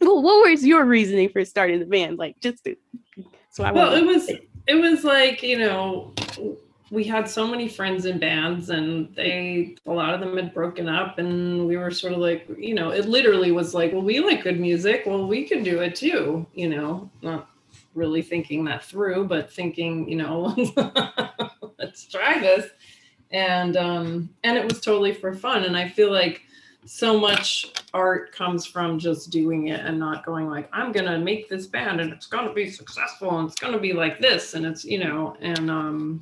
well 0.00 0.22
what 0.22 0.50
was 0.50 0.64
your 0.64 0.84
reasoning 0.84 1.28
for 1.28 1.44
starting 1.44 1.80
the 1.80 1.86
band 1.86 2.18
like 2.18 2.38
just 2.40 2.62
to, 2.64 2.76
so 3.50 3.64
i 3.64 3.72
well 3.72 3.94
it 3.94 4.04
was 4.04 4.30
it 4.66 4.74
was 4.74 5.04
like 5.04 5.42
you 5.42 5.58
know 5.58 6.14
we 6.92 7.02
had 7.02 7.28
so 7.28 7.46
many 7.46 7.68
friends 7.68 8.04
in 8.04 8.18
bands 8.18 8.70
and 8.70 9.12
they 9.16 9.74
a 9.86 9.90
lot 9.90 10.14
of 10.14 10.20
them 10.20 10.36
had 10.36 10.52
broken 10.52 10.88
up 10.88 11.18
and 11.18 11.66
we 11.66 11.76
were 11.76 11.90
sort 11.90 12.12
of 12.12 12.20
like 12.20 12.46
you 12.58 12.74
know 12.74 12.90
it 12.90 13.08
literally 13.08 13.50
was 13.50 13.74
like 13.74 13.92
well 13.92 14.02
we 14.02 14.20
like 14.20 14.44
good 14.44 14.60
music 14.60 15.04
well 15.06 15.26
we 15.26 15.48
could 15.48 15.64
do 15.64 15.80
it 15.80 15.96
too 15.96 16.46
you 16.54 16.68
know 16.68 17.10
not 17.22 17.48
really 17.94 18.22
thinking 18.22 18.64
that 18.64 18.84
through, 18.84 19.26
but 19.26 19.52
thinking, 19.52 20.08
you 20.08 20.16
know, 20.16 20.54
let's 21.78 22.06
try 22.06 22.38
this. 22.38 22.70
And 23.30 23.76
um, 23.76 24.30
and 24.44 24.56
it 24.56 24.64
was 24.64 24.80
totally 24.80 25.12
for 25.12 25.34
fun. 25.34 25.64
And 25.64 25.76
I 25.76 25.88
feel 25.88 26.12
like 26.12 26.42
so 26.84 27.18
much 27.18 27.72
art 27.94 28.32
comes 28.32 28.66
from 28.66 28.98
just 28.98 29.30
doing 29.30 29.68
it 29.68 29.80
and 29.80 29.98
not 29.98 30.24
going 30.26 30.48
like, 30.48 30.68
I'm 30.72 30.92
gonna 30.92 31.18
make 31.18 31.48
this 31.48 31.66
band 31.66 32.00
and 32.00 32.12
it's 32.12 32.26
gonna 32.26 32.52
be 32.52 32.68
successful 32.70 33.38
and 33.38 33.48
it's 33.48 33.58
gonna 33.58 33.78
be 33.78 33.92
like 33.92 34.20
this. 34.20 34.54
And 34.54 34.66
it's, 34.66 34.84
you 34.84 35.02
know, 35.02 35.36
and 35.40 35.70
um 35.70 36.20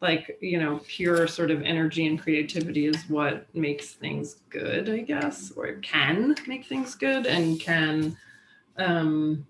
like, 0.00 0.38
you 0.40 0.58
know, 0.58 0.80
pure 0.86 1.26
sort 1.26 1.50
of 1.50 1.62
energy 1.62 2.06
and 2.06 2.20
creativity 2.20 2.86
is 2.86 3.02
what 3.08 3.46
makes 3.54 3.92
things 3.92 4.36
good, 4.50 4.88
I 4.88 4.98
guess, 4.98 5.52
or 5.56 5.72
can 5.74 6.34
make 6.46 6.66
things 6.66 6.94
good 6.94 7.26
and 7.26 7.58
can 7.58 8.16
um 8.78 9.46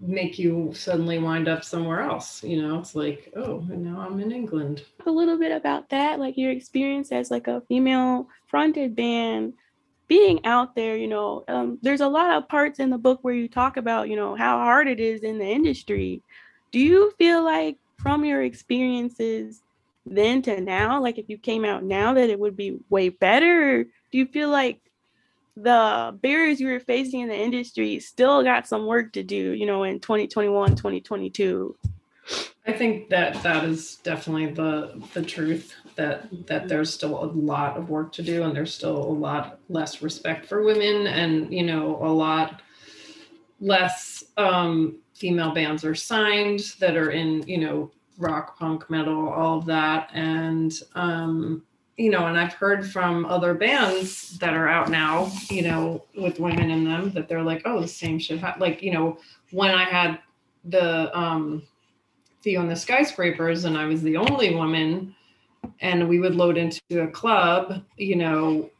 make 0.00 0.38
you 0.38 0.72
suddenly 0.74 1.18
wind 1.18 1.48
up 1.48 1.64
somewhere 1.64 2.00
else 2.00 2.42
you 2.42 2.60
know? 2.60 2.78
It's 2.78 2.94
like 2.94 3.32
oh 3.36 3.64
and 3.70 3.84
now 3.84 4.00
i'm 4.00 4.18
in 4.20 4.32
england. 4.32 4.84
A 5.06 5.10
little 5.10 5.38
bit 5.38 5.52
about 5.52 5.88
that 5.90 6.18
like 6.18 6.36
your 6.36 6.50
experience 6.50 7.12
as 7.12 7.30
like 7.30 7.46
a 7.46 7.62
female 7.62 8.28
fronted 8.48 8.96
band 8.96 9.54
being 10.08 10.44
out 10.44 10.74
there 10.74 10.96
you 10.96 11.06
know 11.06 11.44
um, 11.48 11.78
there's 11.82 12.00
a 12.00 12.08
lot 12.08 12.30
of 12.30 12.48
parts 12.48 12.80
in 12.80 12.90
the 12.90 12.98
book 12.98 13.20
where 13.22 13.34
you 13.34 13.48
talk 13.48 13.76
about 13.76 14.08
you 14.08 14.16
know 14.16 14.34
how 14.34 14.58
hard 14.58 14.88
it 14.88 15.00
is 15.00 15.22
in 15.22 15.38
the 15.38 15.46
industry. 15.46 16.22
Do 16.72 16.78
you 16.78 17.12
feel 17.18 17.44
like 17.44 17.78
from 18.02 18.24
your 18.24 18.42
experiences 18.42 19.62
then 20.04 20.42
to 20.42 20.60
now 20.60 21.00
like 21.00 21.18
if 21.18 21.28
you 21.28 21.38
came 21.38 21.64
out 21.64 21.84
now 21.84 22.12
that 22.14 22.28
it 22.28 22.38
would 22.38 22.56
be 22.56 22.78
way 22.90 23.08
better 23.08 23.84
do 23.84 24.18
you 24.18 24.26
feel 24.26 24.48
like 24.48 24.80
the 25.56 26.18
barriers 26.22 26.60
you 26.60 26.68
were 26.68 26.80
facing 26.80 27.20
in 27.20 27.28
the 27.28 27.36
industry 27.36 27.98
still 28.00 28.42
got 28.42 28.66
some 28.66 28.86
work 28.86 29.12
to 29.12 29.22
do, 29.22 29.52
you 29.52 29.66
know, 29.66 29.82
in 29.82 30.00
2021, 30.00 30.70
2022. 30.76 31.76
I 32.66 32.72
think 32.72 33.10
that 33.10 33.42
that 33.42 33.64
is 33.64 33.96
definitely 33.96 34.52
the 34.52 35.02
the 35.12 35.22
truth 35.22 35.74
that 35.96 36.28
that 36.46 36.68
there's 36.68 36.94
still 36.94 37.22
a 37.22 37.26
lot 37.26 37.76
of 37.76 37.90
work 37.90 38.12
to 38.12 38.22
do 38.22 38.44
and 38.44 38.54
there's 38.54 38.72
still 38.72 38.96
a 38.96 39.12
lot 39.12 39.58
less 39.68 40.00
respect 40.00 40.46
for 40.46 40.62
women 40.62 41.08
and 41.08 41.52
you 41.52 41.64
know 41.64 41.98
a 42.00 42.06
lot 42.06 42.62
less 43.60 44.22
um, 44.36 45.01
female 45.22 45.52
bands 45.52 45.84
are 45.84 45.94
signed 45.94 46.74
that 46.80 46.96
are 46.96 47.10
in 47.10 47.42
you 47.46 47.58
know 47.58 47.90
rock 48.18 48.58
punk 48.58 48.90
metal 48.90 49.28
all 49.28 49.58
of 49.58 49.66
that 49.66 50.10
and 50.12 50.80
um, 50.96 51.62
you 51.96 52.10
know, 52.10 52.26
and 52.26 52.38
I've 52.38 52.54
heard 52.54 52.90
from 52.90 53.26
other 53.26 53.54
bands 53.54 54.38
that 54.38 54.54
are 54.54 54.66
out 54.66 54.90
now, 54.90 55.30
you 55.50 55.62
know, 55.62 56.04
with 56.16 56.40
women 56.40 56.70
in 56.70 56.84
them 56.84 57.12
that 57.12 57.28
they're 57.28 57.42
like, 57.42 57.62
oh, 57.64 57.80
the 57.80 57.88
same 57.88 58.18
shit. 58.18 58.40
Ha-. 58.40 58.56
Like, 58.58 58.82
you 58.82 58.92
know, 58.92 59.18
when 59.50 59.70
I 59.70 59.84
had 59.84 60.18
the 60.64 61.16
um, 61.16 61.62
Theo 62.42 62.60
and 62.62 62.70
the 62.70 62.76
Skyscrapers 62.76 63.64
and 63.64 63.76
I 63.76 63.84
was 63.84 64.02
the 64.02 64.16
only 64.16 64.54
woman, 64.54 65.14
and 65.80 66.08
we 66.08 66.18
would 66.18 66.34
load 66.34 66.56
into 66.56 67.02
a 67.02 67.08
club, 67.08 67.84
you 67.96 68.16
know, 68.16 68.70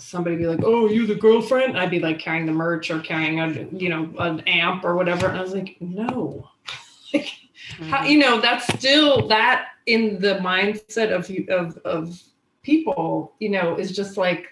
somebody 0.00 0.36
be 0.36 0.46
like, 0.46 0.60
"Oh, 0.64 0.88
you 0.88 1.06
the 1.06 1.14
girlfriend?" 1.14 1.78
I'd 1.78 1.90
be 1.90 2.00
like 2.00 2.18
carrying 2.18 2.46
the 2.46 2.52
merch 2.52 2.90
or 2.90 3.00
carrying 3.00 3.40
a, 3.40 3.48
you 3.72 3.88
know, 3.88 4.12
an 4.18 4.40
amp 4.40 4.84
or 4.84 4.96
whatever, 4.96 5.26
and 5.26 5.38
I 5.38 5.42
was 5.42 5.54
like, 5.54 5.76
"No." 5.80 6.48
like, 7.14 7.30
how, 7.78 7.98
mm-hmm. 7.98 8.06
you 8.06 8.18
know, 8.18 8.40
that's 8.40 8.66
still 8.74 9.28
that 9.28 9.68
in 9.86 10.20
the 10.20 10.36
mindset 10.36 11.10
of 11.10 11.28
you 11.30 11.46
of 11.48 11.76
of 11.78 12.20
people, 12.62 13.34
you 13.38 13.48
know, 13.48 13.76
is 13.76 13.94
just 13.94 14.16
like 14.16 14.46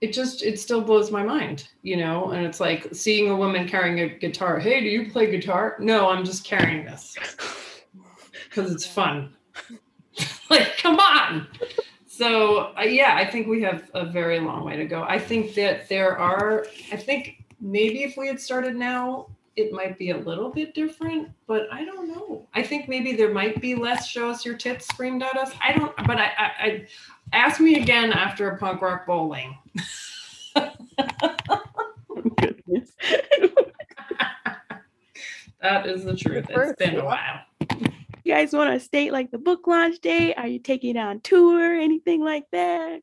it 0.00 0.12
just 0.12 0.42
it 0.42 0.58
still 0.58 0.80
blows 0.80 1.10
my 1.10 1.22
mind, 1.22 1.68
you 1.82 1.96
know, 1.96 2.30
and 2.30 2.46
it's 2.46 2.60
like 2.60 2.88
seeing 2.92 3.30
a 3.30 3.36
woman 3.36 3.68
carrying 3.68 4.00
a 4.00 4.08
guitar. 4.08 4.58
Hey, 4.58 4.80
do 4.80 4.86
you 4.86 5.10
play 5.10 5.30
guitar? 5.30 5.76
No, 5.78 6.08
I'm 6.08 6.24
just 6.24 6.44
carrying 6.44 6.84
this 6.84 7.14
because 8.44 8.72
it's 8.72 8.86
fun. 8.86 9.34
like, 10.50 10.76
come 10.78 10.98
on. 10.98 11.46
So 12.20 12.74
uh, 12.76 12.82
yeah, 12.82 13.14
I 13.16 13.24
think 13.24 13.46
we 13.46 13.62
have 13.62 13.90
a 13.94 14.04
very 14.04 14.40
long 14.40 14.62
way 14.62 14.76
to 14.76 14.84
go. 14.84 15.04
I 15.04 15.18
think 15.18 15.54
that 15.54 15.88
there 15.88 16.18
are. 16.18 16.66
I 16.92 16.96
think 16.98 17.46
maybe 17.62 18.02
if 18.02 18.18
we 18.18 18.26
had 18.26 18.38
started 18.38 18.76
now, 18.76 19.28
it 19.56 19.72
might 19.72 19.96
be 19.96 20.10
a 20.10 20.18
little 20.18 20.50
bit 20.50 20.74
different, 20.74 21.30
but 21.46 21.62
I 21.72 21.82
don't 21.82 22.08
know. 22.08 22.46
I 22.52 22.62
think 22.62 22.90
maybe 22.90 23.14
there 23.14 23.32
might 23.32 23.62
be 23.62 23.74
less 23.74 24.06
"show 24.06 24.28
us 24.28 24.44
your 24.44 24.54
tits" 24.58 24.86
screamed 24.86 25.22
at 25.22 25.34
us. 25.38 25.52
I 25.66 25.72
don't. 25.72 25.96
But 25.96 26.18
I, 26.18 26.30
I, 26.36 26.52
I 26.60 26.86
ask 27.32 27.58
me 27.58 27.80
again 27.80 28.12
after 28.12 28.50
a 28.50 28.58
punk 28.58 28.82
rock 28.82 29.06
bowling. 29.06 29.56
That 35.62 35.86
is 35.86 36.04
the 36.04 36.16
truth. 36.16 36.46
It's 36.48 36.76
been 36.78 36.96
a 36.96 37.04
while. 37.04 37.40
You 38.24 38.34
guys 38.34 38.52
want 38.52 38.72
to 38.72 38.80
state 38.80 39.12
like 39.12 39.30
the 39.30 39.38
book 39.38 39.66
launch 39.66 40.00
date? 40.00 40.34
Are 40.34 40.46
you 40.46 40.58
taking 40.58 40.96
it 40.96 40.98
on 40.98 41.20
tour? 41.20 41.74
Anything 41.74 42.22
like 42.22 42.44
that? 42.52 43.00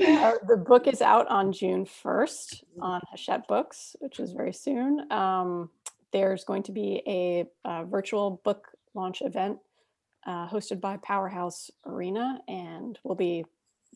Uh, 0.00 0.34
the 0.46 0.56
book 0.56 0.86
is 0.86 1.02
out 1.02 1.26
on 1.26 1.50
June 1.50 1.84
1st 1.84 2.62
on 2.80 3.00
Hachette 3.10 3.48
Books, 3.48 3.96
which 3.98 4.20
is 4.20 4.30
very 4.30 4.52
soon. 4.52 5.10
Um, 5.10 5.70
there's 6.12 6.44
going 6.44 6.62
to 6.64 6.72
be 6.72 7.02
a, 7.04 7.46
a 7.64 7.84
virtual 7.84 8.40
book 8.44 8.68
launch 8.94 9.22
event 9.22 9.58
uh, 10.24 10.48
hosted 10.48 10.80
by 10.80 10.98
Powerhouse 10.98 11.70
Arena, 11.84 12.38
and 12.46 12.96
we'll 13.02 13.16
be 13.16 13.44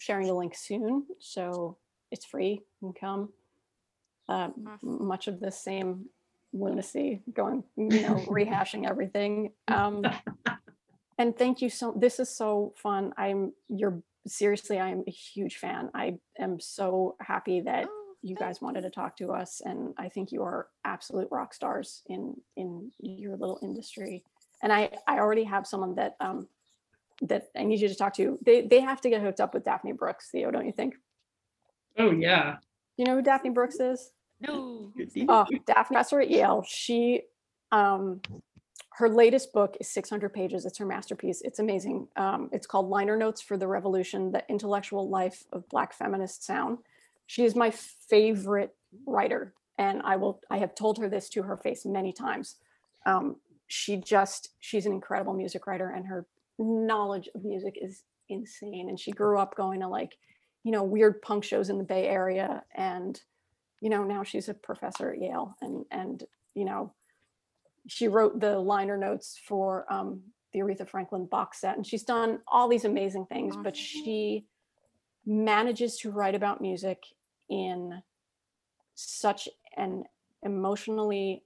sharing 0.00 0.26
the 0.26 0.34
link 0.34 0.56
soon. 0.56 1.06
So 1.20 1.78
it's 2.10 2.24
free. 2.24 2.62
You 2.80 2.92
can 2.92 2.92
come. 2.94 3.28
Uh, 4.28 4.48
m- 4.56 4.78
much 4.82 5.28
of 5.28 5.38
the 5.38 5.52
same 5.52 6.06
lunacy 6.52 7.22
going, 7.32 7.64
you 7.76 8.02
know, 8.02 8.14
rehashing 8.28 8.88
everything. 8.88 9.52
Um, 9.68 10.04
and 11.18 11.36
thank 11.36 11.62
you 11.62 11.68
so. 11.68 11.94
This 11.96 12.20
is 12.20 12.28
so 12.28 12.74
fun. 12.76 13.12
I'm 13.16 13.52
you're 13.68 14.02
seriously. 14.26 14.78
I 14.78 14.88
am 14.88 15.04
a 15.06 15.10
huge 15.10 15.56
fan. 15.56 15.90
I 15.94 16.18
am 16.38 16.60
so 16.60 17.16
happy 17.20 17.60
that 17.62 17.86
Oh, 17.88 18.02
you 18.22 18.36
guys 18.36 18.62
wanted 18.62 18.82
to 18.82 18.90
talk 18.90 19.16
to 19.16 19.32
us 19.32 19.60
and 19.64 19.92
i 19.98 20.08
think 20.08 20.30
you 20.30 20.42
are 20.42 20.68
absolute 20.84 21.26
rock 21.32 21.52
stars 21.52 22.02
in 22.06 22.34
in 22.56 22.90
your 23.00 23.36
little 23.36 23.58
industry 23.62 24.22
and 24.62 24.72
i 24.72 24.88
i 25.08 25.18
already 25.18 25.42
have 25.42 25.66
someone 25.66 25.94
that 25.96 26.14
um 26.20 26.46
that 27.20 27.48
i 27.56 27.64
need 27.64 27.80
you 27.80 27.88
to 27.88 27.96
talk 27.96 28.14
to 28.14 28.38
they 28.46 28.62
they 28.62 28.80
have 28.80 29.00
to 29.00 29.10
get 29.10 29.20
hooked 29.20 29.40
up 29.40 29.52
with 29.52 29.64
daphne 29.64 29.92
brooks 29.92 30.28
theo 30.30 30.50
don't 30.50 30.66
you 30.66 30.72
think 30.72 30.94
Oh 31.98 32.10
yeah. 32.12 32.56
you 32.96 33.04
know 33.04 33.16
who 33.16 33.22
daphne 33.22 33.50
brooks 33.50 33.80
is 33.80 34.12
No. 34.42 34.92
oh 35.28 35.46
daphne 35.66 35.96
professor 36.02 36.20
at 36.20 36.30
yale. 36.30 36.64
She 36.66 37.22
um 37.70 38.20
her 38.94 39.08
latest 39.08 39.52
book 39.52 39.76
is 39.80 39.88
600 39.88 40.32
pages. 40.34 40.66
It's 40.66 40.78
her 40.78 40.84
masterpiece. 40.84 41.40
It's 41.42 41.58
amazing. 41.58 42.08
Um, 42.16 42.50
it's 42.52 42.66
called 42.66 42.90
liner 42.90 43.16
notes 43.16 43.40
for 43.40 43.56
the 43.56 43.66
revolution 43.66 44.32
the 44.32 44.44
intellectual 44.50 45.08
life 45.08 45.44
of 45.52 45.66
black 45.70 45.94
feminist 45.94 46.44
sound. 46.44 46.78
She 47.26 47.44
is 47.44 47.56
my 47.56 47.70
favorite 47.70 48.74
writer 49.06 49.54
and 49.78 50.02
i 50.04 50.14
will 50.16 50.38
i 50.50 50.58
have 50.58 50.74
told 50.74 50.98
her 50.98 51.08
this 51.08 51.30
to 51.30 51.42
her 51.42 51.56
face 51.56 51.86
many 51.86 52.12
times. 52.12 52.56
Um, 53.06 53.36
she 53.68 53.96
just 53.96 54.50
she's 54.60 54.86
an 54.86 54.92
incredible 54.92 55.32
music 55.32 55.66
writer 55.66 55.90
and 55.90 56.06
her 56.06 56.26
knowledge 56.58 57.28
of 57.34 57.44
music 57.44 57.78
is 57.80 58.02
insane. 58.28 58.88
And 58.88 59.00
she 59.00 59.12
grew 59.12 59.38
up 59.38 59.56
going 59.56 59.80
to 59.80 59.88
like 59.88 60.18
you 60.64 60.72
know 60.72 60.82
weird 60.82 61.22
punk 61.22 61.44
shows 61.44 61.70
in 61.70 61.78
the 61.78 61.84
bay 61.84 62.06
area 62.06 62.62
and 62.74 63.20
you 63.82 63.90
know 63.90 64.04
now 64.04 64.22
she's 64.22 64.48
a 64.48 64.54
professor 64.54 65.10
at 65.10 65.20
yale 65.20 65.56
and 65.60 65.84
and 65.90 66.24
you 66.54 66.64
know 66.64 66.94
she 67.88 68.06
wrote 68.06 68.38
the 68.40 68.58
liner 68.58 68.96
notes 68.96 69.38
for 69.44 69.92
um, 69.92 70.22
the 70.52 70.60
aretha 70.60 70.88
franklin 70.88 71.26
box 71.26 71.60
set. 71.60 71.76
And 71.76 71.86
she's 71.86 72.04
done 72.04 72.38
all 72.46 72.68
these 72.68 72.84
amazing 72.84 73.26
things 73.26 73.56
but 73.62 73.76
she 73.76 74.46
manages 75.26 75.98
to 75.98 76.10
write 76.10 76.36
about 76.36 76.60
music 76.60 77.02
in 77.50 78.02
such 78.94 79.48
an 79.76 80.04
emotionally 80.44 81.42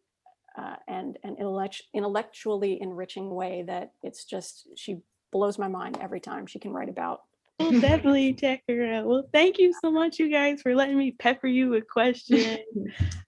uh, 0.59 0.77
and 0.87 1.19
and 1.25 1.39
intellect- 1.39 1.83
intellectually 1.95 2.81
enriching 2.81 3.31
way 3.35 3.65
that 3.67 3.93
it's 4.03 4.25
just 4.25 4.69
she 4.77 4.99
blows 5.33 5.59
my 5.59 5.69
mind 5.69 5.99
every 6.01 6.21
time 6.21 6.47
she 6.47 6.59
can 6.59 6.73
write 6.73 6.89
about 6.89 7.23
We'll 7.59 7.81
definitely 7.81 8.35
check 8.35 8.63
her 8.69 8.85
out. 8.93 9.07
Well, 9.07 9.29
thank 9.33 9.59
you 9.59 9.73
so 9.83 9.91
much, 9.91 10.19
you 10.19 10.31
guys, 10.31 10.61
for 10.63 10.75
letting 10.75 10.99
me 10.99 11.13
pepper 11.13 11.47
you 11.47 11.71
with 11.71 11.89
questions. 11.89 12.59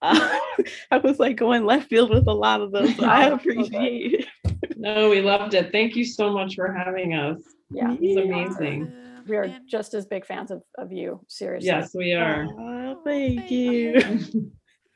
Uh, 0.01 0.39
I 0.91 0.97
was 0.99 1.19
like 1.19 1.35
going 1.35 1.65
left 1.65 1.89
field 1.89 2.09
with 2.09 2.25
a 2.27 2.33
lot 2.33 2.61
of 2.61 2.71
those. 2.71 2.95
So 2.95 3.03
I 3.05 3.25
appreciate 3.31 4.25
it. 4.45 4.67
No, 4.77 5.09
we 5.09 5.19
loved 5.19 5.53
it. 5.55 5.73
Thank 5.73 5.97
you 5.97 6.05
so 6.05 6.31
much 6.31 6.55
for 6.55 6.71
having 6.71 7.15
us. 7.15 7.41
yeah 7.69 7.97
It's 7.99 8.17
amazing. 8.17 8.93
We 9.27 9.35
are 9.35 9.57
just 9.67 9.93
as 9.93 10.05
big 10.05 10.25
fans 10.25 10.51
of, 10.51 10.63
of 10.77 10.93
you 10.93 11.19
seriously 11.27 11.67
Yes, 11.67 11.93
we 11.93 12.13
are. 12.13 12.45
Oh, 12.49 13.01
thank 13.03 13.39
thank 13.39 13.51
you. 13.51 13.99
you. 14.33 14.51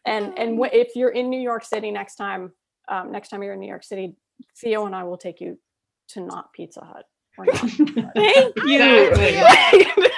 and 0.05 0.37
and 0.39 0.57
wh- 0.57 0.73
if 0.73 0.95
you're 0.95 1.09
in 1.09 1.29
new 1.29 1.39
york 1.41 1.65
city 1.65 1.91
next 1.91 2.15
time 2.15 2.53
um, 2.87 3.11
next 3.11 3.27
time 3.29 3.43
you're 3.43 3.53
in 3.53 3.59
new 3.59 3.67
york 3.69 3.83
city 3.83 4.15
theo 4.57 4.85
and 4.85 4.95
i 4.95 5.03
will 5.03 5.17
take 5.17 5.41
you 5.41 5.59
to 6.09 6.21
not 6.21 6.51
pizza 6.53 6.79
hut 6.79 6.87
or 6.87 6.93
not 6.93 7.05
Thank 7.35 7.79
you. 8.65 9.07
Exactly. 9.11 10.07